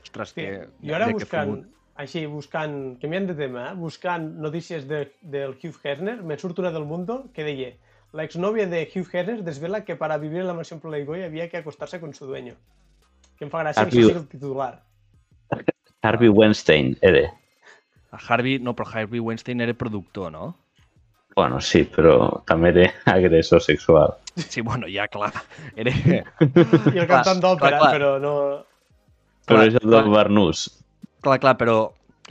Ostres, 0.00 0.30
Sí, 0.32 0.40
que... 0.46 0.62
jo 0.80 0.94
ara 0.96 1.10
buscant, 1.12 1.50
fumut. 1.50 1.66
Així, 1.96 2.26
buscant, 2.28 2.96
canviant 3.00 3.26
de 3.30 3.34
tema, 3.38 3.70
eh? 3.70 3.74
buscant 3.80 4.26
notícies 4.42 4.86
de, 4.88 5.06
del 5.22 5.56
Hugh 5.56 5.78
Hefner, 5.82 6.18
me 6.22 6.36
surt 6.38 6.58
una 6.60 6.72
del 6.74 6.84
Mundo 6.84 7.24
que 7.34 7.44
deia 7.46 7.72
la 8.16 8.24
exnovia 8.24 8.66
de 8.66 8.88
Hugh 8.88 9.08
Hefner 9.12 9.42
desvela 9.44 9.84
que 9.84 9.96
para 9.96 10.16
vivir 10.18 10.40
en 10.40 10.46
la 10.46 10.54
mansión 10.54 10.80
Playboy 10.80 11.22
había 11.22 11.48
que 11.48 11.58
acostarse 11.58 12.00
con 12.00 12.14
su 12.14 12.26
dueño. 12.26 12.54
Que 13.36 13.44
em 13.44 13.50
fa 13.52 13.60
gràcia 13.60 13.84
que 13.84 13.90
Harvey- 13.90 14.04
això 14.06 14.12
sigui 14.14 14.20
el 14.22 14.28
titular. 14.30 14.70
Harvey 16.06 16.30
Weinstein 16.32 16.94
era. 17.02 17.26
A 18.12 18.20
Harvey, 18.28 18.58
no, 18.58 18.72
però 18.72 18.88
Harvey 18.88 19.20
Weinstein 19.20 19.60
era 19.60 19.74
productor, 19.74 20.32
no? 20.32 20.54
Bueno, 21.36 21.60
sí, 21.60 21.82
però 21.84 22.40
també 22.48 22.70
era 22.72 22.86
agressor 23.18 23.60
sexual. 23.60 24.16
Sí, 24.36 24.62
bueno, 24.62 24.88
ja, 24.88 25.04
clar. 25.12 25.34
Era... 25.76 25.92
I 25.92 26.96
el 26.96 27.06
cantant 27.10 27.42
d'òpera, 27.44 27.82
però 27.92 28.16
no... 28.22 28.32
Però 29.46 29.60
Clar, 29.60 29.68
és 29.68 29.76
el 29.82 29.92
del 29.92 30.08
barnús. 30.10 30.64
Clar, 31.24 31.38
clar, 31.42 31.56
però, 31.58 31.78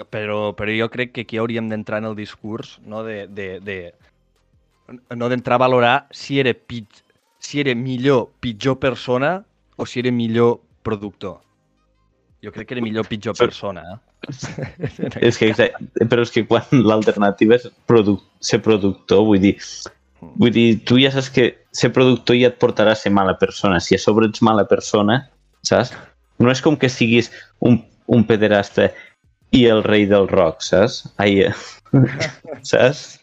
però, 0.09 0.39
però 0.55 0.75
jo 0.75 0.89
crec 0.93 1.13
que 1.15 1.25
aquí 1.25 1.39
hauríem 1.41 1.69
d'entrar 1.71 2.03
en 2.03 2.11
el 2.11 2.15
discurs, 2.15 2.79
no 2.85 3.03
de, 3.03 3.25
de, 3.27 3.59
de 3.59 3.79
no 5.15 5.29
d'entrar 5.29 5.57
a 5.57 5.65
valorar 5.65 5.95
si 6.11 6.39
era, 6.39 6.53
pit, 6.53 7.01
si 7.39 7.59
era 7.59 7.75
millor 7.75 8.29
pitjor 8.39 8.79
persona 8.79 9.39
o 9.75 9.85
si 9.85 9.99
era 9.99 10.11
millor 10.11 10.59
productor. 10.83 11.39
Jo 12.43 12.51
crec 12.53 12.69
que 12.69 12.75
era 12.77 12.83
millor 12.83 13.07
pitjor 13.09 13.35
persona, 13.37 13.83
eh? 13.95 13.99
És 15.27 15.37
que, 15.37 15.51
exacte, 15.51 16.05
però 16.09 16.23
és 16.25 16.31
que 16.33 16.45
quan 16.49 16.65
l'alternativa 16.85 17.57
és 17.59 17.67
produ 17.89 18.15
ser 18.41 18.57
productor, 18.65 19.21
vull 19.27 19.41
dir, 19.43 19.53
vull 20.41 20.53
dir, 20.53 20.79
tu 20.87 20.97
ja 20.97 21.11
saps 21.13 21.29
que 21.33 21.45
ser 21.75 21.91
productor 21.93 22.37
ja 22.39 22.49
et 22.49 22.57
portarà 22.61 22.95
a 22.95 22.99
ser 22.99 23.11
mala 23.13 23.35
persona. 23.37 23.81
Si 23.83 23.97
a 23.97 24.01
sobre 24.01 24.29
ets 24.31 24.41
mala 24.45 24.65
persona, 24.69 25.19
saps? 25.67 25.93
No 26.41 26.49
és 26.51 26.61
com 26.63 26.77
que 26.79 26.89
siguis 26.89 27.29
un, 27.63 27.79
un 28.07 28.25
pederasta 28.27 28.89
i 29.55 29.65
el 29.71 29.83
rei 29.85 30.05
del 30.09 30.27
rock, 30.27 30.61
saps? 30.65 31.03
Ai, 31.21 31.47
eh, 31.47 31.53
saps? 32.71 33.21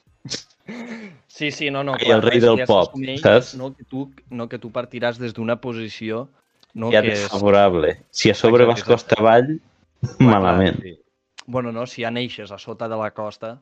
Sí, 1.32 1.50
sí, 1.50 1.70
no, 1.70 1.82
no. 1.82 1.96
I 2.00 2.12
el 2.14 2.22
rei 2.22 2.40
del 2.40 2.60
ja 2.60 2.66
pop, 2.68 2.92
s'assumeix, 2.92 3.20
saps? 3.24 3.54
No 3.58 3.72
que, 3.74 3.84
tu, 3.88 4.06
no 4.30 4.48
que 4.48 4.60
tu 4.62 4.70
partiràs 4.74 5.18
des 5.20 5.34
d'una 5.34 5.58
posició 5.60 6.26
no, 6.74 6.90
Ja 6.92 7.02
que 7.02 7.12
és... 7.12 7.24
desfavorable. 7.24 7.96
Si 8.10 8.30
a 8.30 8.34
sobre 8.34 8.64
Exacte, 8.64 8.80
vas 8.82 8.88
costa 8.88 9.18
avall, 9.20 9.54
Clar, 10.02 10.16
clar, 10.18 10.30
malament. 10.30 10.80
sí. 10.82 10.98
Bueno, 11.46 11.72
no, 11.72 11.86
si 11.86 12.04
ja 12.04 12.10
neixes 12.14 12.52
a 12.54 12.58
sota 12.58 12.88
de 12.88 12.96
la 12.96 13.10
costa, 13.12 13.56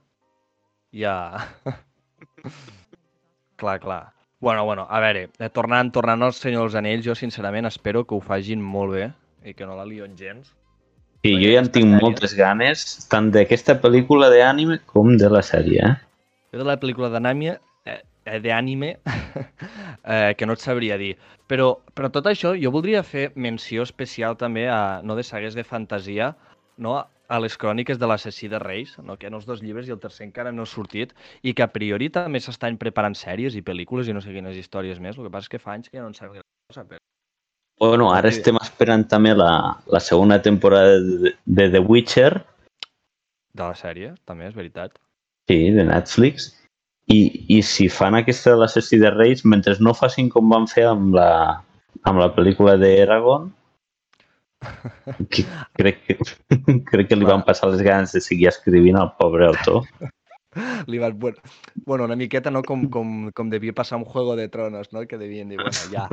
ja... 0.93 1.15
clar, 3.61 3.81
clar. 3.81 4.13
Bueno, 4.41 4.65
bueno, 4.65 4.87
a 4.89 5.01
veure, 5.01 5.29
eh, 5.39 5.51
tornant, 5.53 5.91
tornant 5.93 6.23
als 6.25 6.39
Senyors 6.41 6.77
Anells, 6.79 7.05
jo 7.05 7.17
sincerament 7.19 7.69
espero 7.69 8.07
que 8.07 8.17
ho 8.17 8.23
fagin 8.25 8.63
molt 8.63 8.95
bé 8.97 9.11
i 9.45 9.53
que 9.57 9.67
no 9.69 9.77
la 9.77 9.85
lion 9.85 10.17
gens. 10.17 10.55
Sí, 11.21 11.35
jo 11.37 11.51
ja 11.53 11.61
en 11.61 11.67
tinc 11.69 11.91
moltes 12.01 12.33
ganes, 12.33 12.83
tant 13.13 13.27
d'aquesta 13.35 13.75
pel·lícula 13.83 14.31
d'ànime 14.33 14.79
com 14.89 15.19
de 15.21 15.29
la 15.29 15.43
sèrie. 15.45 15.85
Eh? 15.85 16.31
Jo 16.55 16.63
de 16.63 16.65
la 16.65 16.79
pel·lícula 16.81 17.11
d'anime, 17.13 17.59
eh, 17.85 17.99
eh, 18.25 18.39
d'anime, 18.41 18.95
eh, 20.15 20.33
que 20.39 20.49
no 20.49 20.57
et 20.57 20.65
sabria 20.65 20.97
dir. 20.97 21.13
Però, 21.51 21.75
però 21.93 22.09
tot 22.15 22.31
això, 22.31 22.55
jo 22.57 22.73
voldria 22.73 23.03
fer 23.05 23.27
menció 23.37 23.85
especial 23.85 24.39
també 24.41 24.65
a, 24.73 25.03
no 25.05 25.19
de 25.19 25.27
sagues 25.27 25.59
de 25.59 25.67
fantasia, 25.67 26.31
no? 26.81 26.97
a 27.31 27.39
les 27.39 27.59
cròniques 27.61 28.01
de 28.01 28.09
l'assassí 28.09 28.49
de 28.49 28.59
Reis, 28.59 28.97
no? 29.05 29.19
que 29.21 29.29
ha 29.29 29.35
els 29.37 29.45
dos 29.47 29.61
llibres 29.61 29.87
i 29.87 29.95
el 29.95 30.01
tercer 30.01 30.25
encara 30.25 30.55
no 30.57 30.65
ha 30.65 30.73
sortit, 30.73 31.13
i 31.45 31.53
que 31.53 31.69
a 31.69 31.71
priori 31.71 32.09
també 32.17 32.41
s'estan 32.41 32.81
preparant 32.81 33.19
sèries 33.19 33.61
i 33.61 33.67
pel·lícules 33.67 34.09
i 34.09 34.17
no 34.17 34.25
sé 34.25 34.33
quines 34.33 34.57
històries 34.57 35.05
més. 35.05 35.21
El 35.21 35.29
que 35.29 35.37
passa 35.37 35.51
és 35.51 35.57
que 35.59 35.63
fa 35.63 35.77
anys 35.77 35.93
que 35.93 36.01
ja 36.01 36.09
no 36.09 36.15
en 36.15 36.17
sabem 36.17 36.41
gran 36.41 36.49
cosa. 36.73 36.89
Però... 36.89 37.10
Bueno, 37.81 38.11
ara 38.13 38.29
Sí. 38.31 38.39
estem 38.39 38.59
esperant 38.61 39.07
també 39.09 39.33
la, 39.35 39.77
la 39.89 40.01
segona 40.01 40.41
temporada 40.43 40.99
de, 41.01 41.35
de 41.47 41.69
The 41.73 41.81
Witcher, 41.81 42.45
De 43.57 43.65
la 43.67 43.75
sèrie, 43.75 44.13
també, 44.29 44.47
és 44.47 44.55
veritat. 44.55 44.93
sí, 45.49 45.71
de 45.75 45.83
Netflix, 45.89 46.51
i, 47.11 47.47
i 47.57 47.63
si 47.67 47.89
fan 47.91 48.15
aquesta 48.15 48.53
de 48.53 48.61
l'assassí 48.61 48.99
de 49.01 49.11
Reis, 49.11 49.45
mentre 49.45 49.75
no 49.81 49.95
facin 49.97 50.29
com 50.31 50.49
van 50.53 50.69
fer 50.71 50.85
amb 50.87 51.15
la, 51.17 51.59
amb 52.07 52.21
la 52.21 52.29
pel·lícula 52.37 52.77
d'Eragon, 52.79 53.49
que 55.33 55.45
crec 55.81 56.05
que, 56.07 56.17
crec 56.93 57.09
que 57.11 57.17
li 57.19 57.25
van 57.27 57.43
passar 57.43 57.71
les 57.73 57.83
ganes 57.83 58.13
de 58.13 58.21
seguir 58.21 58.49
escrivint 58.53 58.97
al 59.01 59.15
pobre 59.19 59.47
autor. 59.49 59.87
Li 60.91 60.99
van, 60.99 61.17
bueno, 61.19 61.39
bueno, 61.87 62.05
una 62.05 62.17
miqueta 62.17 62.51
no 62.51 62.63
com, 62.67 62.89
com, 62.91 63.31
com 63.31 63.51
devia 63.51 63.73
passar 63.73 63.99
amb 64.01 64.07
Juego 64.11 64.35
de 64.35 64.49
Tronos, 64.51 64.89
no? 64.93 65.05
que 65.07 65.17
devien 65.19 65.49
dir, 65.49 65.59
bueno, 65.61 65.79
ja, 65.93 66.09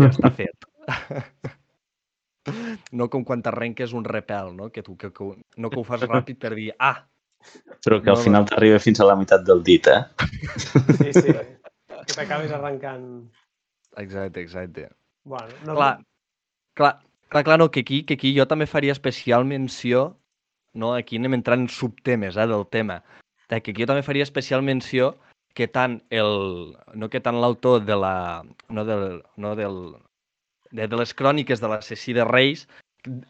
ja 0.00 0.10
està 0.10 0.32
fet. 0.34 0.70
No 2.92 3.06
com 3.08 3.22
quan 3.24 3.40
t'arrenques 3.40 3.94
un 3.96 4.04
repel, 4.04 4.50
no? 4.52 4.66
Que, 4.68 4.82
tu, 4.84 4.98
que, 5.00 5.08
que, 5.16 5.30
no 5.56 5.70
que 5.72 5.78
ho 5.80 5.84
fas 5.88 6.02
ràpid 6.04 6.36
per 6.42 6.50
dir, 6.52 6.66
ah, 6.76 7.06
Però 7.84 8.00
que 8.02 8.10
al 8.10 8.16
No, 8.18 8.22
final 8.24 8.46
t'arriba 8.48 8.80
fins 8.80 9.00
a 9.00 9.06
la 9.08 9.16
meitat 9.20 9.44
del 9.44 9.62
dit, 9.64 9.88
eh? 9.88 10.02
Sí, 11.00 11.12
sí. 11.12 11.32
que 11.32 12.14
t'acabes 12.16 12.52
arrencant... 12.52 13.06
exacte, 13.96 14.40
exacte. 14.40 14.88
Bueno, 15.24 15.48
no, 15.64 15.74
Clar, 15.76 15.92
clar, 16.74 16.94
clar, 17.28 17.44
clar, 17.44 17.58
no, 17.58 17.70
que 17.70 17.80
aquí, 17.80 18.02
que 18.04 18.14
aquí 18.14 18.34
jo 18.36 18.46
també 18.48 18.66
faria 18.66 18.92
especial 18.92 19.44
menció, 19.44 20.06
no? 20.72 20.94
aquí 20.94 21.20
anem 21.20 21.36
entrant 21.38 21.64
en 21.64 21.68
subtemes 21.68 22.36
eh, 22.36 22.48
del 22.50 22.66
tema, 22.68 23.02
de 23.48 23.60
que 23.60 23.72
aquí 23.72 23.84
jo 23.84 23.90
també 23.92 24.04
faria 24.04 24.26
especial 24.26 24.64
menció 24.64 25.14
que 25.54 25.68
tant 25.70 26.00
el, 26.10 26.74
no 26.98 27.08
que 27.10 27.20
tant 27.22 27.38
l'autor 27.40 27.84
de 27.86 27.96
la, 27.96 28.42
no 28.68 28.84
del, 28.84 29.22
no 29.36 29.54
del, 29.58 29.78
de, 30.70 30.88
de 30.88 30.98
les 30.98 31.14
cròniques 31.14 31.62
de 31.62 31.70
l'assassí 31.70 32.14
de 32.16 32.26
Reis, 32.26 32.66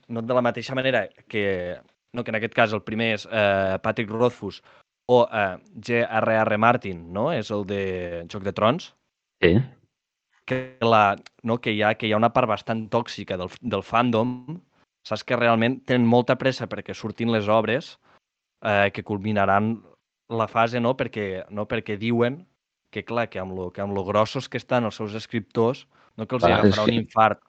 no 0.08 0.22
de 0.22 0.34
la 0.34 0.42
mateixa 0.44 0.74
manera 0.74 1.06
que, 1.28 1.76
no, 2.12 2.24
que 2.24 2.32
en 2.32 2.40
aquest 2.40 2.56
cas 2.56 2.72
el 2.72 2.82
primer 2.86 3.12
és 3.18 3.28
eh, 3.30 3.76
Patrick 3.84 4.10
Rothfuss 4.10 4.62
o 5.12 5.24
eh, 5.28 5.56
J.R.R. 5.76 6.58
Martin, 6.58 7.12
no? 7.12 7.30
és 7.32 7.50
el 7.52 7.66
de 7.68 7.82
Joc 8.32 8.46
de 8.46 8.54
Trons, 8.56 8.92
Sí. 9.42 9.58
que, 10.46 10.78
la, 10.80 11.16
no, 11.42 11.58
que, 11.60 11.72
hi 11.74 11.82
ha, 11.82 11.94
que 11.98 12.06
hi 12.06 12.12
ha 12.14 12.20
una 12.20 12.32
part 12.32 12.48
bastant 12.48 12.86
tòxica 12.88 13.36
del, 13.36 13.50
del 13.60 13.82
fandom, 13.84 14.60
saps 15.04 15.24
que 15.26 15.36
realment 15.36 15.82
tenen 15.84 16.06
molta 16.08 16.38
pressa 16.40 16.68
perquè 16.70 16.94
surtin 16.96 17.32
les 17.34 17.50
obres 17.52 17.98
eh, 18.64 18.88
que 18.94 19.04
culminaran 19.04 19.74
la 20.38 20.48
fase, 20.48 20.80
no? 20.80 20.96
Perquè, 20.96 21.44
no? 21.50 21.66
perquè 21.70 21.96
diuen 21.98 22.44
que, 22.90 23.02
clar, 23.04 23.28
que 23.30 23.40
amb, 23.42 23.54
lo, 23.56 23.70
que 23.74 23.80
amb 23.82 23.94
lo 23.96 24.04
grossos 24.04 24.48
que 24.48 24.56
estan 24.60 24.84
els 24.84 24.94
seus 24.96 25.14
escriptors, 25.14 25.86
no 26.16 26.26
que 26.26 26.36
els 26.36 26.44
Clar, 26.44 26.60
agafarà 26.60 26.84
un 26.84 26.90
que- 26.90 27.00
infart. 27.02 27.40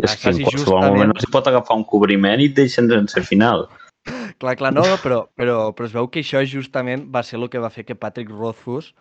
És 0.00 0.12
Ah, 0.12 0.16
que 0.16 0.28
en 0.30 0.42
qualsevol 0.44 0.58
justament- 0.58 0.92
moment 0.96 1.12
no 1.12 1.20
s'hi 1.20 1.30
pot 1.32 1.46
agafar 1.48 1.76
un 1.76 1.84
cobriment 1.84 2.40
i 2.40 2.46
et 2.48 2.54
deixen 2.56 2.88
sense 2.88 3.20
final. 3.28 3.66
Clar, 4.40 4.54
clar, 4.56 4.72
no, 4.72 4.82
però, 5.02 5.26
però, 5.36 5.56
però 5.76 5.84
es 5.86 5.92
veu 5.92 6.08
que 6.08 6.20
això 6.24 6.40
justament 6.48 7.02
va 7.14 7.22
ser 7.22 7.36
el 7.38 7.48
que 7.52 7.58
va 7.60 7.68
fer 7.70 7.84
que 7.84 7.94
Patrick 7.94 8.30
Rothfuss, 8.32 8.94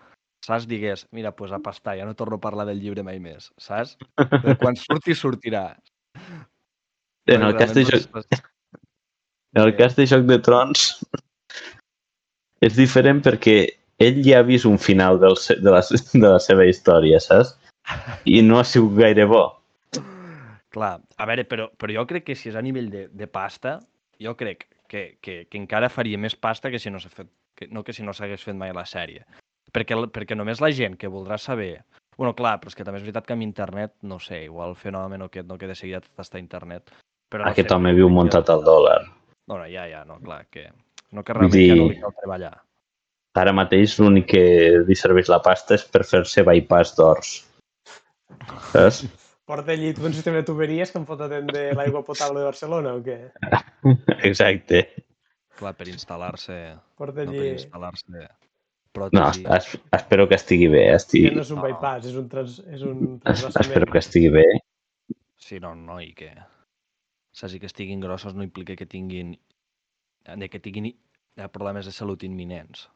saps, 0.45 0.65
digués, 0.67 1.05
mira, 1.15 1.31
pues 1.35 1.51
a 1.55 1.59
pastar, 1.59 1.95
ja 1.97 2.05
no 2.05 2.15
torno 2.19 2.35
a 2.35 2.43
parlar 2.43 2.65
del 2.67 2.81
llibre 2.81 3.03
mai 3.03 3.19
més, 3.19 3.47
saps? 3.57 3.95
De 4.43 4.55
quan 4.59 4.75
surti, 4.79 5.15
sortirà. 5.15 5.77
En 7.27 7.43
el 7.43 7.55
cas 7.55 7.73
de 7.73 7.85
Joc, 7.85 8.25
en 9.55 9.61
el 9.63 9.75
cas 9.77 9.95
de 9.95 10.07
Joc 10.07 10.25
de 10.27 10.39
Trons 10.39 11.05
és 12.65 12.75
diferent 12.77 13.21
perquè 13.25 13.57
ell 13.99 14.19
ja 14.23 14.39
ha 14.39 14.47
vist 14.47 14.67
un 14.67 14.79
final 14.79 15.19
del, 15.19 15.35
de, 15.35 15.71
la, 15.71 15.81
de 16.23 16.27
la 16.27 16.39
seva 16.43 16.67
història, 16.67 17.19
saps? 17.23 17.55
I 18.29 18.41
no 18.45 18.59
ha 18.59 18.65
sigut 18.67 18.97
gaire 18.99 19.25
bo. 19.29 19.45
Clar, 20.69 20.99
a 21.17 21.25
veure, 21.25 21.45
però, 21.49 21.69
però 21.81 21.95
jo 21.95 22.05
crec 22.09 22.27
que 22.27 22.35
si 22.37 22.51
és 22.51 22.57
a 22.59 22.61
nivell 22.61 22.91
de, 22.93 23.07
de 23.09 23.27
pasta, 23.27 23.79
jo 24.21 24.35
crec 24.37 24.67
que, 24.89 25.17
que, 25.21 25.45
que 25.49 25.57
encara 25.57 25.89
faria 25.89 26.19
més 26.21 26.35
pasta 26.35 26.69
que 26.69 26.81
si 26.81 26.91
no 26.93 27.01
s'ha 27.01 27.09
fet, 27.09 27.29
que, 27.57 27.67
no 27.73 27.83
que 27.83 27.95
si 27.95 28.05
no 28.05 28.13
s'hagués 28.13 28.43
fet 28.45 28.57
mai 28.57 28.75
la 28.75 28.85
sèrie. 28.85 29.25
Perquè, 29.73 29.97
perquè 30.13 30.37
només 30.37 30.61
la 30.61 30.71
gent 30.73 30.97
que 30.99 31.11
voldrà 31.11 31.39
saber... 31.41 31.79
Bueno, 32.19 32.33
clar, 32.35 32.57
però 32.59 32.67
és 32.67 32.75
que 32.75 32.83
també 32.83 32.99
és 32.99 33.05
veritat 33.05 33.29
que 33.29 33.35
amb 33.37 33.45
internet, 33.45 33.93
no 34.03 34.17
sé, 34.19 34.41
igual 34.49 34.73
el 34.73 34.75
fenomen 34.75 35.21
aquest, 35.23 35.47
no, 35.47 35.55
que 35.55 35.69
de 35.69 35.77
seguida 35.77 36.01
tot 36.03 36.19
està 36.25 36.35
a 36.35 36.43
internet. 36.43 36.91
Però 37.31 37.45
no 37.45 37.53
Aquest 37.53 37.69
sé, 37.69 37.77
home 37.77 37.93
viu 37.95 38.09
muntat 38.11 38.49
al 38.51 38.65
dòlar. 38.65 38.97
No, 39.47 39.55
no, 39.55 39.63
ja, 39.71 39.85
ja, 39.87 40.03
no, 40.05 40.19
clar, 40.19 40.41
que... 40.51 40.67
No 41.15 41.23
que 41.25 41.35
realment 41.35 41.63
ja 41.71 41.77
no 41.79 41.87
li 41.91 42.01
cal 42.01 42.15
treballar. 42.17 42.55
Ara 43.39 43.53
mateix 43.55 43.95
l'únic 44.01 44.27
que 44.33 44.43
li 44.83 44.97
serveix 44.99 45.29
la 45.31 45.39
pasta 45.45 45.77
és 45.77 45.85
per 45.87 46.03
fer-se 46.07 46.43
bypass 46.47 46.95
d'ors. 46.97 47.33
Saps? 48.73 49.05
Porta 49.49 49.73
allí 49.73 49.93
tot 49.97 50.05
un 50.05 50.13
sistema 50.13 50.41
de 50.41 50.45
tuberies 50.45 50.91
que 50.93 50.99
em 51.01 51.05
pot 51.09 51.21
atendre 51.25 51.71
l'aigua 51.77 52.03
potable 52.05 52.43
de 52.43 52.49
Barcelona 52.51 52.91
o 52.93 52.99
què? 53.05 53.17
Exacte. 54.29 54.83
Clar, 55.57 55.73
per 55.79 55.87
instal·lar-se... 55.89 56.59
Porta 56.99 57.25
No, 57.25 57.31
per 57.31 57.39
allí... 57.39 57.55
instal·lar-se 57.55 58.27
No, 59.13 59.31
es, 59.55 59.79
espero 59.93 60.27
que 60.27 60.35
estigui 60.35 60.67
bé. 60.67 60.83
Ja 60.89 60.97
Estigui, 60.97 61.31
no 61.35 61.43
és 61.45 61.51
un 61.53 61.61
bypass, 61.61 62.07
és 62.09 62.15
un, 62.19 62.29
trans, 62.29 62.55
és 62.73 62.85
un 62.85 63.03
es, 63.31 63.43
espero 63.61 63.87
que 63.89 64.01
estigui 64.01 64.31
bé. 64.33 64.45
Sí, 65.39 65.59
no, 65.63 65.75
no, 65.77 65.99
i 66.01 66.09
que... 66.17 66.31
Saps, 67.31 67.53
i 67.55 67.61
que 67.61 67.69
estiguin 67.69 68.01
grossos 68.03 68.35
no 68.35 68.45
implica 68.45 68.75
que 68.75 68.89
tinguin... 68.89 69.35
de 70.37 70.49
que 70.49 70.59
tinguin 70.59 70.87
eh, 70.91 71.47
problemes 71.47 71.85
de 71.85 71.91
salut 71.95 72.23
imminents. 72.23 72.87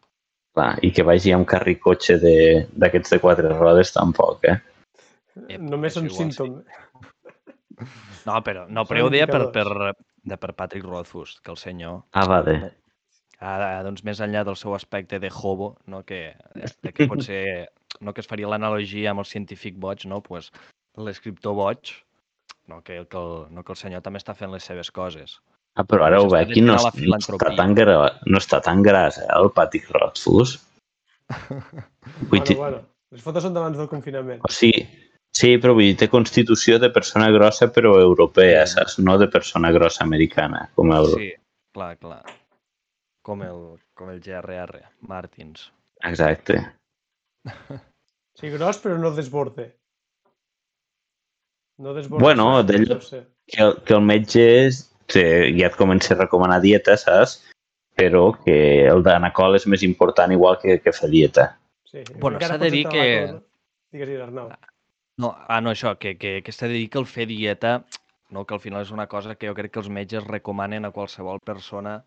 Clar, 0.53 0.77
I 0.85 0.91
que 0.93 1.03
vagi 1.03 1.31
amb 1.33 1.47
carricotxe 1.49 2.19
de- 2.21 2.67
d'aquests 2.77 3.15
de, 3.15 3.19
quatre 3.19 3.49
rodes 3.57 3.93
tampoc, 3.95 4.43
eh? 4.45 4.59
Ep, 5.49 5.61
Només 5.61 5.95
són 5.95 6.05
igual 6.05 6.29
sí. 6.29 6.37
símptomes. 6.37 6.65
No, 8.27 8.37
però, 8.45 8.67
no, 8.69 8.83
però 8.85 9.07
ho 9.07 9.09
deia 9.11 9.25
per, 9.27 9.47
per, 9.51 9.65
de 10.23 10.37
per 10.37 10.53
Patrick 10.55 10.85
Rothfuss, 10.85 11.39
que 11.41 11.51
el 11.51 11.57
senyor, 11.57 12.03
Ah, 12.13 12.27
vale. 12.29 12.53
ah, 13.41 13.81
doncs 13.83 14.03
més 14.05 14.21
enllà 14.21 14.43
del 14.45 14.55
seu 14.55 14.75
aspecte 14.77 15.19
de 15.19 15.31
hobo, 15.33 15.73
no, 15.87 16.03
que, 16.05 16.35
de 16.85 16.93
que 16.93 17.07
pot 17.09 17.23
ser, 17.25 17.69
no, 17.99 18.13
que 18.13 18.21
es 18.21 18.29
faria 18.29 18.47
l'analogia 18.47 19.11
amb 19.11 19.19
el 19.25 19.27
científic 19.27 19.75
boig, 19.75 20.05
no, 20.05 20.21
pues, 20.21 20.51
l'escriptor 20.95 21.55
boig, 21.57 21.95
no 22.69 22.81
que, 22.83 23.01
que 23.09 23.17
el, 23.17 23.47
no 23.51 23.63
que 23.65 23.73
el 23.73 23.81
senyor 23.81 24.05
també 24.05 24.21
està 24.21 24.37
fent 24.37 24.53
les 24.53 24.63
seves 24.63 24.91
coses. 24.91 25.39
Ah, 25.75 25.83
però 25.89 26.05
ara 26.05 26.19
ho 26.21 26.27
veig, 26.29 26.51
aquí 26.51 26.61
no, 26.61 26.75
no, 26.77 27.17
està 27.17 27.49
tan 27.57 27.73
gra, 27.73 27.95
no 28.29 28.37
està 28.37 28.59
tan 28.61 28.83
gras, 28.85 29.17
eh, 29.17 29.29
el 29.33 29.49
Patrick 29.55 29.89
Rothfuss. 29.95 30.59
Bueno, 32.29 32.43
dir, 32.45 32.57
bueno, 32.59 32.79
les 33.15 33.21
fotos 33.23 33.45
són 33.45 33.53
d'abans 33.55 33.77
del 33.79 33.87
confinament. 33.87 34.41
o 34.43 34.49
sigui, 34.51 34.81
sí, 35.31 35.53
però 35.63 35.71
vull 35.73 35.85
dir, 35.87 35.95
té 36.01 36.09
constitució 36.11 36.75
de 36.83 36.89
persona 36.91 37.29
grossa 37.31 37.69
però 37.71 37.93
europea, 38.01 38.65
Sí. 38.67 38.73
saps? 38.75 38.97
No 38.99 39.15
de 39.17 39.29
persona 39.31 39.71
grossa 39.71 40.03
americana, 40.03 40.65
com 40.75 40.91
el... 40.91 41.07
Sí, 41.15 41.29
clar, 41.73 41.95
clar. 41.97 42.21
Com 43.23 43.41
el, 43.41 43.79
com 43.95 44.11
el 44.11 44.19
GRR, 44.19 44.83
Martins. 45.07 45.71
Exacte. 46.03 46.59
Sí, 48.35 48.49
gros, 48.49 48.79
però 48.81 48.97
no 48.97 49.11
desborde. 49.13 49.75
No 51.77 51.93
desborde. 51.93 52.23
Bueno, 52.23 52.63
d'ell-. 52.63 52.87
Que 53.45 53.61
el, 53.61 53.75
que 53.85 53.93
el 53.93 54.01
metge 54.01 54.41
és, 54.65 54.79
te, 55.07 55.23
ja 55.57 55.69
et 55.69 55.79
comença 55.79 56.13
a 56.13 56.19
recomanar 56.19 56.61
dieta, 56.63 56.95
saps? 56.99 57.39
Però 57.99 58.31
que 58.43 58.55
el 58.89 59.03
d'anacol 59.05 59.59
és 59.59 59.67
més 59.69 59.83
important 59.85 60.31
igual 60.33 60.57
que, 60.61 60.79
que 60.81 60.93
fer 60.95 61.09
dieta. 61.11 61.49
Sí, 61.89 62.01
Bueno, 62.19 62.39
s'ha 62.41 62.57
de 62.57 62.71
dir 62.73 62.85
que-. 62.89 63.03
Digues, 63.93 64.07
digues, 64.07 64.23
Arnau. 64.25 64.49
No, 65.21 65.35
ah, 65.47 65.59
no, 65.61 65.73
això, 65.75 65.93
que, 66.01 66.15
que, 66.17 66.39
que 66.41 66.51
s'ha 66.55 66.67
de 66.71 66.79
dir 66.79 66.87
que 66.89 66.97
el 66.97 67.05
fer 67.05 67.27
dieta, 67.29 67.83
no, 68.33 68.47
que 68.49 68.55
al 68.57 68.63
final 68.63 68.81
és 68.81 68.91
una 68.91 69.05
cosa 69.11 69.35
que 69.35 69.45
jo 69.45 69.53
crec 69.53 69.75
que 69.75 69.83
els 69.83 69.91
metges 69.93 70.25
recomanen 70.25 70.87
a 70.87 70.91
qualsevol 70.95 71.37
persona 71.45 71.99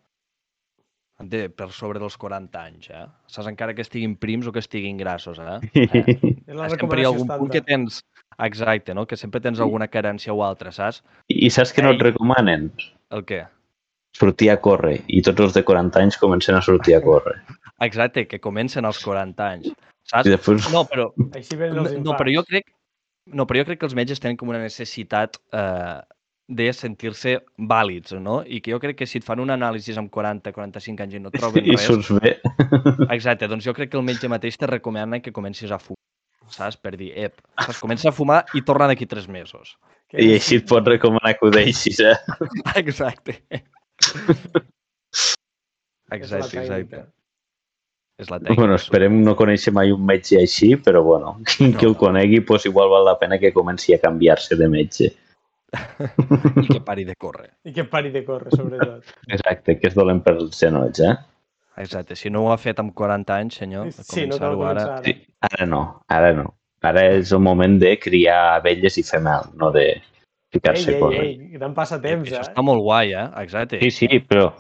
de, 1.21 1.49
per 1.49 1.71
sobre 1.73 2.01
dels 2.03 2.17
40 2.21 2.61
anys, 2.61 2.91
eh? 2.91 3.07
Saps, 3.31 3.49
encara 3.49 3.75
que 3.75 3.85
estiguin 3.85 4.17
prims 4.21 4.47
o 4.47 4.53
que 4.53 4.61
estiguin 4.61 4.99
grassos, 5.01 5.39
eh? 5.41 5.59
eh? 5.73 6.15
És 6.47 6.57
la 6.57 6.69
sempre 6.73 7.01
hi 7.01 7.07
ha 7.07 7.13
algun 7.13 7.31
punt 7.33 7.53
que 7.53 7.65
tens... 7.65 8.03
Exacte, 8.45 8.93
no? 8.93 9.07
Que 9.09 9.17
sempre 9.17 9.41
tens 9.41 9.63
alguna 9.65 9.89
carència 9.89 10.35
o 10.35 10.43
altra, 10.45 10.73
saps? 10.75 11.01
I 11.33 11.49
saps 11.49 11.73
que 11.73 11.85
no 11.85 11.95
et 11.95 12.03
Ei. 12.03 12.11
recomanen? 12.11 12.69
El 13.17 13.25
què? 13.25 13.47
Sortir 14.17 14.51
a 14.53 14.59
córrer. 14.61 14.99
I 15.09 15.23
tots 15.25 15.41
els 15.47 15.57
de 15.57 15.63
40 15.65 16.03
anys 16.03 16.19
comencen 16.21 16.59
a 16.59 16.61
sortir 16.65 16.99
a 16.99 17.01
córrer. 17.05 17.39
Exacte, 17.87 18.27
que 18.29 18.41
comencen 18.41 18.85
als 18.89 19.01
40 19.05 19.47
anys, 19.47 19.73
saps? 20.05 20.29
I 20.29 20.35
després... 20.35 20.69
No, 20.73 20.85
però, 20.89 21.11
Així 21.33 21.57
no, 21.57 21.71
els 21.71 21.95
infants. 21.95 22.05
no, 22.05 22.17
però 22.21 22.35
jo 22.35 22.45
crec 22.49 22.69
no, 23.27 23.43
però 23.43 23.59
jo 23.59 23.67
crec 23.67 23.81
que 23.81 23.89
els 23.89 23.97
metges 23.99 24.21
tenen 24.23 24.37
com 24.39 24.53
una 24.53 24.61
necessitat 24.63 25.41
eh, 25.51 25.99
de 26.49 26.67
sentir-se 26.73 27.41
vàlids, 27.59 28.15
no? 28.23 28.39
I 28.47 28.61
que 28.63 28.71
jo 28.71 28.79
crec 28.83 29.01
que 29.01 29.07
si 29.11 29.19
et 29.19 29.27
fan 29.27 29.43
una 29.43 29.57
anàlisi 29.59 29.97
amb 29.99 30.13
40, 30.15 30.53
45 30.55 31.03
anys 31.03 31.17
i 31.19 31.23
no 31.23 31.33
troben 31.35 31.67
I 31.67 31.75
res... 31.75 31.87
surts 31.89 32.13
bé. 32.23 32.37
Exacte, 33.17 33.49
doncs 33.51 33.67
jo 33.67 33.75
crec 33.75 33.91
que 33.91 33.99
el 33.99 34.07
metge 34.07 34.31
mateix 34.31 34.59
te 34.61 34.71
recomana 34.71 35.21
que 35.25 35.35
comencis 35.35 35.75
a 35.75 35.81
fumar, 35.83 36.03
saps? 36.55 36.79
Per 36.79 36.95
dir, 36.95 37.11
ep, 37.27 37.43
saps? 37.59 37.83
comença 37.83 38.13
a 38.13 38.15
fumar 38.15 38.45
i 38.55 38.63
torna 38.63 38.87
d'aquí 38.93 39.11
tres 39.11 39.27
mesos. 39.27 39.75
Que 40.07 40.23
I 40.23 40.37
així 40.37 40.61
et 40.61 40.71
pot 40.71 40.87
recomanar 40.87 41.35
que 41.35 41.49
ho 41.49 41.51
deixis, 41.51 41.99
eh? 41.99 42.15
Exacte. 42.79 43.41
Exacte, 46.07 46.61
exacte. 46.61 47.01
És 48.17 48.29
la 48.31 48.39
tècnica. 48.39 48.61
Bueno, 48.61 48.77
esperem 48.79 49.17
no 49.27 49.35
conèixer 49.37 49.73
mai 49.75 49.91
un 49.93 50.05
metge 50.07 50.39
així, 50.39 50.71
però 50.79 51.03
bueno, 51.05 51.35
qui 51.51 51.73
No, 51.73 51.79
que 51.81 51.89
el 51.91 51.97
conegui, 51.99 52.41
pues 52.47 52.65
igual 52.71 52.93
val 52.93 53.05
la 53.11 53.19
pena 53.19 53.41
que 53.43 53.53
comenci 53.53 53.95
a 53.95 53.99
canviar-se 54.01 54.57
de 54.57 54.69
metge. 54.71 55.11
I 56.65 56.67
que 56.69 56.81
pari 56.85 57.05
de 57.09 57.15
córrer. 57.17 57.51
I 57.65 57.73
que 57.77 57.85
pari 57.91 58.11
de 58.15 58.25
córrer, 58.27 58.53
sobretot. 58.57 59.05
Exacte, 59.37 59.79
que 59.81 59.91
és 59.91 59.97
dolent 59.97 60.23
pels 60.25 60.59
genolls, 60.61 61.01
eh? 61.01 61.15
Exacte. 61.83 62.17
Si 62.17 62.31
no 62.33 62.45
ho 62.47 62.53
ha 62.53 62.59
fet 62.61 62.79
amb 62.81 62.95
40 62.97 63.35
anys, 63.37 63.59
senyor, 63.61 63.91
Sí, 63.93 64.27
no 64.27 64.39
cal 64.41 64.57
començar-ho 64.57 64.67
ara... 64.71 64.85
començar 64.85 64.93
ara. 64.97 65.05
Sí, 65.05 65.17
ara 65.51 65.67
no, 65.69 65.83
ara 66.09 66.33
no. 66.37 66.47
Ara 66.87 67.03
és 67.17 67.33
el 67.35 67.41
moment 67.43 67.79
de 67.83 67.97
criar 67.99 68.57
abelles 68.61 68.97
i 69.01 69.03
fer 69.05 69.21
mel, 69.25 69.49
no 69.59 69.73
de 69.75 69.87
Ei, 69.87 70.03
ficar-se 70.55 70.91
a 70.91 70.95
ei, 70.95 71.01
córrer. 71.01 71.23
ei, 71.25 71.37
gran 71.59 71.75
passatemps, 71.75 72.29
Això 72.31 72.41
eh? 72.41 72.47
està 72.47 72.63
molt 72.65 72.85
guai, 72.85 73.13
eh? 73.17 73.27
Exacte. 73.43 73.81
Sí, 73.83 73.91
sí, 73.91 74.21
però 74.23 74.51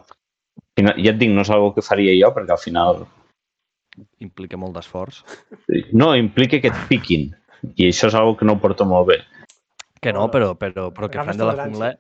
ja 0.76 1.12
et 1.12 1.20
dic, 1.20 1.30
no 1.32 1.44
és 1.44 1.52
una 1.52 1.70
que 1.76 1.84
faria 1.84 2.12
jo, 2.18 2.32
perquè 2.34 2.52
al 2.56 2.60
final 2.60 3.06
Implica 4.20 4.58
molt 4.60 4.74
d'esforç. 4.76 5.22
no, 5.92 6.10
implica 6.16 6.60
que 6.60 6.68
et 6.68 6.80
piquin. 6.90 7.30
I 7.76 7.88
això 7.88 8.10
és 8.10 8.14
una 8.18 8.36
que 8.36 8.44
no 8.44 8.56
ho 8.56 8.60
porto 8.60 8.84
molt 8.84 9.08
bé. 9.08 9.16
Que 10.06 10.12
no, 10.14 10.28
però, 10.30 10.52
però, 10.54 10.88
però 10.94 11.08
que 11.10 11.18
Fran 11.24 11.40
de 11.40 11.48
la. 11.50 11.56
Fungla 11.66 11.90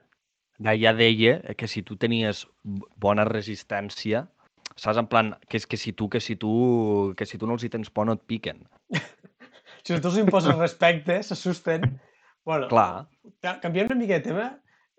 ja, 0.62 0.72
ja 0.78 0.92
deia 0.96 1.40
que 1.58 1.66
si 1.68 1.82
tu 1.84 1.96
tenies 2.00 2.44
bona 3.02 3.24
resistència, 3.28 4.24
saps? 4.76 5.00
En 5.02 5.08
plan, 5.10 5.34
que 5.50 5.58
és 5.58 5.66
que 5.66 5.76
si 5.80 5.92
tu, 5.92 6.06
que 6.12 6.20
si 6.22 6.36
tu, 6.40 7.12
que 7.18 7.26
si 7.26 7.36
tu 7.40 7.48
no 7.50 7.56
els 7.58 7.64
hi 7.66 7.70
tens 7.72 7.90
por 7.90 8.06
no 8.06 8.14
et 8.16 8.22
piquen. 8.26 8.62
Si 9.86 9.94
tu 10.02 10.08
els 10.10 10.16
imposes 10.18 10.56
respecte, 10.58 11.20
s'assusten. 11.22 11.84
Bueno, 12.46 12.66
Clar. 12.66 13.04
ca- 13.42 13.60
canviem 13.62 13.86
una 13.86 13.94
mica 14.00 14.16
de 14.16 14.24
tema. 14.24 14.46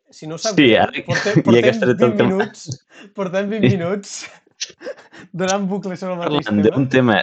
Si 0.10 0.28
no 0.30 0.36
ho 0.38 0.39
sap, 0.39 0.55
Sí, 0.55 0.70
portem, 1.03 1.41
ja 1.41 1.43
portem 1.43 1.82
tret 1.82 1.89
el 1.89 1.97
20 1.97 2.16
tema. 2.22 2.30
minuts, 2.30 2.62
portem 3.18 3.49
20 3.51 3.68
minuts 3.74 4.14
donant 5.41 5.68
bucles 5.68 5.99
sobre 5.99 6.14
el 6.16 6.22
mateix 6.22 6.47
tema. 6.47 6.64
d'un 6.70 6.88
tema 6.93 7.18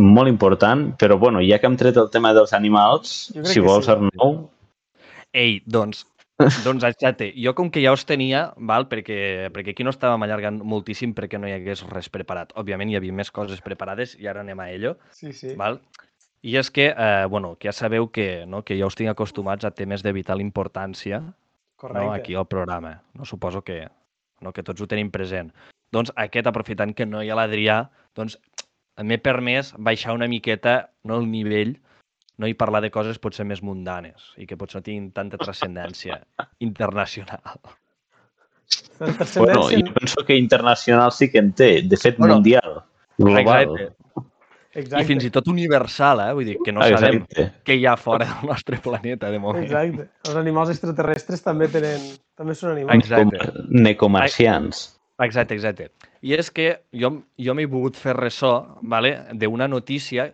molt 0.00 0.32
important, 0.32 0.86
però 0.96 1.18
bueno, 1.20 1.42
ja 1.44 1.58
que 1.60 1.68
hem 1.68 1.76
tret 1.76 2.00
el 2.00 2.08
tema 2.14 2.32
dels 2.36 2.54
animals, 2.56 3.12
si 3.52 3.60
vols, 3.60 3.84
sí. 3.84 3.92
Arnau, 3.92 4.32
Ei, 5.32 5.60
doncs, 5.66 6.04
doncs 6.66 6.84
exacte. 6.88 7.30
Jo 7.36 7.54
com 7.54 7.70
que 7.70 7.82
ja 7.84 7.92
us 7.94 8.06
tenia, 8.08 8.50
val? 8.56 8.88
Perquè, 8.90 9.50
perquè 9.54 9.74
aquí 9.74 9.86
no 9.86 9.92
estàvem 9.94 10.24
allargant 10.26 10.60
moltíssim 10.66 11.14
perquè 11.16 11.40
no 11.40 11.48
hi 11.48 11.54
hagués 11.56 11.84
res 11.90 12.10
preparat. 12.12 12.54
Òbviament 12.60 12.90
hi 12.90 12.98
havia 12.98 13.16
més 13.16 13.30
coses 13.34 13.60
preparades 13.64 14.16
i 14.18 14.30
ara 14.30 14.44
anem 14.44 14.60
a 14.60 14.70
ello. 14.72 14.96
Sí, 15.16 15.32
sí. 15.36 15.54
Val? 15.60 15.80
I 16.42 16.56
és 16.56 16.70
que, 16.72 16.88
eh, 16.96 17.26
bueno, 17.28 17.56
que 17.60 17.68
ja 17.68 17.72
sabeu 17.76 18.08
que, 18.08 18.46
no, 18.46 18.62
que 18.64 18.78
ja 18.78 18.88
us 18.88 18.96
tinc 18.96 19.12
acostumats 19.12 19.66
a 19.68 19.74
temes 19.76 20.02
de 20.02 20.12
vital 20.16 20.40
importància 20.40 21.20
Correcte. 21.76 22.06
no, 22.06 22.12
aquí 22.12 22.34
al 22.34 22.48
programa. 22.48 23.02
No 23.14 23.24
suposo 23.24 23.60
que, 23.62 23.88
no, 24.40 24.52
que 24.52 24.62
tots 24.62 24.80
ho 24.80 24.88
tenim 24.88 25.10
present. 25.10 25.52
Doncs 25.92 26.12
aquest, 26.16 26.46
aprofitant 26.46 26.94
que 26.96 27.04
no 27.04 27.20
hi 27.22 27.28
ha 27.28 27.36
l'Adrià, 27.36 27.82
doncs 28.16 28.38
m'he 29.04 29.18
permès 29.18 29.74
baixar 29.76 30.14
una 30.16 30.28
miqueta 30.28 30.90
no, 31.04 31.18
el 31.18 31.28
nivell 31.30 31.76
no 32.40 32.48
i 32.48 32.56
parlar 32.56 32.80
de 32.84 32.90
coses 32.94 33.20
potser 33.20 33.44
més 33.44 33.60
mundanes 33.66 34.32
i 34.40 34.48
que 34.48 34.56
potser 34.56 34.80
no 34.80 34.86
tinguin 34.86 35.10
tanta 35.16 35.38
transcendència 35.40 36.18
internacional. 36.68 37.60
Bueno, 39.00 39.68
jo 39.70 39.94
penso 39.96 40.24
que 40.26 40.36
internacional 40.36 41.12
sí 41.12 41.30
que 41.30 41.40
en 41.42 41.52
té, 41.52 41.70
de 41.82 41.96
fet 41.96 42.18
Bueno, 42.18 42.36
mundial, 42.36 42.82
global. 43.18 43.74
Exacte. 43.74 43.96
Exacte. 44.72 45.02
I 45.02 45.06
fins 45.08 45.24
i 45.26 45.30
tot 45.34 45.48
universal, 45.50 46.20
eh? 46.22 46.34
Vull 46.38 46.46
dir, 46.46 46.56
que 46.62 46.70
no 46.70 46.84
sabem 46.84 47.24
Exacte. 47.24 47.46
què 47.66 47.74
hi 47.74 47.86
ha 47.90 47.96
fora 47.98 48.28
del 48.28 48.46
nostre 48.52 48.78
planeta, 48.78 49.30
de 49.32 49.40
moment. 49.42 49.64
Exacte. 49.66 50.06
Els 50.28 50.38
animals 50.38 50.70
extraterrestres 50.76 51.42
també 51.42 51.66
tenen... 51.72 52.04
també 52.38 52.54
són 52.54 52.76
animals. 52.76 53.02
Exacte. 53.02 53.40
Com 53.50 53.82
necomarcians. 53.82 54.84
Exacte, 55.26 55.58
exacte. 55.58 55.90
I 56.22 56.36
és 56.38 56.52
que 56.54 56.68
jo, 56.96 57.10
jo 57.36 57.56
m'he 57.56 57.66
volgut 57.68 57.98
fer 57.98 58.14
ressò 58.16 58.52
vale, 58.82 59.16
d'una 59.34 59.66
notícia 59.68 60.30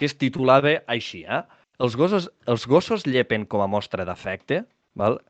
que 0.00 0.08
es 0.08 0.16
titulava 0.16 0.78
així, 0.88 1.26
eh? 1.28 1.42
Els 1.84 1.96
gossos, 1.96 2.28
els 2.48 2.64
gossos 2.68 3.04
llepen 3.08 3.44
com 3.48 3.60
a 3.60 3.68
mostra 3.68 4.06
d'afecte, 4.08 4.64
val? 4.96 5.20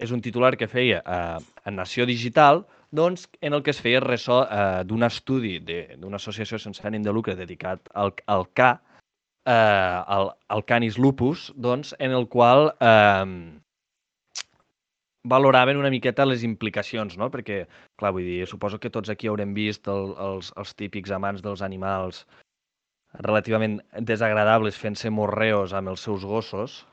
és 0.00 0.12
un 0.12 0.20
titular 0.20 0.54
que 0.60 0.68
feia 0.68 1.00
eh, 1.00 1.70
Nació 1.72 2.04
Digital, 2.08 2.64
doncs, 2.92 3.26
en 3.40 3.56
el 3.56 3.62
que 3.64 3.72
es 3.72 3.80
feia 3.80 4.00
ressò 4.04 4.42
eh, 4.44 4.82
d'un 4.88 5.06
estudi 5.06 5.56
d'una 5.64 6.20
associació 6.20 6.60
sense 6.60 6.84
ànim 6.84 7.04
de 7.04 7.14
lucre 7.16 7.36
dedicat 7.36 7.88
al, 7.94 8.12
al 8.28 8.44
Ca, 8.52 8.74
eh, 9.48 10.00
al, 10.16 10.32
al 10.52 10.64
Canis 10.68 10.98
lupus, 11.00 11.48
doncs, 11.56 11.94
en 11.98 12.12
el 12.12 12.28
qual 12.28 12.70
eh, 12.76 13.24
valoraven 15.26 15.80
una 15.80 15.90
miqueta 15.90 16.28
les 16.28 16.44
implicacions, 16.46 17.16
no? 17.16 17.30
Perquè, 17.32 17.64
clar, 17.98 18.12
vull 18.14 18.28
dir, 18.28 18.46
suposo 18.46 18.78
que 18.78 18.92
tots 18.92 19.10
aquí 19.12 19.32
haurem 19.32 19.56
vist 19.56 19.88
el, 19.90 20.12
els, 20.28 20.52
els 20.60 20.76
típics 20.76 21.12
amants 21.16 21.42
dels 21.44 21.64
animals 21.64 22.26
relativament 23.22 23.80
desagradables 24.00 24.76
fent-se 24.78 25.10
morreos 25.10 25.72
amb 25.72 25.88
els 25.94 26.00
seus 26.00 26.24
gossos. 26.24 26.84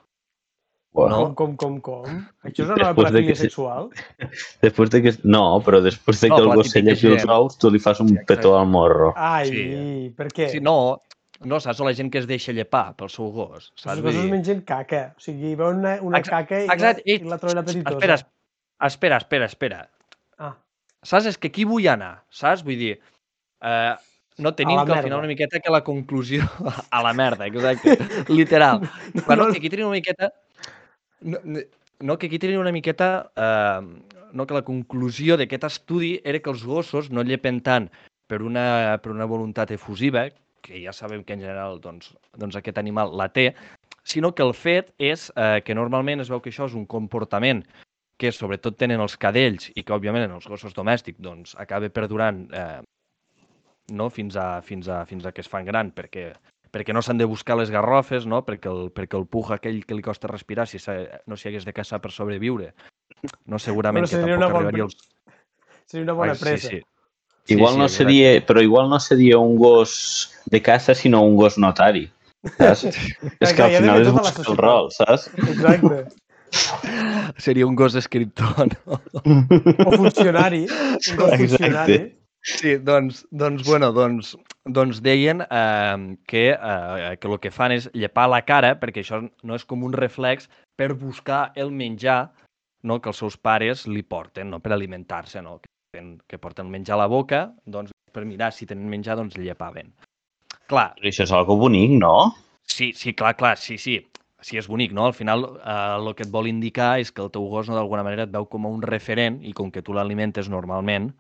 Bueno, 0.94 1.34
Com, 1.34 1.56
com, 1.58 1.80
com, 1.82 2.04
com? 2.06 2.18
Això 2.46 2.68
és 2.68 2.70
una 2.70 2.92
nova 2.94 3.10
de 3.10 3.24
que 3.26 3.34
se- 3.36 3.48
sexual? 3.48 3.88
Després 4.62 4.92
de 4.94 5.02
que... 5.02 5.14
No, 5.24 5.58
però 5.66 5.80
després 5.82 6.20
de 6.22 6.30
No, 6.30 6.36
que 6.36 6.42
el 6.44 6.46
però 6.48 6.52
la 6.52 6.60
gos 6.62 6.74
llepi 6.76 7.08
els 7.16 7.26
ous, 7.26 7.58
tu 7.58 7.72
li 7.74 7.80
fas 7.82 8.00
un 8.04 8.12
Sí, 8.12 8.14
exacte. 8.20 8.36
petó 8.36 8.52
al 8.60 8.68
morro. 8.70 9.12
Ai, 9.18 9.48
Sí. 9.50 10.14
per 10.16 10.28
què? 10.30 10.50
Sí, 10.52 10.60
no, 10.62 11.02
no, 11.42 11.60
saps? 11.60 11.82
O 11.82 11.88
la 11.88 11.96
gent 11.98 12.12
que 12.14 12.20
es 12.22 12.28
deixa 12.30 12.54
llepar 12.54 12.94
pel 12.96 13.10
seu 13.10 13.32
gos, 13.34 13.72
Els 13.74 13.82
saps? 13.88 14.04
Vull 14.06 14.12
gossos 14.14 14.30
mengen 14.36 14.62
caca. 14.62 15.02
O 15.18 15.20
sigui, 15.26 15.56
veuen 15.56 15.82
una, 15.82 15.96
una 16.06 16.20
Ex- 16.22 16.30
caca 16.30 16.62
i, 16.62 16.70
Exacte. 16.70 17.02
la, 17.08 17.16
i 17.18 17.18
la 17.34 17.40
troben 17.42 17.64
apetitosa. 17.64 17.98
Espera, 17.98 18.20
espera, 18.92 19.18
espera, 19.18 19.46
espera. 19.50 19.82
Ah, 20.38 20.54
Saps? 21.04 21.26
És 21.26 21.38
que 21.42 21.50
aquí 21.50 21.66
vull 21.66 21.90
anar, 21.90 22.20
saps? 22.30 22.62
Vull 22.64 22.78
dir, 22.80 22.94
eh, 23.66 23.96
no 24.38 24.54
tenim 24.56 24.80
que 24.86 24.94
al 24.94 25.04
final 25.04 25.20
una 25.20 25.28
miqueta 25.28 25.60
que 25.60 25.72
la 25.72 25.84
conclusió... 25.84 26.44
a 26.92 27.04
la 27.04 27.14
merda, 27.14 27.48
exacte, 27.48 27.98
literal. 28.28 28.82
No, 29.14 29.36
No, 29.36 29.48
que 29.52 29.58
aquí 29.58 29.70
tenim 29.70 29.88
una 29.88 30.00
miqueta... 30.00 30.32
No, 31.22 31.40
no- 31.44 31.66
no, 32.00 32.18
que 32.18 32.28
aquí 32.28 32.40
tenim 32.40 32.60
una 32.60 32.72
miqueta... 32.72 33.32
Eh, 33.36 33.82
no, 34.34 34.48
que 34.50 34.56
la 34.58 34.64
conclusió 34.66 35.38
d'aquest 35.38 35.68
estudi 35.68 36.16
era 36.26 36.40
que 36.42 36.50
els 36.50 36.64
gossos 36.66 37.12
no 37.14 37.22
llepen 37.22 37.62
tant 37.62 37.86
per 38.28 38.42
una, 38.42 38.98
per 39.04 39.12
una 39.14 39.28
voluntat 39.30 39.72
efusiva, 39.72 40.26
que 40.66 40.80
ja 40.82 40.94
sabem 40.96 41.22
que 41.24 41.36
en 41.38 41.44
general 41.44 41.78
doncs, 41.84 42.16
doncs 42.42 42.58
aquest 42.58 42.80
animal 42.82 43.14
la 43.20 43.28
té, 43.30 43.52
sinó 44.04 44.34
que 44.34 44.44
el 44.44 44.56
fet 44.58 44.90
és 44.98 45.28
eh, 45.38 45.62
que 45.64 45.76
normalment 45.78 46.24
es 46.24 46.32
veu 46.34 46.42
que 46.42 46.50
això 46.50 46.66
és 46.66 46.74
un 46.74 46.88
comportament 46.90 47.62
que 48.18 48.32
sobretot 48.34 48.78
tenen 48.80 49.02
els 49.04 49.16
cadells 49.20 49.70
i 49.76 49.84
que, 49.84 49.94
òbviament, 49.94 50.26
en 50.26 50.36
els 50.38 50.48
gossos 50.50 50.74
domèstics 50.74 51.22
doncs, 51.22 51.54
acaba 51.60 51.90
perdurant 51.94 52.48
eh, 52.50 52.82
no? 53.92 54.10
fins, 54.10 54.38
a, 54.38 54.62
fins, 54.62 54.88
a, 54.88 55.04
fins 55.06 55.26
a 55.26 55.32
que 55.32 55.42
es 55.42 55.50
fan 55.50 55.66
gran, 55.66 55.92
perquè, 55.96 56.32
perquè 56.72 56.96
no 56.96 57.02
s'han 57.02 57.20
de 57.20 57.28
buscar 57.30 57.58
les 57.60 57.72
garrofes, 57.74 58.26
no? 58.30 58.44
perquè, 58.46 58.72
el, 58.72 58.90
perquè 58.96 59.20
el 59.20 59.28
puj 59.28 59.54
aquell 59.56 59.84
que 59.86 59.98
li 59.98 60.06
costa 60.06 60.32
respirar, 60.32 60.68
si 60.68 60.82
no 61.28 61.38
s'hi 61.38 61.52
hagués 61.52 61.68
de 61.68 61.76
caçar 61.76 62.02
per 62.02 62.12
sobreviure, 62.12 62.74
no 63.46 63.60
segurament 63.60 64.06
Però 64.06 64.12
que 64.12 64.18
seria 64.22 64.40
tampoc 64.40 64.44
una 64.44 64.54
bona 64.54 64.68
arribaria 64.68 64.88
als... 64.90 64.98
seria 65.86 66.08
una 66.08 66.18
bona 66.18 66.36
Ai, 66.38 66.40
presa. 66.40 66.68
Sí, 66.70 66.80
sí. 66.80 66.90
Igual 67.54 67.74
sí, 67.74 67.80
no 67.80 67.86
exacte. 67.86 68.04
seria, 68.04 68.46
però 68.48 68.62
igual 68.64 68.90
no 68.90 69.00
seria 69.04 69.38
un 69.38 69.58
gos 69.60 70.32
de 70.46 70.62
caça, 70.64 70.96
sinó 70.96 71.24
un 71.28 71.36
gos 71.36 71.58
notari. 71.60 72.08
Saps? 72.58 72.86
és 73.44 73.54
que 73.56 73.64
al 73.64 73.76
final 73.78 74.02
és 74.02 74.08
tota 74.08 74.22
buscar 74.22 74.46
el 74.48 74.60
rol, 74.60 74.92
saps? 74.96 75.28
Exacte. 75.44 76.06
Seria 77.42 77.68
un 77.68 77.76
gos 77.76 77.96
escriptor, 78.00 78.68
no? 78.72 79.00
O 79.88 79.92
funcionari. 79.98 80.64
Un 80.70 81.20
gos 81.20 81.34
Exacte. 81.34 81.48
funcionari. 81.48 82.00
Sí, 82.44 82.76
doncs, 82.76 83.24
doncs, 83.32 83.64
bueno, 83.64 83.94
doncs, 83.96 84.34
doncs 84.68 85.00
deien 85.04 85.46
eh, 85.46 86.18
que, 86.28 86.50
eh, 86.52 87.18
que 87.20 87.30
el 87.30 87.40
que 87.40 87.52
fan 87.56 87.72
és 87.72 87.88
llepar 87.96 88.28
la 88.28 88.42
cara, 88.44 88.74
perquè 88.80 89.00
això 89.04 89.22
no 89.24 89.56
és 89.56 89.64
com 89.64 89.86
un 89.88 89.96
reflex, 89.96 90.50
per 90.76 90.92
buscar 91.00 91.54
el 91.56 91.72
menjar 91.72 92.34
no, 92.84 93.00
que 93.00 93.14
els 93.14 93.22
seus 93.24 93.38
pares 93.40 93.86
li 93.88 94.04
porten, 94.04 94.52
no, 94.52 94.60
per 94.60 94.74
alimentar-se, 94.76 95.42
no? 95.42 95.62
que, 95.64 96.04
que 96.28 96.42
porten 96.42 96.68
menjar 96.70 96.98
a 96.98 97.04
la 97.06 97.12
boca, 97.12 97.46
doncs 97.64 97.96
per 98.12 98.26
mirar 98.28 98.52
si 98.52 98.68
tenen 98.68 98.92
menjar, 98.92 99.16
doncs 99.18 99.40
llepaven. 99.40 99.94
Clar, 100.68 100.90
Però 101.00 101.10
això 101.10 101.24
és 101.24 101.32
algo 101.32 101.56
bonic, 101.60 101.96
no? 101.96 102.34
Sí, 102.68 102.92
sí, 102.98 103.14
clar, 103.16 103.38
clar, 103.40 103.56
sí, 103.58 103.78
sí. 103.80 104.02
Sí, 104.44 104.58
és 104.60 104.68
bonic, 104.68 104.92
no? 104.92 105.06
Al 105.08 105.16
final, 105.16 105.46
eh, 105.64 105.82
el 105.96 106.12
que 106.18 106.26
et 106.28 106.32
vol 106.32 106.50
indicar 106.52 106.98
és 107.00 107.14
que 107.16 107.24
el 107.24 107.32
teu 107.32 107.48
gos, 107.48 107.70
no, 107.70 107.78
d'alguna 107.80 108.04
manera, 108.04 108.28
et 108.28 108.34
veu 108.34 108.50
com 108.52 108.68
a 108.68 108.72
un 108.76 108.84
referent 108.84 109.40
i 109.48 109.54
com 109.56 109.72
que 109.72 109.84
tu 109.86 109.96
l'alimentes 109.96 110.50
normalment, 110.52 111.14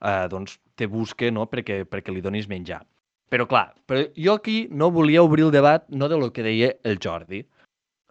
eh, 0.00 0.26
doncs 0.30 0.58
te 0.76 0.86
busca 0.86 1.30
no? 1.30 1.46
perquè, 1.50 1.84
perquè 1.84 2.12
li 2.12 2.24
donis 2.24 2.48
menjar. 2.48 2.82
Però 3.30 3.46
clar, 3.46 3.68
però 3.86 4.02
jo 4.16 4.34
aquí 4.34 4.64
no 4.70 4.90
volia 4.90 5.22
obrir 5.22 5.46
el 5.46 5.54
debat 5.54 5.86
no 5.88 6.08
de 6.10 6.18
lo 6.18 6.32
que 6.32 6.42
deia 6.42 6.72
el 6.82 6.98
Jordi, 7.02 7.44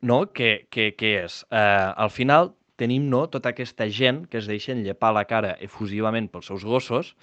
no? 0.01 0.21
que, 0.31 0.67
que, 0.71 0.93
que 0.95 1.15
és, 1.25 1.41
eh, 1.51 1.91
al 1.95 2.09
final 2.09 2.53
tenim 2.79 3.09
no, 3.11 3.25
tota 3.27 3.51
aquesta 3.51 3.89
gent 3.91 4.23
que 4.31 4.39
es 4.39 4.47
deixen 4.47 4.85
llepar 4.85 5.11
la 5.15 5.25
cara 5.27 5.57
efusivament 5.59 6.29
pels 6.31 6.47
seus 6.47 6.63
gossos. 6.63 7.15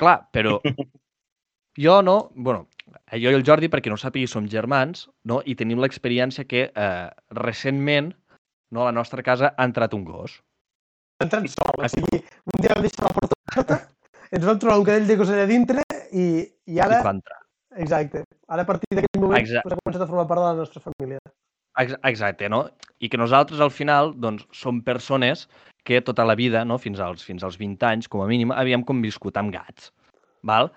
Clar, 0.00 0.22
però 0.32 0.56
jo 1.84 2.00
no, 2.02 2.16
bueno, 2.34 2.66
eh, 3.10 3.20
jo 3.20 3.32
i 3.32 3.36
el 3.36 3.44
Jordi, 3.44 3.68
perquè 3.72 3.92
no 3.92 4.00
sàpigui, 4.00 4.28
som 4.30 4.48
germans, 4.48 5.10
no? 5.28 5.42
i 5.44 5.54
tenim 5.54 5.82
l'experiència 5.82 6.48
que 6.48 6.70
eh, 6.70 7.08
recentment 7.36 8.14
no, 8.72 8.82
a 8.82 8.88
la 8.88 8.96
nostra 8.96 9.22
casa 9.22 9.52
ha 9.52 9.68
entrat 9.68 9.94
un 9.94 10.04
gos. 10.08 10.40
Entren 11.22 11.46
sol. 11.48 11.72
O 11.80 11.88
sigui, 11.88 12.18
un 12.52 12.60
dia 12.60 12.74
vam 12.74 12.82
deixar 12.84 13.06
la 13.08 13.14
porta 13.16 13.36
oberta, 13.52 13.76
ens 14.36 14.44
vam 14.44 14.58
trobar 14.60 14.78
un 14.82 14.86
cadell 14.88 15.06
de 15.08 15.16
gos 15.16 15.30
allà 15.32 15.46
dintre 15.48 15.84
i, 16.12 16.26
i 16.68 16.80
ara... 16.82 17.00
I 17.00 17.06
va 17.06 17.14
entrar. 17.16 17.38
Exacte. 17.84 18.22
Ara 18.48 18.64
a 18.64 18.68
partir 18.68 18.88
d'aquell 18.96 19.20
moment 19.22 19.40
Exacte. 19.40 19.64
pues, 19.68 19.76
ha 19.76 19.80
començat 19.84 20.04
a 20.04 20.08
formar 20.10 20.26
part 20.28 20.42
de 20.42 20.46
la 20.50 20.58
nostra 20.60 20.82
família. 20.84 21.20
Ex- 21.80 21.96
Exacte, 22.08 22.48
no? 22.52 22.62
I 23.04 23.08
que 23.12 23.18
nosaltres, 23.20 23.60
al 23.60 23.72
final, 23.72 24.14
doncs, 24.16 24.46
som 24.56 24.80
persones 24.84 25.46
que 25.86 26.00
tota 26.02 26.24
la 26.24 26.34
vida, 26.34 26.64
no? 26.64 26.78
fins, 26.82 27.00
als, 27.04 27.24
fins 27.24 27.44
als 27.44 27.58
20 27.60 27.84
anys, 27.86 28.08
com 28.12 28.22
a 28.24 28.28
mínim, 28.28 28.52
havíem 28.52 28.82
conviscut 28.84 29.36
amb 29.40 29.52
gats. 29.54 29.90
Val? 30.42 30.70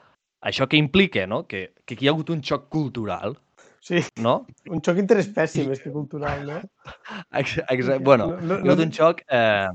Això 0.46 0.68
que 0.72 0.78
implica 0.80 1.26
no? 1.28 1.46
que, 1.48 1.70
que 1.86 1.96
aquí 1.98 2.06
hi 2.06 2.10
ha 2.10 2.14
hagut 2.16 2.30
un 2.32 2.44
xoc 2.44 2.68
cultural, 2.72 3.36
Sí, 3.80 4.02
no? 4.20 4.42
un 4.68 4.82
xoc 4.84 4.98
interespècie 5.00 5.64
més 5.66 5.80
que 5.80 5.90
cultural, 5.92 6.42
no? 6.46 6.58
Ex 7.40 7.58
Exacte. 7.64 8.04
Bueno, 8.04 8.28
No- 8.36 8.40
no- 8.42 8.58
hi 8.60 8.68
ha 8.68 8.74
hagut 8.74 8.84
no- 8.84 8.88
un 8.90 8.92
xoc... 8.96 9.24
Eh, 9.28 9.70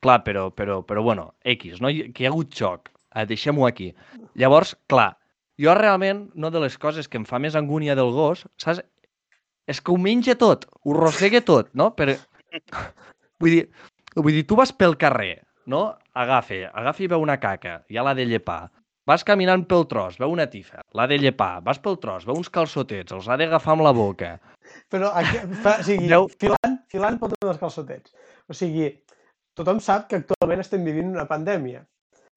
clar, 0.00 0.20
però, 0.24 0.48
però, 0.54 0.80
però 0.86 1.02
bueno, 1.04 1.34
X, 1.44 1.80
no? 1.80 1.88
Que 1.88 2.24
hi 2.24 2.26
ha 2.28 2.32
hagut 2.32 2.54
xoc. 2.56 2.88
Eh, 3.14 3.26
Deixem-ho 3.26 3.66
aquí. 3.66 3.90
Llavors, 4.38 4.74
clar, 4.90 5.12
jo 5.60 5.74
realment, 5.76 6.28
no 6.34 6.50
de 6.50 6.60
les 6.62 6.78
coses 6.78 7.08
que 7.08 7.18
em 7.20 7.26
fa 7.28 7.38
més 7.42 7.56
angúnia 7.58 7.96
del 7.98 8.12
gos, 8.14 8.46
saps? 8.60 8.82
És 9.70 9.80
que 9.80 9.92
ho 9.92 9.98
menja 10.00 10.34
tot, 10.38 10.64
ho 10.84 10.94
rossega 10.96 11.40
tot, 11.46 11.68
no? 11.74 11.90
Per... 11.94 12.16
Vull 13.40 13.54
dir, 13.54 13.64
vull 14.16 14.34
dir, 14.34 14.44
tu 14.48 14.56
vas 14.58 14.72
pel 14.74 14.96
carrer, 15.00 15.42
no? 15.70 15.84
Agafa, 16.18 16.64
agafa 16.74 17.04
i 17.04 17.08
veu 17.12 17.22
una 17.22 17.38
caca, 17.40 17.80
ja 17.92 18.02
l'ha 18.06 18.14
de 18.18 18.26
llepar. 18.26 18.64
Vas 19.08 19.22
caminant 19.26 19.62
pel 19.66 19.86
tros, 19.90 20.18
veu 20.20 20.30
una 20.30 20.46
tifa, 20.50 20.82
l'ha 20.94 21.06
de 21.10 21.16
llepar. 21.18 21.60
Vas 21.66 21.78
pel 21.82 21.96
tros, 22.02 22.26
veu 22.28 22.36
uns 22.38 22.50
calçotets, 22.52 23.12
els 23.16 23.28
ha 23.30 23.38
d'agafar 23.40 23.72
amb 23.76 23.86
la 23.86 23.92
boca. 23.96 24.34
Però 24.92 25.08
aquí, 25.18 25.38
fa, 25.64 25.78
o 25.80 25.86
sigui, 25.86 26.10
Deu- 26.10 26.28
filant, 26.38 26.76
filant 26.92 27.16
pel 27.18 27.32
tema 27.32 27.48
dels 27.50 27.62
calçotets. 27.62 28.12
O 28.50 28.54
sigui, 28.54 28.90
tothom 29.58 29.80
sap 29.84 30.08
que 30.10 30.20
actualment 30.20 30.60
estem 30.62 30.84
vivint 30.86 31.10
una 31.14 31.26
pandèmia. 31.28 31.84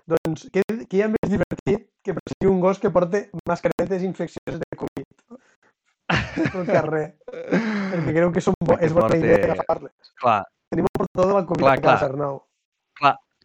Doncs 0.09 0.47
què, 0.51 0.63
què 0.89 0.97
hi 0.99 1.03
ha 1.05 1.11
més 1.11 1.29
divertit 1.31 1.85
que 2.03 2.15
perseguir 2.17 2.49
un 2.51 2.59
gos 2.63 2.79
que 2.83 2.91
porta 2.91 3.21
mascaretes 3.47 4.03
infeccioses 4.03 4.59
de 4.59 4.77
Covid 4.77 5.37
pel 6.53 6.65
carrer? 6.67 7.05
Perquè 7.29 8.15
creu 8.17 8.31
que 8.35 8.43
són 8.43 8.57
bo, 8.59 8.75
és 8.83 8.91
bona 8.91 9.07
Porta- 9.13 9.19
idea 9.21 9.53
agafar-les. 9.53 10.11
Clar, 10.19 10.41
Tenim 10.73 10.87
el 10.89 10.97
portador 10.97 11.29
de 11.29 11.37
la 11.37 11.45
Covid 11.47 11.63
Clar, 11.63 11.77
a 11.77 11.81
casa, 11.81 11.97
clar. 11.99 12.09
Arnau. 12.09 12.41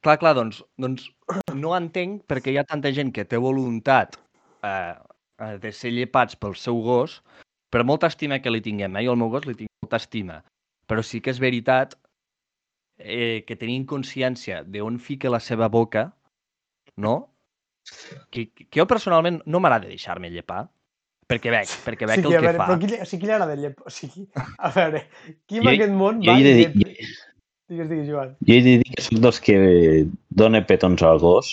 clar, 0.00 0.16
clar, 0.22 0.34
doncs, 0.38 0.62
doncs 0.80 1.06
no 1.54 1.74
entenc 1.76 2.22
perquè 2.30 2.54
hi 2.54 2.58
ha 2.58 2.64
tanta 2.66 2.90
gent 2.94 3.12
que 3.12 3.24
té 3.28 3.36
voluntat 3.36 4.16
eh, 4.64 4.94
eh, 5.42 5.54
de 5.62 5.72
ser 5.74 5.92
llepats 5.92 6.38
pel 6.40 6.54
seu 6.56 6.80
gos, 6.82 7.20
per 7.70 7.84
molta 7.84 8.08
estima 8.08 8.38
que 8.40 8.50
li 8.50 8.62
tinguem, 8.64 8.96
eh? 8.96 9.04
jo 9.04 9.12
al 9.14 9.20
meu 9.20 9.28
gos 9.30 9.44
li 9.46 9.54
tinc 9.58 9.68
molta 9.84 10.00
estima, 10.00 10.40
però 10.88 11.02
sí 11.04 11.20
que 11.20 11.30
és 11.34 11.38
veritat 11.42 11.94
eh, 12.98 13.44
que 13.46 13.56
tenim 13.56 13.84
consciència 13.86 14.62
d'on 14.64 14.98
fica 14.98 15.30
la 15.30 15.40
seva 15.40 15.68
boca, 15.68 16.08
no? 16.96 17.14
Que, 18.30 18.50
que 18.52 18.66
jo 18.74 18.86
personalment 18.86 19.40
no 19.46 19.60
m'agrada 19.60 19.88
deixar-me 19.88 20.28
llepar, 20.30 20.66
perquè 21.28 21.50
veig, 21.52 21.70
perquè 21.86 22.06
veig 22.08 22.20
Sí, 22.20 22.26
el 22.26 22.28
que, 22.32 22.36
a 22.36 22.40
que 22.40 22.46
veure, 22.46 22.58
fa. 22.58 22.66
però 22.66 22.78
qui, 22.82 23.00
o 23.00 23.06
sigui, 23.08 23.20
qui 23.22 23.26
li 23.30 23.32
agrada 23.36 23.56
llep? 23.56 23.80
O 23.86 23.90
sigui, 23.92 24.26
a 24.58 24.70
veure, 24.74 25.06
qui 25.46 25.58
en 25.62 25.64
Jo- 25.64 25.72
aquest 25.72 25.92
món 25.96 26.20
jo 26.24 26.32
va 26.32 26.38
he 26.40 26.44
de 26.44 26.54
dir- 26.58 26.68
llep? 26.76 26.98
Digues, 27.68 27.88
digues, 27.90 28.06
Joan. 28.08 28.30
Jo 28.48 28.54
he 28.54 28.62
de 28.64 28.76
dir 28.82 28.92
que 28.94 29.02
sóc 29.04 29.18
dels 29.20 29.40
que 29.44 29.56
dona 30.30 30.62
petons 30.66 31.02
al 31.04 31.18
gos, 31.20 31.50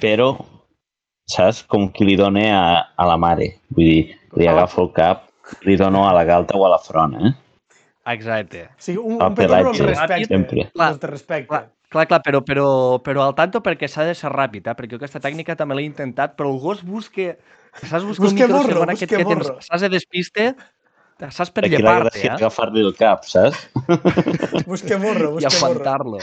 però, 0.00 0.30
saps, 1.28 1.62
com 1.68 1.88
qui 1.92 2.04
li 2.08 2.16
dona 2.20 2.42
a, 2.56 2.66
a 2.96 3.06
la 3.08 3.16
mare. 3.20 3.54
Vull 3.72 3.84
dir, 3.88 4.18
li 4.36 4.48
agafo 4.50 4.82
el 4.84 4.90
cap, 4.96 5.26
li 5.64 5.76
dono 5.80 6.06
a 6.08 6.12
la 6.16 6.24
galta 6.28 6.56
o 6.56 6.64
a 6.66 6.70
la 6.72 6.78
front, 6.84 7.16
eh? 7.20 7.32
Exacte. 8.06 8.68
Sigui, 8.76 8.98
un, 9.00 9.20
El 9.20 9.32
un 9.32 9.38
els 9.38 9.38
pelatge, 9.38 9.86
respecta. 9.86 10.28
sempre. 10.28 10.66
Els 10.74 10.98
té 11.00 11.08
respecte. 11.08 11.48
Clar, 11.48 11.62
clar, 11.88 12.06
clar 12.10 12.20
però, 12.26 12.40
però, 12.44 12.66
però 13.04 13.22
al 13.28 13.34
tanto 13.38 13.62
perquè 13.64 13.88
s'ha 13.88 14.04
de 14.04 14.14
ser 14.18 14.30
ràpid, 14.34 14.66
eh? 14.68 14.74
perquè 14.76 14.98
aquesta 14.98 15.20
tècnica 15.24 15.56
també 15.56 15.78
l'he 15.78 15.86
intentat, 15.88 16.36
però 16.36 16.52
el 16.52 16.60
gos 16.60 16.82
busca... 16.84 17.34
Saps 17.74 18.04
buscar 18.06 18.28
un 18.28 18.30
Busca 18.30 18.46
morro, 18.46 18.58
microsegon 18.62 18.90
aquest 18.92 19.10
que 19.10 19.24
tens, 19.24 19.48
morro. 19.48 19.54
saps 19.64 19.82
de 19.82 19.88
despiste, 19.90 20.44
saps 21.34 21.50
per 21.50 21.64
Aquí 21.64 21.72
la 21.74 21.78
llepar-te, 21.80 22.04
gràcia 22.04 22.28
és 22.28 22.30
eh? 22.30 22.36
agafar-li 22.36 22.84
el 22.86 22.92
cap, 22.94 23.24
saps? 23.26 23.64
Busca 24.68 24.98
morro, 25.02 25.32
i 25.40 25.48
busca 25.48 25.50
morro. 25.58 25.82
aguantar-lo. 25.82 26.20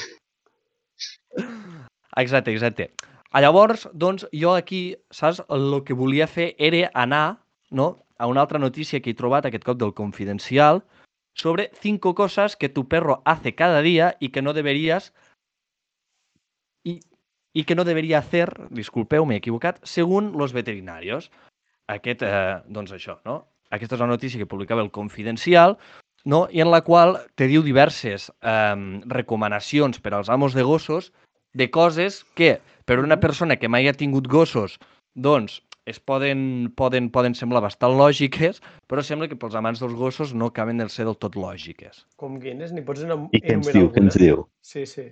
Exacte, 2.18 2.52
exacte. 2.52 2.92
A 3.32 3.42
llavors, 3.42 3.88
doncs, 3.94 4.26
jo 4.36 4.54
aquí, 4.56 4.96
saps, 5.12 5.42
el 5.50 5.82
que 5.88 5.96
volia 5.96 6.28
fer 6.28 6.54
era 6.60 6.90
anar 6.94 7.40
no, 7.72 8.06
a 8.20 8.28
una 8.28 8.42
altra 8.42 8.60
notícia 8.60 9.00
que 9.02 9.12
he 9.12 9.18
trobat 9.18 9.46
aquest 9.48 9.64
cop 9.68 9.80
del 9.80 9.94
Confidencial 9.96 10.84
sobre 11.34 11.72
cinco 11.74 12.16
cosas 12.16 12.56
que 12.56 12.70
tu 12.70 12.88
perro 12.88 13.22
hace 13.26 13.56
cada 13.56 13.82
día 13.82 14.18
y 14.20 14.30
que 14.30 14.42
no 14.42 14.54
deberías 14.54 15.14
y, 16.84 17.00
y 17.54 17.64
que 17.64 17.76
no 17.76 17.84
debería 17.84 18.20
hacer, 18.20 18.68
disculpeu, 18.70 19.26
m'he 19.26 19.38
equivocat, 19.38 19.80
según 19.84 20.34
los 20.38 20.54
veterinarios. 20.54 21.32
Aquest, 21.88 22.24
eh, 22.24 22.62
doncs 22.68 22.94
això, 22.96 23.20
no? 23.26 23.48
Aquesta 23.72 23.96
és 23.96 24.04
una 24.04 24.16
notícia 24.16 24.40
que 24.40 24.50
publicava 24.50 24.84
el 24.84 24.92
Confidencial, 24.92 25.78
no? 26.26 26.48
i 26.52 26.62
en 26.62 26.72
la 26.72 26.82
qual 26.84 27.18
te 27.36 27.48
diu 27.48 27.64
diverses 27.64 28.30
eh, 28.42 28.76
recomanacions 29.08 30.00
per 30.00 30.14
als 30.14 30.30
amos 30.30 30.54
de 30.54 30.64
gossos 30.64 31.12
de 31.54 31.70
coses 31.72 32.24
que, 32.36 32.60
per 32.86 33.00
una 33.00 33.20
persona 33.20 33.58
que 33.60 33.68
mai 33.68 33.88
ha 33.88 33.98
tingut 33.98 34.28
gossos, 34.32 34.78
doncs 35.16 35.62
es 35.86 36.00
poden, 36.00 36.72
poden, 36.78 37.10
poden 37.10 37.34
semblar 37.36 37.62
bastant 37.64 37.96
lògiques, 37.98 38.60
però 38.90 39.02
sembla 39.04 39.28
que 39.28 39.36
pels 39.40 39.56
amants 39.58 39.82
dels 39.82 39.96
gossos 39.98 40.34
no 40.38 40.52
acaben 40.52 40.78
de 40.78 40.88
ser 40.94 41.06
del 41.08 41.18
tot 41.18 41.36
lògiques. 41.36 42.04
Com 42.22 42.38
quines? 42.42 42.72
N'hi 42.72 42.84
pots 42.86 43.02
enum- 43.04 43.30
I 43.34 43.42
què 43.42 43.56
ens 43.56 43.68
enumerar 43.68 43.80
diu, 43.82 43.90
què 43.96 44.04
ens 44.06 44.18
diu? 44.22 44.46
Sí, 44.62 44.86
sí. 44.86 45.08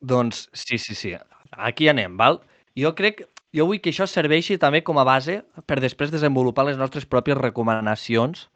Doncs 0.00 0.48
sí, 0.52 0.78
sí, 0.78 0.94
sí. 0.94 1.14
Aquí 1.52 1.88
anem, 1.88 2.16
val? 2.20 2.40
Jo 2.76 2.92
crec, 2.94 3.24
jo 3.56 3.66
vull 3.66 3.80
que 3.80 3.90
això 3.90 4.06
serveixi 4.06 4.58
també 4.58 4.82
com 4.84 4.98
a 5.00 5.04
base 5.08 5.40
per 5.66 5.80
després 5.80 6.12
desenvolupar 6.12 6.66
les 6.68 6.76
nostres 6.78 7.06
pròpies 7.08 7.38
recomanacions 7.40 8.48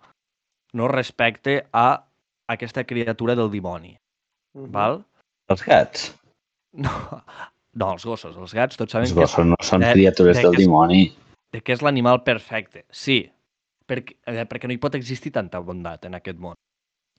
no 0.74 0.86
respecte 0.88 1.62
a 1.72 2.04
aquesta 2.48 2.84
criatura 2.84 3.34
del 3.34 3.50
dimoni, 3.50 3.96
Mhm. 4.54 4.70
val? 4.70 5.02
Els 5.48 5.64
gats. 5.64 6.14
No, 6.74 6.90
no 7.74 7.92
els 7.92 8.04
gossos, 8.04 8.36
els 8.36 8.52
gats, 8.54 8.76
tots 8.76 8.92
sabem 8.92 9.04
Els 9.04 9.12
que, 9.14 9.20
gossos 9.20 9.44
no 9.46 9.56
són 9.60 9.80
de- 9.80 9.92
criatures 9.92 10.36
de 10.36 10.42
del 10.42 10.54
dimoni. 10.56 11.16
De 11.52 11.60
que 11.60 11.74
és 11.76 11.82
l'animal 11.84 12.22
perfecte. 12.24 12.84
Sí, 12.90 13.22
perquè, 13.88 14.16
eh, 14.26 14.44
perquè 14.48 14.68
no 14.68 14.74
hi 14.74 14.80
pot 14.82 14.94
existir 14.98 15.32
tanta 15.34 15.60
bondat 15.60 16.06
en 16.08 16.16
aquest 16.18 16.38
món. 16.40 16.56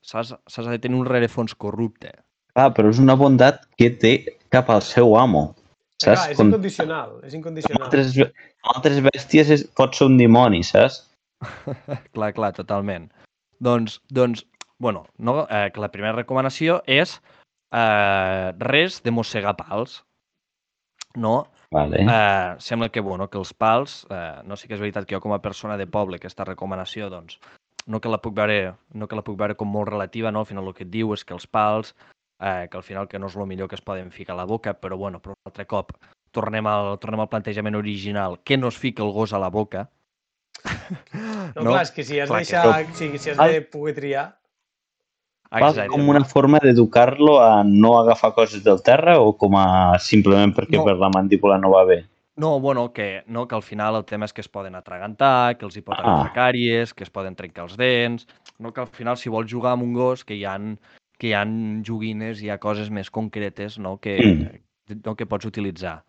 S'has 0.04 0.34
de 0.68 0.80
tenir 0.84 0.98
un 1.00 1.08
rerefons 1.08 1.56
corrupte. 1.56 2.12
Clar, 2.54 2.72
però 2.76 2.90
és 2.92 3.00
una 3.02 3.16
bondat 3.18 3.64
que 3.80 3.90
té 4.02 4.14
cap 4.54 4.70
al 4.70 4.82
seu 4.86 5.16
amo. 5.18 5.54
Clar, 6.04 6.18
Saps? 6.18 6.32
és 6.34 6.38
Com 6.38 6.50
incondicional, 6.52 7.20
és 7.24 7.34
incondicional. 7.38 7.86
altres, 7.88 8.18
altres 8.76 9.00
bèsties 9.06 9.50
és, 9.56 9.64
pot 9.78 9.96
ser 9.96 10.10
un 10.10 10.18
dimoni, 10.20 10.64
saps? 10.68 11.04
clar, 12.16 12.34
clar, 12.36 12.52
totalment. 12.58 13.08
Doncs, 13.64 14.02
doncs 14.12 14.44
bueno, 14.80 15.06
no, 15.18 15.48
eh, 15.50 15.70
que 15.72 15.80
la 15.80 15.92
primera 15.94 16.18
recomanació 16.18 16.82
és 16.86 17.16
eh, 17.72 18.52
res 18.60 19.00
de 19.06 19.14
mossegar 19.16 19.56
pals. 19.56 20.02
No? 21.16 21.46
Vale. 21.74 22.04
Eh, 22.06 22.56
sembla 22.60 22.90
que, 22.90 23.02
bueno, 23.02 23.30
que 23.30 23.38
els 23.42 23.54
pals, 23.54 24.06
eh, 24.10 24.42
no 24.46 24.56
sé 24.56 24.68
que 24.70 24.78
és 24.78 24.82
veritat 24.84 25.08
que 25.10 25.16
jo 25.18 25.22
com 25.24 25.34
a 25.34 25.42
persona 25.42 25.78
de 25.78 25.88
poble 25.90 26.20
aquesta 26.22 26.46
recomanació, 26.46 27.10
doncs, 27.10 27.40
no 27.88 28.00
que 28.00 28.12
la 28.12 28.22
puc 28.22 28.36
veure, 28.38 28.76
no 28.94 29.08
que 29.10 29.18
la 29.18 29.24
puc 29.26 29.38
veure 29.40 29.56
com 29.60 29.68
molt 29.68 29.90
relativa, 29.90 30.32
no? 30.32 30.44
al 30.44 30.46
final 30.46 30.68
el 30.70 30.76
que 30.78 30.86
et 30.86 30.92
diu 30.94 31.14
és 31.14 31.26
que 31.26 31.34
els 31.34 31.48
pals, 31.48 31.96
eh, 32.40 32.68
que 32.70 32.78
al 32.78 32.84
final 32.84 33.08
que 33.10 33.20
no 33.20 33.28
és 33.28 33.36
el 33.36 33.50
millor 33.50 33.68
que 33.68 33.76
es 33.76 33.82
poden 33.82 34.12
ficar 34.12 34.38
a 34.38 34.42
la 34.44 34.46
boca, 34.46 34.76
però 34.80 34.98
bueno, 34.98 35.20
però 35.20 35.34
un 35.34 35.50
altre 35.50 35.66
cop 35.66 35.92
tornem 36.32 36.66
al, 36.68 36.98
tornem 37.00 37.20
al 37.20 37.30
plantejament 37.30 37.76
original, 37.76 38.40
que 38.44 38.58
no 38.58 38.68
es 38.70 38.78
fica 38.78 39.04
el 39.04 39.12
gos 39.12 39.34
a 39.34 39.40
la 39.40 39.50
boca. 39.50 39.90
No, 41.56 41.72
clar, 41.74 41.82
és 41.84 41.92
que 41.92 42.04
si 42.06 42.20
has, 42.20 42.30
clar 42.30 42.40
de 42.40 42.46
que- 42.46 42.62
deixar, 42.62 42.96
si, 42.96 43.18
si 43.18 43.30
has 43.34 43.38
de 43.38 43.62
poder 43.62 43.96
triar... 43.96 44.30
Pals 45.62 45.78
com 45.92 46.08
una 46.10 46.24
forma 46.26 46.58
d'educar-lo 46.64 47.38
a 47.42 47.64
no 47.64 48.00
agafar 48.00 48.34
coses 48.34 48.64
del 48.64 48.82
terra 48.82 49.20
o 49.22 49.36
com 49.38 49.56
a 49.58 50.00
simplement 50.00 50.54
perquè 50.56 50.78
No. 50.80 50.86
per 50.86 50.96
la 50.98 51.10
mandíbula 51.14 51.58
no 51.60 51.70
va 51.72 51.84
bé? 51.86 52.06
No, 52.36 52.60
bueno, 52.60 52.92
que, 52.92 53.22
no, 53.28 53.48
que 53.48 53.54
al 53.54 53.62
final 53.62 53.96
el 53.96 54.06
tema 54.06 54.26
és 54.26 54.34
que 54.34 54.42
es 54.42 54.50
poden 54.50 54.74
atragantar, 54.74 55.56
que 55.58 55.66
els 55.66 55.78
hi 55.78 55.82
pot 55.82 55.96
Ah. 56.00 56.02
agafar 56.02 56.34
càries, 56.34 56.94
que 56.96 57.04
es 57.04 57.10
poden 57.12 57.36
trencar 57.36 57.66
els 57.66 57.78
dents... 57.78 58.28
No, 58.58 58.72
que 58.74 58.82
al 58.82 58.88
final, 58.88 59.18
si 59.18 59.30
vols 59.30 59.52
jugar 59.52 59.74
amb 59.74 59.84
un 59.84 59.94
gos, 59.94 60.24
que 60.26 60.34
hi 60.36 60.46
han, 60.46 60.80
que 61.20 61.28
hi 61.28 61.34
han 61.34 61.84
joguines, 61.86 62.42
hi 62.42 62.50
ha 62.50 62.58
coses 62.58 62.90
més 62.90 63.10
concretes 63.12 63.78
no, 63.78 63.98
que, 64.00 64.18
Mm. 64.90 65.00
no, 65.06 65.16
que 65.16 65.26
pots 65.28 65.46
utilitzar. 65.46 66.04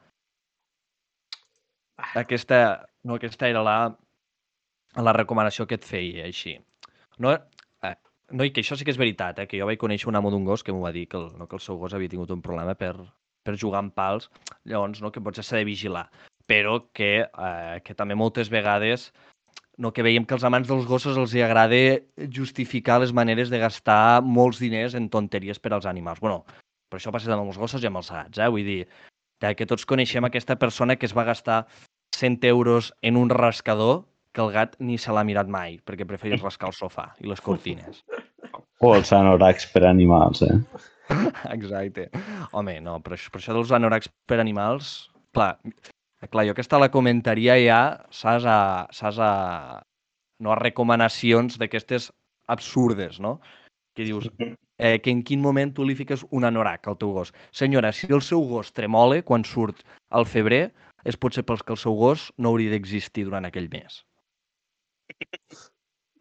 Aquesta, 2.14 2.86
no, 3.05 3.14
aquesta 3.16 3.49
era 3.49 3.62
la, 3.62 3.76
la 4.97 5.12
recomanació 5.12 5.66
que 5.66 5.76
et 5.78 5.84
feia, 5.84 6.24
així. 6.26 6.57
No, 7.18 7.36
no, 8.33 8.45
i 8.45 8.53
que 8.53 8.62
això 8.64 8.77
sí 8.79 8.87
que 8.87 8.93
és 8.95 9.01
veritat, 9.01 9.39
eh, 9.39 9.47
que 9.51 9.59
jo 9.61 9.68
vaig 9.68 9.81
conèixer 9.81 10.09
un 10.09 10.16
amo 10.16 10.31
d'un 10.33 10.47
gos 10.49 10.64
que 10.64 10.72
m'ho 10.72 10.85
va 10.85 10.95
dir 10.95 11.07
que 11.09 11.18
el, 11.20 11.31
no, 11.39 11.49
que 11.49 11.59
el 11.59 11.62
seu 11.64 11.79
gos 11.81 11.95
havia 11.95 12.12
tingut 12.12 12.33
un 12.33 12.43
problema 12.43 12.75
per, 12.79 12.95
per 13.45 13.59
jugar 13.61 13.83
amb 13.83 13.95
pals, 13.95 14.31
llavors 14.64 15.03
no, 15.05 15.12
que 15.12 15.22
potser 15.25 15.45
s'ha 15.45 15.61
de 15.61 15.68
vigilar, 15.68 16.09
però 16.49 16.81
que, 16.93 17.12
eh, 17.29 17.79
que 17.85 17.95
també 17.95 18.16
moltes 18.16 18.51
vegades 18.53 19.11
no, 19.77 19.91
que 19.93 20.05
veiem 20.07 20.25
que 20.25 20.37
als 20.37 20.45
amants 20.47 20.68
dels 20.70 20.87
gossos 20.87 21.18
els 21.18 21.35
hi 21.35 21.43
agrada 21.43 21.81
justificar 22.31 23.01
les 23.03 23.12
maneres 23.12 23.51
de 23.51 23.59
gastar 23.59 24.22
molts 24.22 24.61
diners 24.62 24.95
en 24.95 25.11
tonteries 25.11 25.59
per 25.59 25.75
als 25.75 25.87
animals. 25.87 26.20
bueno, 26.20 26.45
però 26.89 27.01
això 27.01 27.12
passa 27.12 27.33
amb 27.35 27.49
els 27.49 27.59
gossos 27.59 27.83
i 27.83 27.89
amb 27.91 27.99
els 27.99 28.11
gats, 28.11 28.39
eh? 28.39 28.49
vull 28.49 28.64
dir, 28.64 28.87
que 29.45 29.66
tots 29.66 29.85
coneixem 29.85 30.25
aquesta 30.25 30.57
persona 30.57 30.97
que 30.97 31.07
es 31.07 31.16
va 31.16 31.27
gastar 31.27 31.66
100 32.16 32.45
euros 32.49 32.93
en 33.03 33.16
un 33.16 33.29
rascador 33.29 34.05
que 34.35 34.43
el 34.43 34.51
gat 34.53 34.74
ni 34.82 34.97
se 34.99 35.12
l'ha 35.14 35.22
mirat 35.24 35.47
mai, 35.49 35.76
perquè 35.87 36.07
prefereix 36.09 36.43
rascar 36.43 36.72
el 36.72 36.74
sofà 36.76 37.09
i 37.22 37.28
les 37.30 37.41
cortines. 37.41 38.03
O 38.82 38.95
els 38.97 39.12
anoraks 39.14 39.68
per 39.72 39.85
animals, 39.87 40.43
eh? 40.43 40.57
Exacte. 41.57 42.09
Home, 42.53 42.80
no, 42.82 42.99
però, 43.05 43.16
això- 43.18 43.30
però 43.32 43.43
això 43.43 43.55
dels 43.57 43.72
anoracs 43.76 44.09
per 44.26 44.41
animals, 44.43 45.11
clar, 45.37 45.53
clar, 46.30 46.45
jo 46.49 46.55
aquesta 46.55 46.80
la 46.82 46.91
comentaria 46.93 47.57
ja, 47.62 47.80
saps, 48.11 48.47
a, 48.49 48.59
saps 48.93 49.18
a, 49.22 49.30
no, 50.43 50.53
a 50.53 50.59
recomanacions 50.61 51.59
d'aquestes 51.61 52.11
absurdes, 52.51 53.20
no? 53.20 53.39
Que 53.95 54.03
dius, 54.09 54.26
eh, 54.78 54.99
que 54.99 55.12
en 55.14 55.22
quin 55.22 55.41
moment 55.41 55.70
tu 55.76 55.85
li 55.87 55.95
fiques 55.95 56.24
un 56.35 56.45
anorac 56.49 56.89
al 56.91 56.97
teu 56.99 57.12
gos. 57.14 57.30
Senyora, 57.55 57.93
si 57.95 58.09
el 58.11 58.22
seu 58.26 58.43
gos 58.51 58.72
tremole 58.74 59.22
quan 59.22 59.45
surt 59.47 59.85
al 60.11 60.26
febrer, 60.26 60.72
és 61.05 61.16
potser 61.20 61.45
pels 61.47 61.62
que 61.62 61.72
el 61.76 61.78
seu 61.78 61.95
gos 61.95 62.32
no 62.37 62.51
hauria 62.51 62.72
d'existir 62.72 63.26
durant 63.28 63.47
aquell 63.47 63.68
mes. 63.70 64.03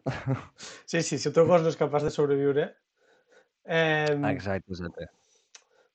Sí, 0.86 1.00
sí, 1.02 1.16
si 1.18 1.28
el 1.30 1.34
teu 1.34 1.46
gos 1.48 1.62
no 1.64 1.70
és 1.72 1.78
capaç 1.80 2.04
de 2.04 2.10
sobreviure... 2.12 2.66
Eh, 3.64 4.12
Exacte, 4.28 4.68
exacte. 4.74 5.06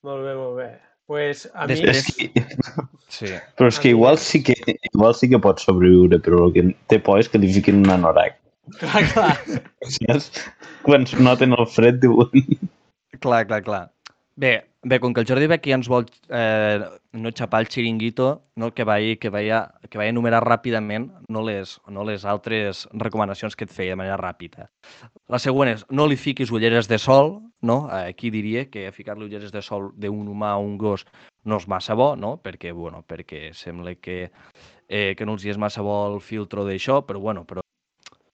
molt 0.02 0.24
bé, 0.26 0.32
molt 0.34 0.56
bé. 0.58 0.70
pues 1.10 1.44
a 1.54 1.66
Després- 1.70 2.06
mi... 2.18 2.28
Sí. 3.10 3.30
però 3.58 3.68
és 3.70 3.80
que 3.82 3.90
igual 3.90 4.18
sí 4.22 4.42
que, 4.46 4.54
igual 4.94 5.16
sí 5.18 5.30
que 5.30 5.40
pot 5.42 5.62
sobreviure, 5.62 6.20
però 6.22 6.44
el 6.48 6.54
que 6.54 6.64
té 6.90 7.00
por 7.02 7.20
és 7.22 7.30
que 7.30 7.38
li 7.42 7.50
fiquin 7.54 7.80
un 7.84 7.90
anorac. 7.94 8.38
Clar, 8.78 9.02
clar. 9.14 9.32
Saps? 9.96 10.30
Quan 10.86 11.06
noten 11.20 11.54
el 11.58 11.66
fred 11.70 11.98
diuen... 12.04 12.30
Clar, 13.20 13.46
clar, 13.50 13.62
clar. 13.66 13.82
Bé, 14.38 14.54
bé, 14.84 15.00
com 15.00 15.14
que 15.14 15.22
el 15.22 15.28
Jordi 15.28 15.48
ja 15.50 15.76
ens 15.76 15.90
vol 15.92 16.06
eh, 16.30 16.80
no 17.14 17.32
xapar 17.36 17.62
el 17.62 17.68
xiringuito, 17.68 18.30
no, 18.56 18.72
que, 18.74 18.86
vaig, 18.88 19.20
que, 19.20 19.30
vaig, 19.30 19.52
que 19.90 19.98
vaig 20.00 20.10
enumerar 20.14 20.42
ràpidament, 20.46 21.10
no 21.30 21.44
les, 21.44 21.80
no 21.88 22.04
les 22.04 22.26
altres 22.26 22.88
recomanacions 22.94 23.56
que 23.56 23.66
et 23.66 23.74
feia 23.74 23.96
de 23.96 24.00
manera 24.00 24.18
ràpida. 24.18 24.70
La 25.28 25.40
següent 25.40 25.74
és, 25.74 25.86
no 25.92 26.08
li 26.08 26.16
fiquis 26.16 26.52
ulleres 26.52 26.88
de 26.88 26.98
sol, 26.98 27.40
no? 27.62 27.88
Aquí 27.92 28.32
diria 28.32 28.70
que 28.72 28.92
ficar-li 28.96 29.28
ulleres 29.28 29.52
de 29.52 29.62
sol 29.62 29.92
d'un 30.00 30.28
humà 30.28 30.54
a 30.56 30.64
un 30.64 30.78
gos 30.78 31.06
no 31.44 31.60
és 31.60 31.68
massa 31.68 31.96
bo, 31.96 32.16
no? 32.16 32.38
Perquè, 32.44 32.72
bueno, 32.72 33.04
perquè 33.08 33.50
sembla 33.54 33.96
que, 33.96 34.30
eh, 34.88 35.16
que 35.16 35.26
no 35.26 35.36
els 35.36 35.44
hi 35.44 35.52
és 35.56 35.60
massa 35.60 35.84
bo 35.84 36.06
el 36.14 36.22
filtro 36.24 36.64
d'això, 36.68 37.02
però, 37.06 37.20
bueno, 37.20 37.44
però 37.44 37.64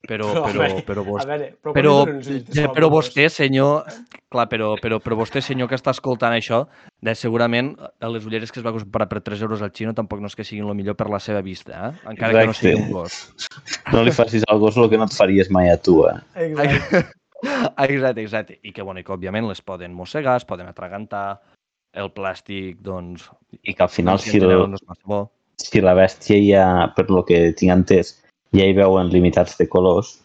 Però, 0.06 0.28
Però, 0.32 0.52
però, 0.52 0.80
però, 0.86 1.02
vos, 1.04 1.22
A 1.22 1.26
veure, 1.26 1.46
però, 1.60 1.72
però, 1.74 1.94
llits 2.06 2.60
però 2.74 2.86
de 2.86 2.92
vostè, 2.92 3.26
senyor, 3.32 3.88
clar, 4.30 4.46
però, 4.50 4.74
però, 4.78 5.00
però 5.02 5.18
vostè, 5.18 5.42
senyor, 5.42 5.68
que 5.70 5.74
està 5.78 5.90
escoltant 5.96 6.36
això, 6.36 6.62
de 7.02 7.14
segurament 7.18 7.72
eh, 7.74 7.90
les 8.12 8.28
ulleres 8.28 8.52
que 8.54 8.60
es 8.62 8.66
va 8.66 8.74
comprar 8.76 9.08
per 9.10 9.20
3 9.26 9.42
euros 9.42 9.64
al 9.66 9.72
xino 9.74 9.94
tampoc 9.98 10.22
no 10.22 10.30
és 10.30 10.38
que 10.38 10.46
siguin 10.46 10.68
el 10.68 10.78
millor 10.78 10.94
per 10.98 11.08
la 11.10 11.18
seva 11.22 11.42
vista, 11.42 11.88
eh? 11.88 12.08
encara 12.12 12.32
que 12.38 12.46
no 12.46 12.54
Exacte. 12.54 12.72
sigui 12.72 12.82
un 12.84 12.92
gos. 12.94 13.20
No 13.94 14.02
li 14.02 14.14
facis 14.14 14.46
al 14.50 14.58
gos 14.62 14.78
el 14.78 14.88
que 14.90 14.98
no 14.98 15.06
et 15.06 15.14
faries 15.14 15.50
mai 15.54 15.70
a 15.70 15.76
tu, 15.78 16.00
eh? 16.10 16.18
Exacte. 16.46 17.04
Exacte, 17.86 18.22
exacte. 18.22 18.54
I 18.64 18.72
que, 18.72 18.82
bueno, 18.82 18.98
i 18.98 19.04
que 19.04 19.12
òbviament 19.12 19.46
les 19.46 19.60
poden 19.62 19.92
mossegar, 19.94 20.38
es 20.40 20.46
poden 20.48 20.70
atragantar, 20.70 21.38
el 21.96 22.10
plàstic, 22.16 22.80
doncs, 22.84 23.28
I 23.62 23.74
que 23.74 23.84
al 23.84 23.92
final, 23.92 24.18
si 24.20 24.40
el, 24.40 24.64
si 25.60 25.82
la 25.84 25.94
bèstia 25.96 26.38
ja, 26.40 26.66
per 26.96 27.06
lo 27.12 27.22
que 27.28 27.52
tinc 27.56 27.72
entès, 27.72 28.16
ja 28.54 28.66
hi 28.66 28.74
veuen 28.76 29.10
limitats 29.10 29.56
de 29.58 29.66
colors, 29.68 30.16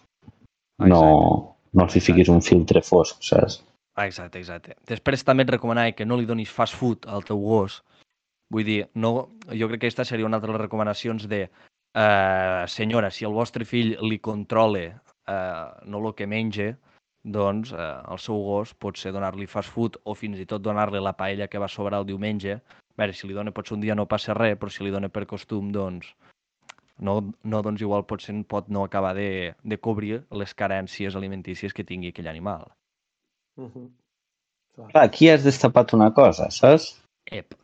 no, 0.81 1.01
no 1.73 1.85
els 1.85 1.95
hi 1.95 2.01
fiquis 2.03 2.29
un 2.29 2.41
filtre 2.45 2.81
fosc, 2.85 3.21
saps? 3.25 3.61
Ah, 3.95 4.05
Exacte, 4.07 4.39
exacte. 4.39 4.75
Després 4.87 5.25
també 5.27 5.43
et 5.45 5.51
recomanava 5.51 5.93
que 5.95 6.07
no 6.07 6.17
li 6.17 6.25
donis 6.25 6.51
fast 6.51 6.77
food 6.79 7.05
al 7.07 7.25
teu 7.27 7.41
gos. 7.43 7.81
Vull 8.51 8.67
dir, 8.67 8.79
no, 8.95 9.11
jo 9.51 9.67
crec 9.67 9.81
que 9.81 9.89
aquesta 9.89 10.05
seria 10.07 10.27
una 10.27 10.39
altra 10.39 10.51
de 10.51 10.57
les 10.57 10.65
recomanacions 10.65 11.27
de 11.31 11.41
eh, 11.45 12.63
senyora, 12.67 13.11
si 13.11 13.27
el 13.27 13.35
vostre 13.35 13.67
fill 13.67 13.93
li 14.01 14.19
controle 14.19 14.85
eh, 14.91 15.65
no 15.85 16.01
el 16.01 16.15
que 16.15 16.27
menja, 16.27 16.71
doncs 17.23 17.71
eh, 17.71 17.91
el 18.11 18.19
seu 18.19 18.41
gos 18.43 18.73
pot 18.73 18.97
ser 18.97 19.13
donar-li 19.15 19.47
fast 19.47 19.71
food 19.71 19.99
o 20.03 20.15
fins 20.15 20.39
i 20.39 20.47
tot 20.49 20.63
donar-li 20.63 20.99
la 20.99 21.15
paella 21.15 21.47
que 21.47 21.61
va 21.61 21.69
sobrar 21.69 22.01
el 22.01 22.09
diumenge. 22.09 22.57
A 22.57 22.97
veure, 22.97 23.15
si 23.15 23.27
li 23.27 23.37
dona 23.37 23.53
potser 23.55 23.77
un 23.77 23.85
dia 23.85 23.95
no 23.95 24.07
passa 24.07 24.35
res, 24.37 24.57
però 24.59 24.71
si 24.71 24.83
li 24.83 24.91
dona 24.91 25.09
per 25.09 25.25
costum, 25.29 25.71
doncs 25.71 26.11
no, 27.01 27.17
no 27.43 27.61
doncs 27.65 27.81
igual 27.81 28.05
potser 28.09 28.35
pot 28.49 28.69
no 28.69 28.85
acabar 28.85 29.15
de, 29.17 29.55
de 29.63 29.77
cobrir 29.77 30.21
les 30.41 30.53
carències 30.57 31.17
alimentícies 31.17 31.73
que 31.73 31.85
tingui 31.87 32.13
aquell 32.13 32.29
animal. 32.31 32.69
Mhm. 33.59 33.89
Clar. 34.75 34.91
Clar, 34.93 35.03
aquí 35.03 35.29
has 35.29 35.43
destapat 35.43 35.93
una 35.97 36.13
cosa, 36.15 36.47
saps? 36.53 36.93
Ep. 37.27 37.57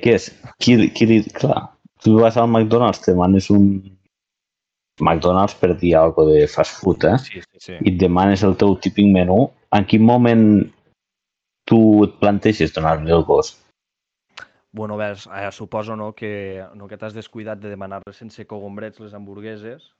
Què 0.00 0.14
és? 0.16 0.30
Qui, 0.62 0.78
qui 0.96 1.08
li... 1.10 1.18
Clar, 1.36 1.66
tu 2.00 2.16
vas 2.22 2.38
al 2.40 2.48
McDonald's, 2.48 3.02
te 3.04 3.12
demanes 3.12 3.50
un 3.52 3.66
McDonald's 5.00 5.54
per 5.58 5.74
dir 5.80 5.96
alguna 5.98 6.38
de 6.38 6.46
fast 6.48 6.78
food, 6.80 7.04
eh? 7.04 7.18
Sí, 7.18 7.42
sí, 7.42 7.58
sí. 7.66 7.74
I 7.74 7.92
et 7.92 7.98
demanes 8.00 8.44
el 8.46 8.56
teu 8.60 8.76
típic 8.80 9.10
menú. 9.12 9.50
En 9.76 9.84
quin 9.88 10.04
moment 10.04 10.46
tu 11.68 11.80
et 12.06 12.16
planteges 12.20 12.74
donar-li 12.76 13.12
el 13.12 13.24
gos? 13.28 13.54
Bueno, 14.72 14.96
ves, 14.96 15.28
eh, 15.28 15.50
suposo 15.52 15.96
no, 15.96 16.14
que, 16.16 16.64
no, 16.74 16.88
que 16.88 16.96
t'has 16.96 17.12
descuidat 17.12 17.60
de 17.60 17.68
demanar-les 17.68 18.16
sense 18.16 18.46
cogombrets 18.48 19.00
les 19.04 19.12
hamburgueses. 19.14 19.90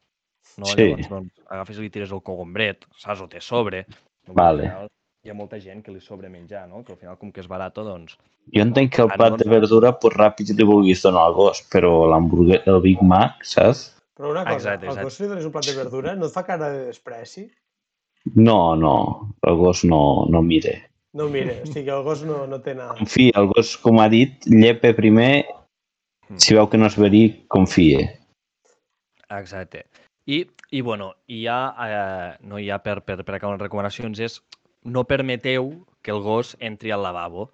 No? 0.58 0.66
Sí. 0.66 0.88
Llavors, 0.88 1.10
doncs, 1.12 1.44
agafes 1.52 1.78
i 1.78 1.84
li 1.84 1.90
tires 1.92 2.12
el 2.12 2.22
cogombret, 2.24 2.86
saps? 2.98 3.20
O 3.22 3.28
te 3.30 3.40
sobre. 3.44 3.84
No? 4.26 4.34
Vale. 4.38 4.64
Al 4.64 4.68
final, 4.72 4.88
hi 5.22 5.30
ha 5.30 5.36
molta 5.38 5.60
gent 5.62 5.84
que 5.84 5.92
li 5.94 6.00
sobre 6.02 6.30
menjar, 6.32 6.64
no? 6.70 6.80
Que 6.82 6.96
al 6.96 6.98
final, 6.98 7.18
com 7.20 7.30
que 7.30 7.44
és 7.44 7.48
barat, 7.50 7.76
doncs... 7.76 8.16
Jo 8.50 8.64
entenc 8.64 8.90
que 8.96 9.02
el 9.04 9.10
Ah, 9.12 9.14
no, 9.14 9.18
plat 9.20 9.36
de 9.38 9.46
no. 9.46 9.52
verdura 9.54 9.92
pues, 10.02 10.16
ràpid 10.18 10.50
li 10.56 10.64
vulguis 10.66 11.02
donar 11.04 11.28
al 11.28 11.36
gos, 11.36 11.60
però 11.70 11.92
l'hamburguer, 12.10 12.62
el 12.66 12.80
Big 12.82 13.04
Mac, 13.06 13.44
saps? 13.46 13.90
Però 14.16 14.32
una 14.32 14.42
cosa, 14.44 14.56
Exacte, 14.56 14.86
al 14.86 14.96
exacte. 14.96 15.04
gos 15.04 15.14
si 15.14 15.22
li 15.22 15.28
dones 15.30 15.44
un 15.46 15.52
plat 15.52 15.68
de 15.68 15.76
verdura 15.76 16.16
no 16.16 16.26
et 16.26 16.34
fa 16.34 16.42
cara 16.48 16.72
de 16.72 16.86
despreci? 16.88 17.46
No, 18.34 18.74
no, 18.76 18.96
el 19.46 19.56
gos 19.56 19.84
no, 19.84 20.26
no 20.30 20.42
mire. 20.42 20.74
No, 21.12 21.28
mira, 21.28 21.58
o 21.62 21.66
sigui, 21.68 21.90
el 21.92 22.02
gos 22.06 22.22
no, 22.24 22.46
no 22.48 22.60
té 22.64 22.74
nada. 22.74 22.94
Confia, 22.96 23.34
el 23.36 23.50
gos, 23.52 23.74
com 23.82 24.00
ha 24.00 24.08
dit, 24.08 24.46
llepe 24.48 24.94
primer, 24.96 25.44
Mm. 26.32 26.38
si 26.38 26.54
veu 26.56 26.68
que 26.70 26.78
no 26.80 26.88
és 26.88 26.96
verí, 26.96 27.22
confie. 27.52 28.06
Exacte. 29.28 29.84
I, 30.24 30.46
i 30.70 30.80
bueno, 30.80 31.12
i 31.26 31.42
ja, 31.44 31.58
eh, 31.84 32.36
no 32.48 32.60
hi 32.60 32.70
ha 32.70 32.78
per, 32.84 33.02
per, 33.04 33.18
per 33.24 33.36
acabar 33.36 33.56
les 33.56 33.64
recomanacions, 33.66 34.20
és 34.20 34.38
no 34.84 35.04
permeteu 35.04 35.72
que 36.02 36.14
el 36.14 36.22
gos 36.24 36.56
entri 36.60 36.92
al 36.92 37.04
lavabo. 37.04 37.50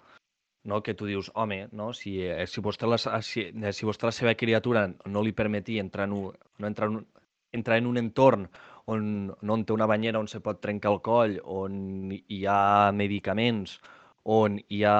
No? 0.63 0.81
Que 0.83 0.93
tu 0.93 1.07
dius, 1.07 1.31
home, 1.35 1.67
no? 1.71 1.93
si, 1.93 2.19
eh, 2.23 2.45
si, 2.47 2.61
vostè 2.61 2.87
la, 2.87 2.99
si, 3.23 3.47
eh, 3.47 3.71
si 3.73 3.87
vostè 3.87 4.05
la 4.05 4.15
seva 4.15 4.35
criatura 4.35 4.89
no 5.07 5.23
li 5.23 5.31
permeti 5.33 5.79
entrar 5.79 6.07
en 6.07 6.15
un, 6.17 6.33
no 6.59 6.67
entrar 6.67 6.89
en 6.91 6.99
un, 6.99 7.05
entrar 7.55 7.79
en 7.79 7.87
un 7.87 7.97
entorn 7.97 8.49
on 8.89 9.05
no 9.29 9.53
on 9.55 9.65
té 9.65 9.73
una 9.75 9.87
banyera 9.89 10.19
on 10.19 10.27
se 10.31 10.41
pot 10.45 10.61
trencar 10.63 10.91
el 10.93 11.01
coll, 11.05 11.37
on 11.43 12.11
hi 12.17 12.43
ha 12.47 12.91
medicaments, 12.95 13.79
on 14.23 14.59
hi 14.69 14.83
ha 14.85 14.99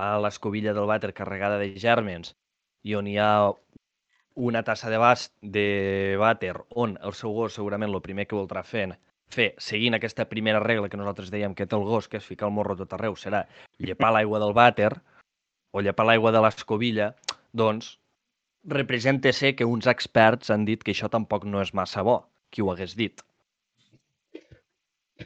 a 0.00 0.08
l'escobilla 0.24 0.74
del 0.76 0.88
vàter 0.88 1.12
carregada 1.16 1.58
de 1.60 1.72
gèrmens 1.84 2.34
i 2.88 2.96
on 2.96 3.08
hi 3.08 3.16
ha 3.20 3.30
una 4.40 4.62
tassa 4.64 4.90
de, 4.90 4.98
bas, 4.98 5.28
de 5.42 6.16
vàter 6.20 6.54
on 6.84 6.96
el 7.04 7.14
seu 7.18 7.34
gos 7.36 7.56
segurament 7.58 7.92
el 7.92 8.04
primer 8.04 8.26
que 8.28 8.38
voldrà 8.38 8.62
fer, 8.64 8.86
fer 9.28 9.50
seguint 9.60 9.96
aquesta 9.98 10.28
primera 10.30 10.62
regla 10.64 10.88
que 10.88 11.00
nosaltres 11.00 11.32
dèiem 11.34 11.54
que 11.54 11.66
té 11.66 11.76
el 11.76 11.84
gos, 11.84 12.08
que 12.08 12.20
és 12.20 12.28
ficar 12.32 12.48
el 12.48 12.56
morro 12.56 12.76
tot 12.78 12.94
arreu, 12.96 13.16
serà 13.16 13.44
llepar 13.78 14.12
l'aigua 14.16 14.40
del 14.42 14.56
vàter 14.56 14.92
o 15.72 15.82
llepar 15.84 16.06
l'aigua 16.06 16.32
de 16.32 16.44
l'escobilla, 16.44 17.12
doncs 17.52 17.96
representa 18.64 19.32
ser 19.32 19.54
que 19.56 19.68
uns 19.68 19.86
experts 19.86 20.50
han 20.50 20.64
dit 20.68 20.82
que 20.84 20.94
això 20.94 21.08
tampoc 21.12 21.44
no 21.44 21.60
és 21.64 21.74
massa 21.74 22.02
bo. 22.06 22.22
Qui 22.50 22.64
ho 22.64 22.72
hagués 22.72 22.96
dit? 22.98 23.22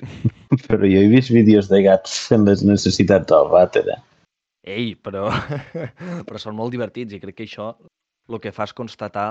Però 0.67 0.83
jo 0.87 1.01
he 1.01 1.09
vist 1.11 1.33
vídeos 1.35 1.71
de 1.71 1.83
gats 1.85 2.17
fent 2.29 2.47
les 2.49 2.63
necessitats 2.67 3.29
del 3.31 3.51
vàter. 3.53 3.85
Eh? 3.91 4.01
Ei, 4.65 4.95
però, 4.97 5.29
però 6.27 6.41
són 6.41 6.57
molt 6.57 6.73
divertits 6.73 7.13
i 7.13 7.21
crec 7.21 7.37
que 7.37 7.47
això 7.49 7.75
el 8.31 8.41
que 8.41 8.53
fa 8.55 8.65
és 8.65 8.73
constatar 8.73 9.27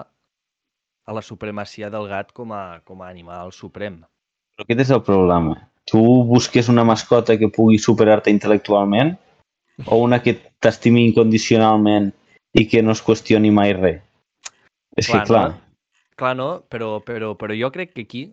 a 1.04 1.16
la 1.16 1.24
supremacia 1.26 1.90
del 1.90 2.06
gat 2.12 2.32
com 2.38 2.54
a, 2.54 2.80
com 2.86 3.02
a 3.02 3.10
animal 3.10 3.52
suprem. 3.52 4.04
Però 4.54 4.68
aquest 4.68 4.84
és 4.86 4.94
el 4.94 5.02
problema. 5.04 5.58
Tu 5.90 6.00
busques 6.30 6.70
una 6.72 6.86
mascota 6.88 7.36
que 7.40 7.52
pugui 7.52 7.80
superar-te 7.82 8.32
intel·lectualment 8.32 9.16
o 9.90 10.00
una 10.04 10.22
que 10.24 10.38
t'estimi 10.64 11.08
incondicionalment 11.10 12.12
i 12.54 12.68
que 12.70 12.84
no 12.86 12.94
es 12.94 13.02
qüestioni 13.04 13.52
mai 13.52 13.74
res? 13.74 14.00
És 14.96 15.10
Clar, 15.10 15.24
que, 15.24 15.28
clar, 15.28 15.46
no? 15.50 15.60
Clar, 16.22 16.36
no? 16.38 16.50
Però, 16.70 17.00
però, 17.02 17.34
però 17.34 17.58
jo 17.58 17.72
crec 17.74 17.96
que 17.98 18.06
aquí, 18.06 18.28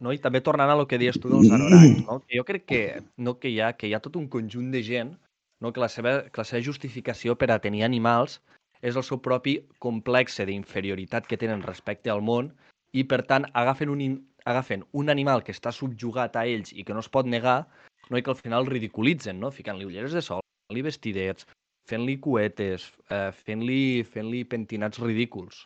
no? 0.00 0.12
i 0.12 0.20
també 0.22 0.40
tornant 0.44 0.70
a 0.70 0.76
lo 0.78 0.86
que 0.90 0.98
deies 0.98 1.18
tu 1.20 1.30
dels 1.32 1.50
anoracs, 1.52 2.02
no? 2.06 2.20
que 2.24 2.38
jo 2.38 2.44
crec 2.48 2.66
que, 2.70 2.82
no, 3.16 3.38
que, 3.38 3.52
hi 3.52 3.60
ha, 3.60 3.72
que 3.78 3.88
hi 3.88 3.94
ha 3.94 4.02
tot 4.04 4.16
un 4.20 4.28
conjunt 4.28 4.70
de 4.74 4.82
gent 4.86 5.14
no? 5.60 5.72
que, 5.72 5.80
la 5.80 5.88
seva, 5.88 6.22
que 6.28 6.42
la 6.42 6.48
seva 6.48 6.62
justificació 6.64 7.36
per 7.38 7.50
a 7.52 7.60
tenir 7.62 7.84
animals 7.86 8.40
és 8.84 8.98
el 9.00 9.06
seu 9.06 9.20
propi 9.24 9.58
complexe 9.80 10.44
d'inferioritat 10.44 11.26
que 11.26 11.40
tenen 11.40 11.64
respecte 11.64 12.12
al 12.12 12.22
món 12.22 12.52
i, 12.92 13.04
per 13.08 13.22
tant, 13.26 13.46
agafen 13.56 13.90
un, 13.90 14.02
agafen 14.44 14.84
un 14.92 15.10
animal 15.10 15.42
que 15.42 15.54
està 15.56 15.72
subjugat 15.72 16.36
a 16.36 16.44
ells 16.46 16.74
i 16.74 16.84
que 16.84 16.94
no 16.94 17.02
es 17.02 17.08
pot 17.08 17.26
negar 17.26 17.64
no? 18.10 18.18
i 18.18 18.22
que 18.22 18.32
al 18.34 18.40
final 18.40 18.68
ridiculitzen, 18.68 19.40
no? 19.40 19.50
ficant-li 19.50 19.88
ulleres 19.88 20.12
de 20.16 20.22
sol, 20.22 20.44
fent-li 20.68 20.84
vestidets, 20.84 21.48
fent-li 21.88 22.18
cuetes, 22.20 22.90
eh, 23.10 23.30
fent-li 23.46 24.04
fent 24.08 24.32
pentinats 24.48 25.00
ridículs. 25.00 25.64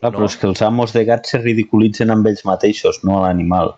Clar, 0.00 0.10
però 0.14 0.24
no. 0.24 0.30
és 0.30 0.36
que 0.40 0.48
els 0.48 0.62
amos 0.66 0.92
de 0.96 1.04
gats 1.08 1.30
se 1.34 1.38
ridiculitzen 1.42 2.10
amb 2.10 2.26
ells 2.26 2.42
mateixos, 2.48 3.02
no 3.04 3.18
a 3.18 3.28
l'animal. 3.28 3.74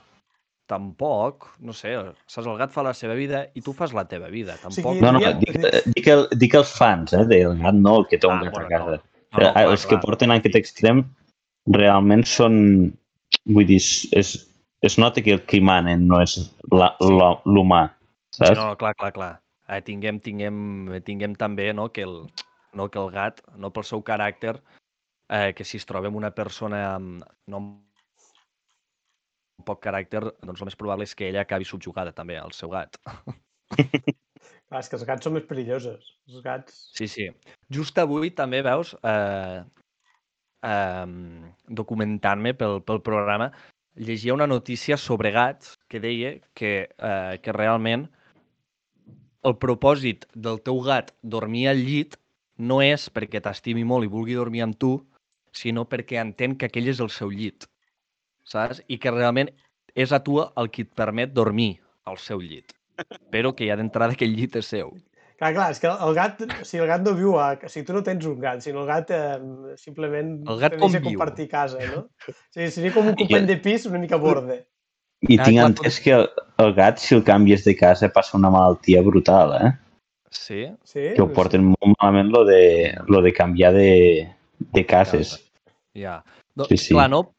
Tampoc, 0.70 1.48
no 1.60 1.74
sé, 1.76 1.92
saps, 2.30 2.46
el 2.46 2.56
gat 2.56 2.70
fa 2.72 2.84
la 2.86 2.94
seva 2.96 3.16
vida 3.18 3.42
i 3.58 3.60
tu 3.60 3.74
fas 3.76 3.92
la 3.92 4.06
teva 4.08 4.30
vida. 4.32 4.54
Tampoc... 4.62 4.94
sigui, 4.94 5.02
No, 5.04 5.10
no, 5.18 5.20
dic, 5.42 5.58
dic, 5.96 6.06
el, 6.08 6.22
dic 6.38 6.54
els 6.56 6.70
fans 6.78 7.12
eh, 7.12 7.24
del 7.28 7.58
gat, 7.60 7.74
no 7.76 7.98
el 8.00 8.06
que 8.08 8.20
té 8.22 8.30
un 8.30 8.38
Ah, 8.38 8.44
gat 8.46 8.54
bueno, 8.54 8.68
a 8.68 8.70
casa. 8.70 8.96
no. 8.96 9.08
No, 9.32 9.40
no, 9.40 9.52
clar, 9.52 9.66
els 9.72 9.84
que 9.86 9.96
clar. 9.96 10.02
porten 10.06 10.30
a 10.32 10.38
aquest 10.40 10.56
extrem 10.60 11.04
realment 11.72 12.24
són... 12.28 12.56
Vull 13.48 13.66
dir, 13.66 13.78
es, 14.12 14.32
es, 14.84 14.98
nota 15.00 15.22
que 15.24 15.32
el 15.34 15.40
que 15.48 15.58
manen 15.64 16.06
no 16.06 16.20
és 16.22 16.34
Sí. 16.36 16.48
l'humà, 16.70 17.82
Sí, 18.32 18.44
saps? 18.44 18.56
no, 18.58 18.66
no, 18.70 18.76
clar, 18.76 18.94
clar, 18.94 19.12
clar. 19.12 19.32
Eh, 19.68 19.80
tinguem, 19.82 20.20
tinguem, 20.20 20.58
tinguem 21.04 21.34
també 21.34 21.72
no, 21.74 21.88
que, 21.92 22.04
el, 22.06 22.28
no, 22.76 22.88
que 22.92 23.00
el 23.00 23.10
gat, 23.10 23.40
no 23.56 23.70
pel 23.72 23.84
seu 23.88 24.02
caràcter, 24.04 24.58
eh, 25.28 25.52
que 25.56 25.64
si 25.64 25.80
es 25.80 25.88
troba 25.88 26.10
amb 26.10 26.20
una 26.20 26.32
persona 26.34 26.82
amb, 26.94 27.24
no, 27.50 27.62
amb 27.62 29.66
poc 29.66 29.82
caràcter, 29.84 30.24
doncs 30.42 30.62
el 30.62 30.70
més 30.70 30.78
probable 30.78 31.06
és 31.06 31.14
que 31.14 31.28
ella 31.28 31.44
acabi 31.46 31.66
subjugada 31.68 32.14
també 32.16 32.38
al 32.38 32.54
seu 32.56 32.72
gat. 32.72 32.98
Clar, 33.72 34.80
és 34.80 34.88
que 34.88 34.98
els 34.98 35.04
gats 35.06 35.26
són 35.26 35.36
més 35.36 35.46
perillosos. 35.48 36.14
Els 36.28 36.42
gats... 36.44 36.80
Sí, 36.96 37.08
sí. 37.10 37.28
Just 37.72 37.98
avui 38.00 38.32
també, 38.34 38.62
veus, 38.64 38.94
eh, 39.04 39.60
eh, 40.64 41.06
documentant-me 41.68 42.54
pel, 42.58 42.80
pel 42.88 43.02
programa, 43.04 43.52
llegia 43.94 44.34
una 44.34 44.48
notícia 44.48 44.96
sobre 44.96 45.30
gats 45.30 45.76
que 45.88 46.00
deia 46.00 46.38
que, 46.56 46.88
eh, 46.88 47.38
que 47.44 47.52
realment 47.52 48.08
el 49.44 49.56
propòsit 49.58 50.26
del 50.34 50.60
teu 50.64 50.80
gat 50.86 51.12
dormir 51.22 51.66
al 51.68 51.82
llit 51.82 52.16
no 52.58 52.80
és 52.84 53.08
perquè 53.10 53.42
t'estimi 53.42 53.84
molt 53.84 54.06
i 54.06 54.12
vulgui 54.12 54.36
dormir 54.38 54.62
amb 54.64 54.78
tu, 54.78 54.94
sinó 55.52 55.84
perquè 55.88 56.18
entén 56.22 56.56
que 56.56 56.66
aquell 56.70 56.88
és 56.92 57.00
el 57.04 57.10
seu 57.12 57.30
llit, 57.30 57.66
saps? 58.48 58.82
I 58.88 58.98
que 58.98 59.12
realment 59.12 59.50
és 59.94 60.12
a 60.12 60.22
tu 60.24 60.40
el 60.42 60.70
qui 60.72 60.86
et 60.86 60.92
permet 60.96 61.32
dormir 61.36 61.76
al 62.08 62.18
seu 62.18 62.40
llit, 62.40 62.72
però 63.32 63.52
que 63.56 63.68
ja 63.68 63.76
d'entrada 63.76 64.16
aquell 64.16 64.32
llit 64.36 64.56
és 64.60 64.68
seu. 64.72 64.94
Clar, 65.42 65.50
clar, 65.56 65.70
és 65.74 65.80
que 65.82 65.90
el 65.90 66.12
gat, 66.14 66.42
sigui, 66.62 66.84
el 66.84 66.86
gat 66.86 67.02
no 67.02 67.16
viu 67.18 67.32
a... 67.40 67.48
Sigui, 67.66 67.84
tu 67.88 67.94
no 67.96 68.02
tens 68.06 68.26
un 68.30 68.36
gat, 68.38 68.60
sinó 68.62 68.84
el 68.84 68.86
gat 68.86 69.08
eh, 69.10 69.38
simplement 69.80 70.36
El 70.46 70.60
gat 70.60 70.76
deixa 70.76 70.84
conviu. 70.84 71.08
compartir 71.08 71.48
casa, 71.50 71.80
no? 71.90 72.04
O 72.30 72.34
sigui, 72.54 72.68
seria 72.70 72.92
com 72.94 73.08
un 73.10 73.16
company 73.18 73.48
de 73.48 73.56
pis 73.64 73.88
una 73.90 73.98
mica 73.98 74.20
borde. 74.22 74.60
I 75.26 75.38
Ah, 75.40 75.44
tinc 75.48 75.56
clar, 75.58 75.66
entès 75.70 75.98
que 76.02 76.12
el, 76.14 76.28
el 76.62 76.72
gat, 76.76 77.02
si 77.02 77.16
el 77.16 77.24
canvies 77.26 77.64
de 77.66 77.74
casa, 77.78 78.10
passa 78.14 78.36
una 78.38 78.50
malaltia 78.54 79.02
brutal, 79.02 79.56
eh? 79.58 79.72
Sí? 80.30 80.62
Sí? 80.86 81.08
Que 81.16 81.22
ho 81.24 81.28
porten 81.34 81.66
molt 81.72 81.96
malament 81.98 82.30
lo 82.30 82.44
de, 82.46 82.94
lo 83.10 83.20
de 83.22 83.32
canviar 83.34 83.74
de, 83.74 83.90
de 84.72 84.86
cases. 84.86 85.38
Ja. 85.94 86.22
No, 86.54 86.64
Sí, 86.64 86.76
sí. 86.76 86.94
Clar, 86.94 87.08
no? 87.10 87.34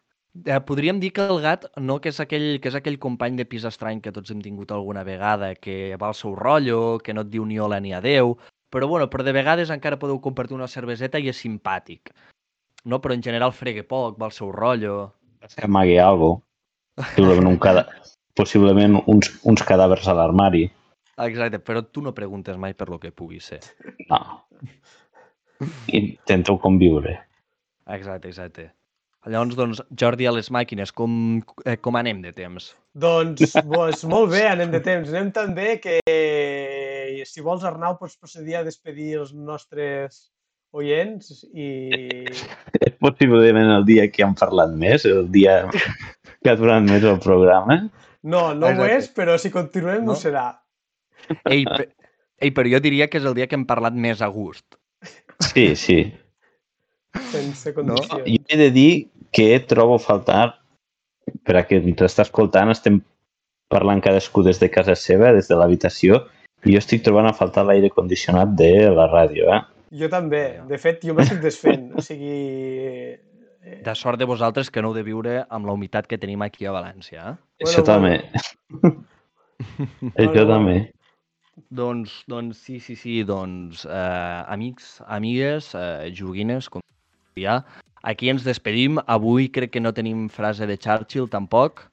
Eh, 0.46 0.60
podríem 0.66 1.00
dir 1.00 1.12
que 1.14 1.22
el 1.22 1.42
gat 1.44 1.68
no 1.78 2.00
que 2.02 2.10
és, 2.10 2.20
aquell, 2.20 2.58
que 2.60 2.72
és 2.72 2.76
aquell 2.76 2.98
company 2.98 3.38
de 3.38 3.46
pis 3.46 3.68
estrany 3.70 4.02
que 4.02 4.12
tots 4.12 4.34
hem 4.34 4.42
tingut 4.42 4.72
alguna 4.74 5.04
vegada, 5.06 5.54
que 5.54 5.96
va 6.02 6.10
al 6.10 6.18
seu 6.18 6.34
rotllo, 6.34 6.98
que 7.06 7.14
no 7.14 7.22
et 7.22 7.30
diu 7.30 7.46
ni 7.46 7.60
hola 7.62 7.78
ni 7.80 7.94
adeu, 7.94 8.34
però, 8.74 8.88
bueno, 8.90 9.06
però 9.14 9.22
de 9.24 9.36
vegades 9.36 9.70
encara 9.70 10.00
podeu 10.02 10.18
compartir 10.22 10.58
una 10.58 10.68
cerveseta 10.68 11.22
i 11.22 11.30
és 11.30 11.38
simpàtic. 11.38 12.10
No? 12.90 12.98
Però 13.00 13.14
en 13.14 13.22
general 13.22 13.54
fregue 13.54 13.86
poc, 13.86 14.18
va 14.18 14.32
al 14.32 14.34
seu 14.34 14.50
rotllo... 14.52 15.14
Que 15.54 15.68
amagui 15.68 16.00
alguna 16.02 16.42
cosa. 16.42 16.42
Possiblement, 16.96 17.52
un 17.52 17.60
cada... 17.62 17.86
Possiblement 18.34 18.98
uns, 19.06 19.30
uns 19.46 19.62
cadàvers 19.62 20.08
a 20.10 20.16
l'armari. 20.18 20.66
Exacte, 21.22 21.60
però 21.62 21.84
tu 21.86 22.02
no 22.02 22.16
preguntes 22.18 22.58
mai 22.58 22.74
per 22.74 22.90
lo 22.90 22.98
que 22.98 23.12
pugui 23.14 23.38
ser. 23.40 23.60
No. 24.10 24.48
Intento 25.88 26.58
conviure. 26.62 27.18
Exacte, 27.94 28.30
exacte. 28.32 28.70
Llavors, 29.26 29.56
doncs, 29.56 29.80
Jordi, 29.96 30.26
a 30.28 30.34
les 30.36 30.50
màquines, 30.52 30.92
com, 30.92 31.14
eh, 31.64 31.78
com 31.80 31.96
anem 31.96 32.20
de 32.26 32.34
temps? 32.36 32.74
Doncs, 32.94 33.54
doncs 33.64 34.04
molt 34.12 34.34
bé, 34.34 34.44
anem 34.50 34.74
de 34.74 34.82
temps. 34.84 35.08
Anem 35.14 35.32
tan 35.32 35.54
bé 35.56 35.78
que, 35.80 36.00
si 37.30 37.44
vols, 37.46 37.64
Arnau, 37.64 37.96
pots 38.02 38.18
procedir 38.20 38.58
a 38.60 38.66
despedir 38.68 39.14
els 39.22 39.32
nostres 39.34 40.26
oients 40.74 41.46
i... 41.54 41.70
És 42.82 42.96
possiblement 43.00 43.72
el 43.78 43.88
dia 43.88 44.10
que 44.12 44.26
han 44.26 44.36
parlat 44.36 44.76
més, 44.76 45.06
el 45.08 45.30
dia 45.32 45.62
que 45.72 46.52
ha 46.52 46.58
durat 46.60 46.84
més 46.84 47.06
el 47.08 47.22
programa. 47.24 47.80
No, 48.24 48.50
no 48.56 48.68
ho 48.68 48.76
Exacte. 48.76 48.98
és, 48.98 49.10
però 49.16 49.40
si 49.40 49.52
continuem 49.54 50.04
No? 50.04 50.14
ho 50.14 50.20
serà. 50.20 50.50
Ei, 51.48 51.64
pe... 51.64 51.88
Ei, 52.44 52.52
però 52.52 52.68
jo 52.68 52.80
diria 52.84 53.08
que 53.08 53.22
és 53.22 53.28
el 53.30 53.38
dia 53.38 53.48
que 53.48 53.56
hem 53.56 53.64
parlat 53.70 53.96
més 53.96 54.20
a 54.20 54.28
gust. 54.28 54.76
Sí, 55.40 55.76
sí. 55.76 55.98
sense 57.32 57.70
No? 57.70 57.76
condicions. 57.76 58.26
Jo 58.26 58.46
he 58.50 58.58
de 58.58 58.70
dir 58.72 58.92
que 59.32 59.60
trobo 59.60 59.96
a 59.96 60.00
faltar, 60.00 60.60
per 61.44 61.58
a 61.58 61.64
que 61.68 61.78
ens 61.82 62.02
està 62.06 62.26
escoltant, 62.28 62.70
estem 62.74 63.02
parlant 63.74 64.02
cadascú 64.02 64.44
des 64.46 64.60
de 64.62 64.70
casa 64.70 64.96
seva, 64.96 65.32
des 65.34 65.48
de 65.50 65.56
l'habitació, 65.58 66.24
i 66.66 66.74
jo 66.74 66.80
estic 66.80 67.04
trobant 67.04 67.28
a 67.28 67.34
faltar 67.34 67.66
l'aire 67.66 67.90
condicionat 67.90 68.54
de 68.56 68.90
la 68.94 69.08
ràdio, 69.12 69.50
eh? 69.52 69.62
Jo 69.94 70.10
també. 70.10 70.62
De 70.70 70.78
fet, 70.82 71.04
jo 71.06 71.14
m'estic 71.14 71.42
desfent. 71.42 71.92
O 71.98 72.02
sigui... 72.02 72.38
eh, 73.62 73.82
De 73.86 73.94
sort 73.96 74.18
de 74.20 74.26
vosaltres 74.26 74.70
que 74.72 74.82
no 74.82 74.90
heu 74.90 74.96
de 74.98 75.04
viure 75.06 75.46
amb 75.50 75.66
la 75.68 75.74
humitat 75.74 76.08
que 76.08 76.18
tenim 76.18 76.42
aquí 76.42 76.66
a 76.66 76.74
València. 76.74 77.34
Eh? 77.34 77.66
Això 77.68 77.84
Bueno, 77.84 77.92
també. 77.92 78.16
Això 80.18 80.34
bueno. 80.34 80.48
també. 80.50 80.78
Doncs, 81.70 82.24
doncs 82.28 82.58
sí, 82.58 82.80
sí, 82.80 82.96
sí, 82.98 83.24
doncs 83.24 83.86
eh, 83.86 84.44
amics, 84.50 85.02
amigues, 85.06 85.72
eh, 85.78 86.10
joguines, 86.18 86.70
com 86.70 86.82
ja, 87.38 87.60
aquí 88.02 88.30
ens 88.34 88.44
despedim. 88.46 88.98
Avui 89.06 89.50
crec 89.54 89.72
que 89.76 89.82
no 89.82 89.94
tenim 89.94 90.28
frase 90.34 90.66
de 90.70 90.78
Churchill 90.78 91.30
tampoc, 91.30 91.90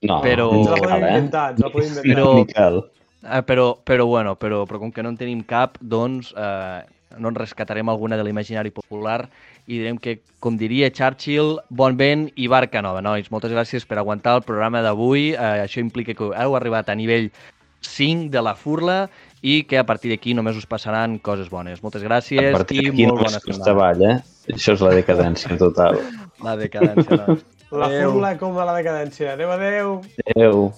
No, 0.00 0.20
Però- 0.22 0.52
Ens 0.54 0.68
la 0.70 0.76
podem 0.78 1.02
eh? 1.02 1.08
inventar, 1.08 1.50
ens 1.50 1.60
la 1.64 1.70
podem 1.72 1.88
inventar. 1.88 2.14
Però- 2.54 2.84
eh, 3.24 3.42
però, 3.42 3.64
però 3.82 4.04
bueno, 4.06 4.36
però, 4.38 4.60
però 4.64 4.78
com 4.78 4.92
que 4.92 5.02
no 5.02 5.08
en 5.08 5.16
tenim 5.18 5.40
cap, 5.42 5.74
doncs 5.80 6.32
eh, 6.36 6.84
no 7.18 7.32
ens 7.32 7.38
rescatarem 7.40 7.88
alguna 7.90 8.16
de 8.16 8.22
l'imaginari 8.22 8.70
popular 8.70 9.28
i 9.66 9.80
direm 9.80 9.98
que, 9.98 10.20
com 10.38 10.54
diria 10.56 10.92
Churchill, 10.94 11.58
bon 11.68 11.96
vent 11.98 12.28
i 12.36 12.46
barca 12.46 12.80
nova, 12.80 13.02
nois. 13.02 13.26
Moltes 13.32 13.50
gràcies 13.50 13.84
per 13.84 13.98
aguantar 13.98 14.36
el 14.36 14.42
programa 14.46 14.82
d'avui. 14.86 15.32
Eh, 15.32 15.64
això 15.66 15.80
implica 15.82 16.14
que 16.14 16.30
heu 16.30 16.54
arribat 16.54 16.88
a 16.88 16.94
nivell 16.94 17.32
5 17.80 18.30
de 18.30 18.42
la 18.42 18.54
furla 18.58 19.08
i 19.42 19.62
que 19.70 19.78
a 19.78 19.84
partir 19.86 20.10
d'aquí 20.10 20.34
només 20.34 20.56
us 20.58 20.66
passaran 20.66 21.18
coses 21.22 21.48
bones. 21.50 21.82
Moltes 21.82 22.02
gràcies 22.02 22.50
A 22.54 22.56
partir 22.58 22.88
i 22.88 23.06
molt 23.06 23.22
costa 23.22 23.40
setmana. 23.40 23.70
avall, 23.72 24.02
eh? 24.10 24.16
Això 24.54 24.74
és 24.74 24.80
la 24.82 24.94
decadència 24.96 25.56
total. 25.58 25.98
La 26.46 26.54
decadència, 26.56 27.16
doncs. 27.26 27.44
La 27.70 27.86
Adéu. 27.90 28.12
furla 28.12 28.28
com 28.38 28.56
a 28.58 28.64
la 28.64 28.74
decadència. 28.78 29.32
Adéu, 29.34 29.50
adéu. 29.50 29.96
Adéu. 30.34 30.70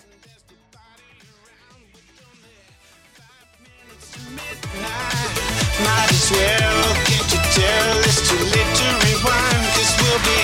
Might 4.81 6.11
as 6.11 6.31
well, 6.31 6.81
can't 7.05 7.29
you 7.33 7.41
tell 7.57 7.91
it's 8.09 8.21
too 8.29 8.41
late 8.55 8.73
to 8.81 8.89
rewind? 9.05 9.65
Cause 9.77 9.93
we'll 10.01 10.23
be 10.25 10.41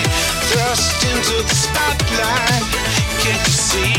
thrust 0.51 0.99
into 1.09 1.37
the 1.49 1.57
spotlight. 1.65 2.67
See 3.51 3.93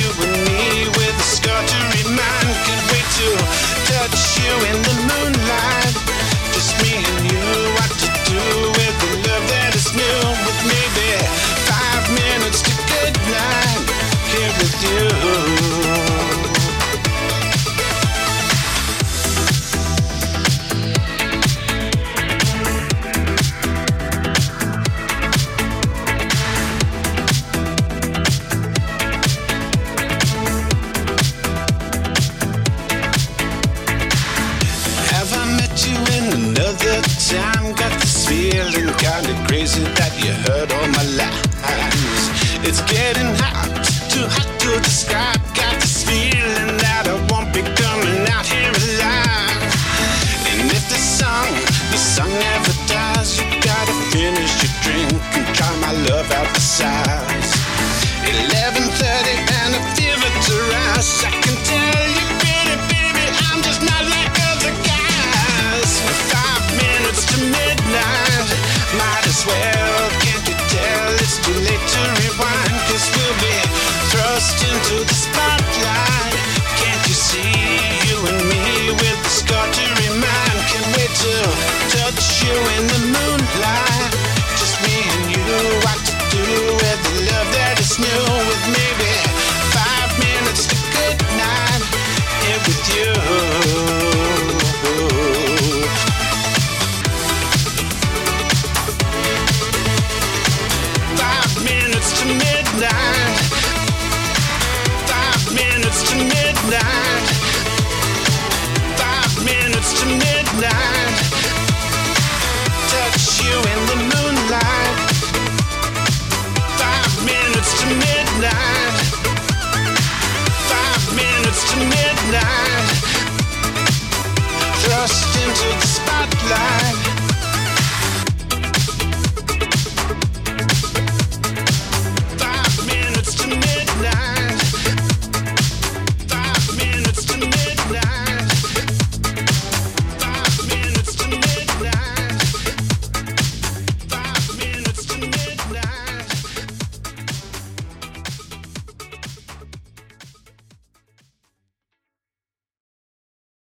you 0.00 0.10
and 0.24 0.36
me 0.48 0.88
with 0.96 1.16
a 1.20 1.80
remind? 1.96 2.48
Can't 2.64 2.86
wait 2.88 3.08
to 3.20 3.28
touch 3.92 4.20
you 4.40 4.52
in 4.70 4.78
the 4.88 4.94
moonlight. 5.08 5.96
Just 6.54 6.72
me 6.82 6.96
and 6.96 7.24
you, 7.30 7.44
what 7.76 7.92
to 8.02 8.08
do 8.24 8.42
with 8.78 8.96
the 9.02 9.10
love 9.28 9.44
that 9.52 9.72
is 9.76 9.92
new? 9.92 10.20
With 10.46 10.60
maybe 10.64 11.08
five 11.68 12.04
minutes 12.16 12.62
to. 12.64 13.84
Here 14.32 14.52
with 14.58 14.74
you. 14.88 15.59
You 35.86 35.96
in 36.16 36.26
another 36.32 37.00
time? 37.30 37.72
Got 37.74 37.92
this 38.00 38.26
feeling 38.28 38.92
kinda 38.98 39.34
crazy 39.46 39.84
that 39.98 40.12
you 40.18 40.32
heard 40.44 40.72
all 40.72 40.88
my 40.88 41.04
lies. 41.20 42.22
It's 42.66 42.82
getting 42.82 43.30
hot, 43.42 43.70
too 44.12 44.26
hot 44.36 44.50
to 44.60 44.80
describe. 44.80 45.40
Got 45.54 45.74
this 45.80 46.04
feeling 46.04 46.76
that 46.84 47.08
I 47.08 47.16
won't 47.30 47.52
be 47.54 47.62
coming 47.80 48.28
out 48.34 48.46
here 48.46 48.72
alive. 48.84 49.62
And 50.50 50.70
if 50.70 50.84
the 50.88 51.00
song, 51.18 51.48
the 51.92 51.98
song 51.98 52.32
never 52.48 52.74
dies, 52.86 53.38
you 53.38 53.46
gotta 53.60 53.94
finish 54.12 54.52
your 54.62 54.74
drink 54.84 55.12
and 55.36 55.46
try 55.56 55.72
my 55.86 55.92
love 56.08 56.30
out 56.32 56.48
the 56.52 56.60
size. 56.60 57.50
11:30 58.32 58.89
into 74.40 75.04
the 75.04 75.14
spotlight. 75.14 76.34
Can't 76.80 77.04
you 77.08 77.14
see 77.14 77.52
you 78.08 78.16
and 78.24 78.40
me 78.48 78.90
with 78.90 79.18
the 79.22 79.28
scar 79.28 79.66
to 79.66 79.84
remind? 80.00 80.56
Can't 80.70 80.88
wait 80.96 81.12
to 81.24 81.36
touch 81.92 82.42
you 82.44 82.56
in 82.76 82.86
the 82.88 83.09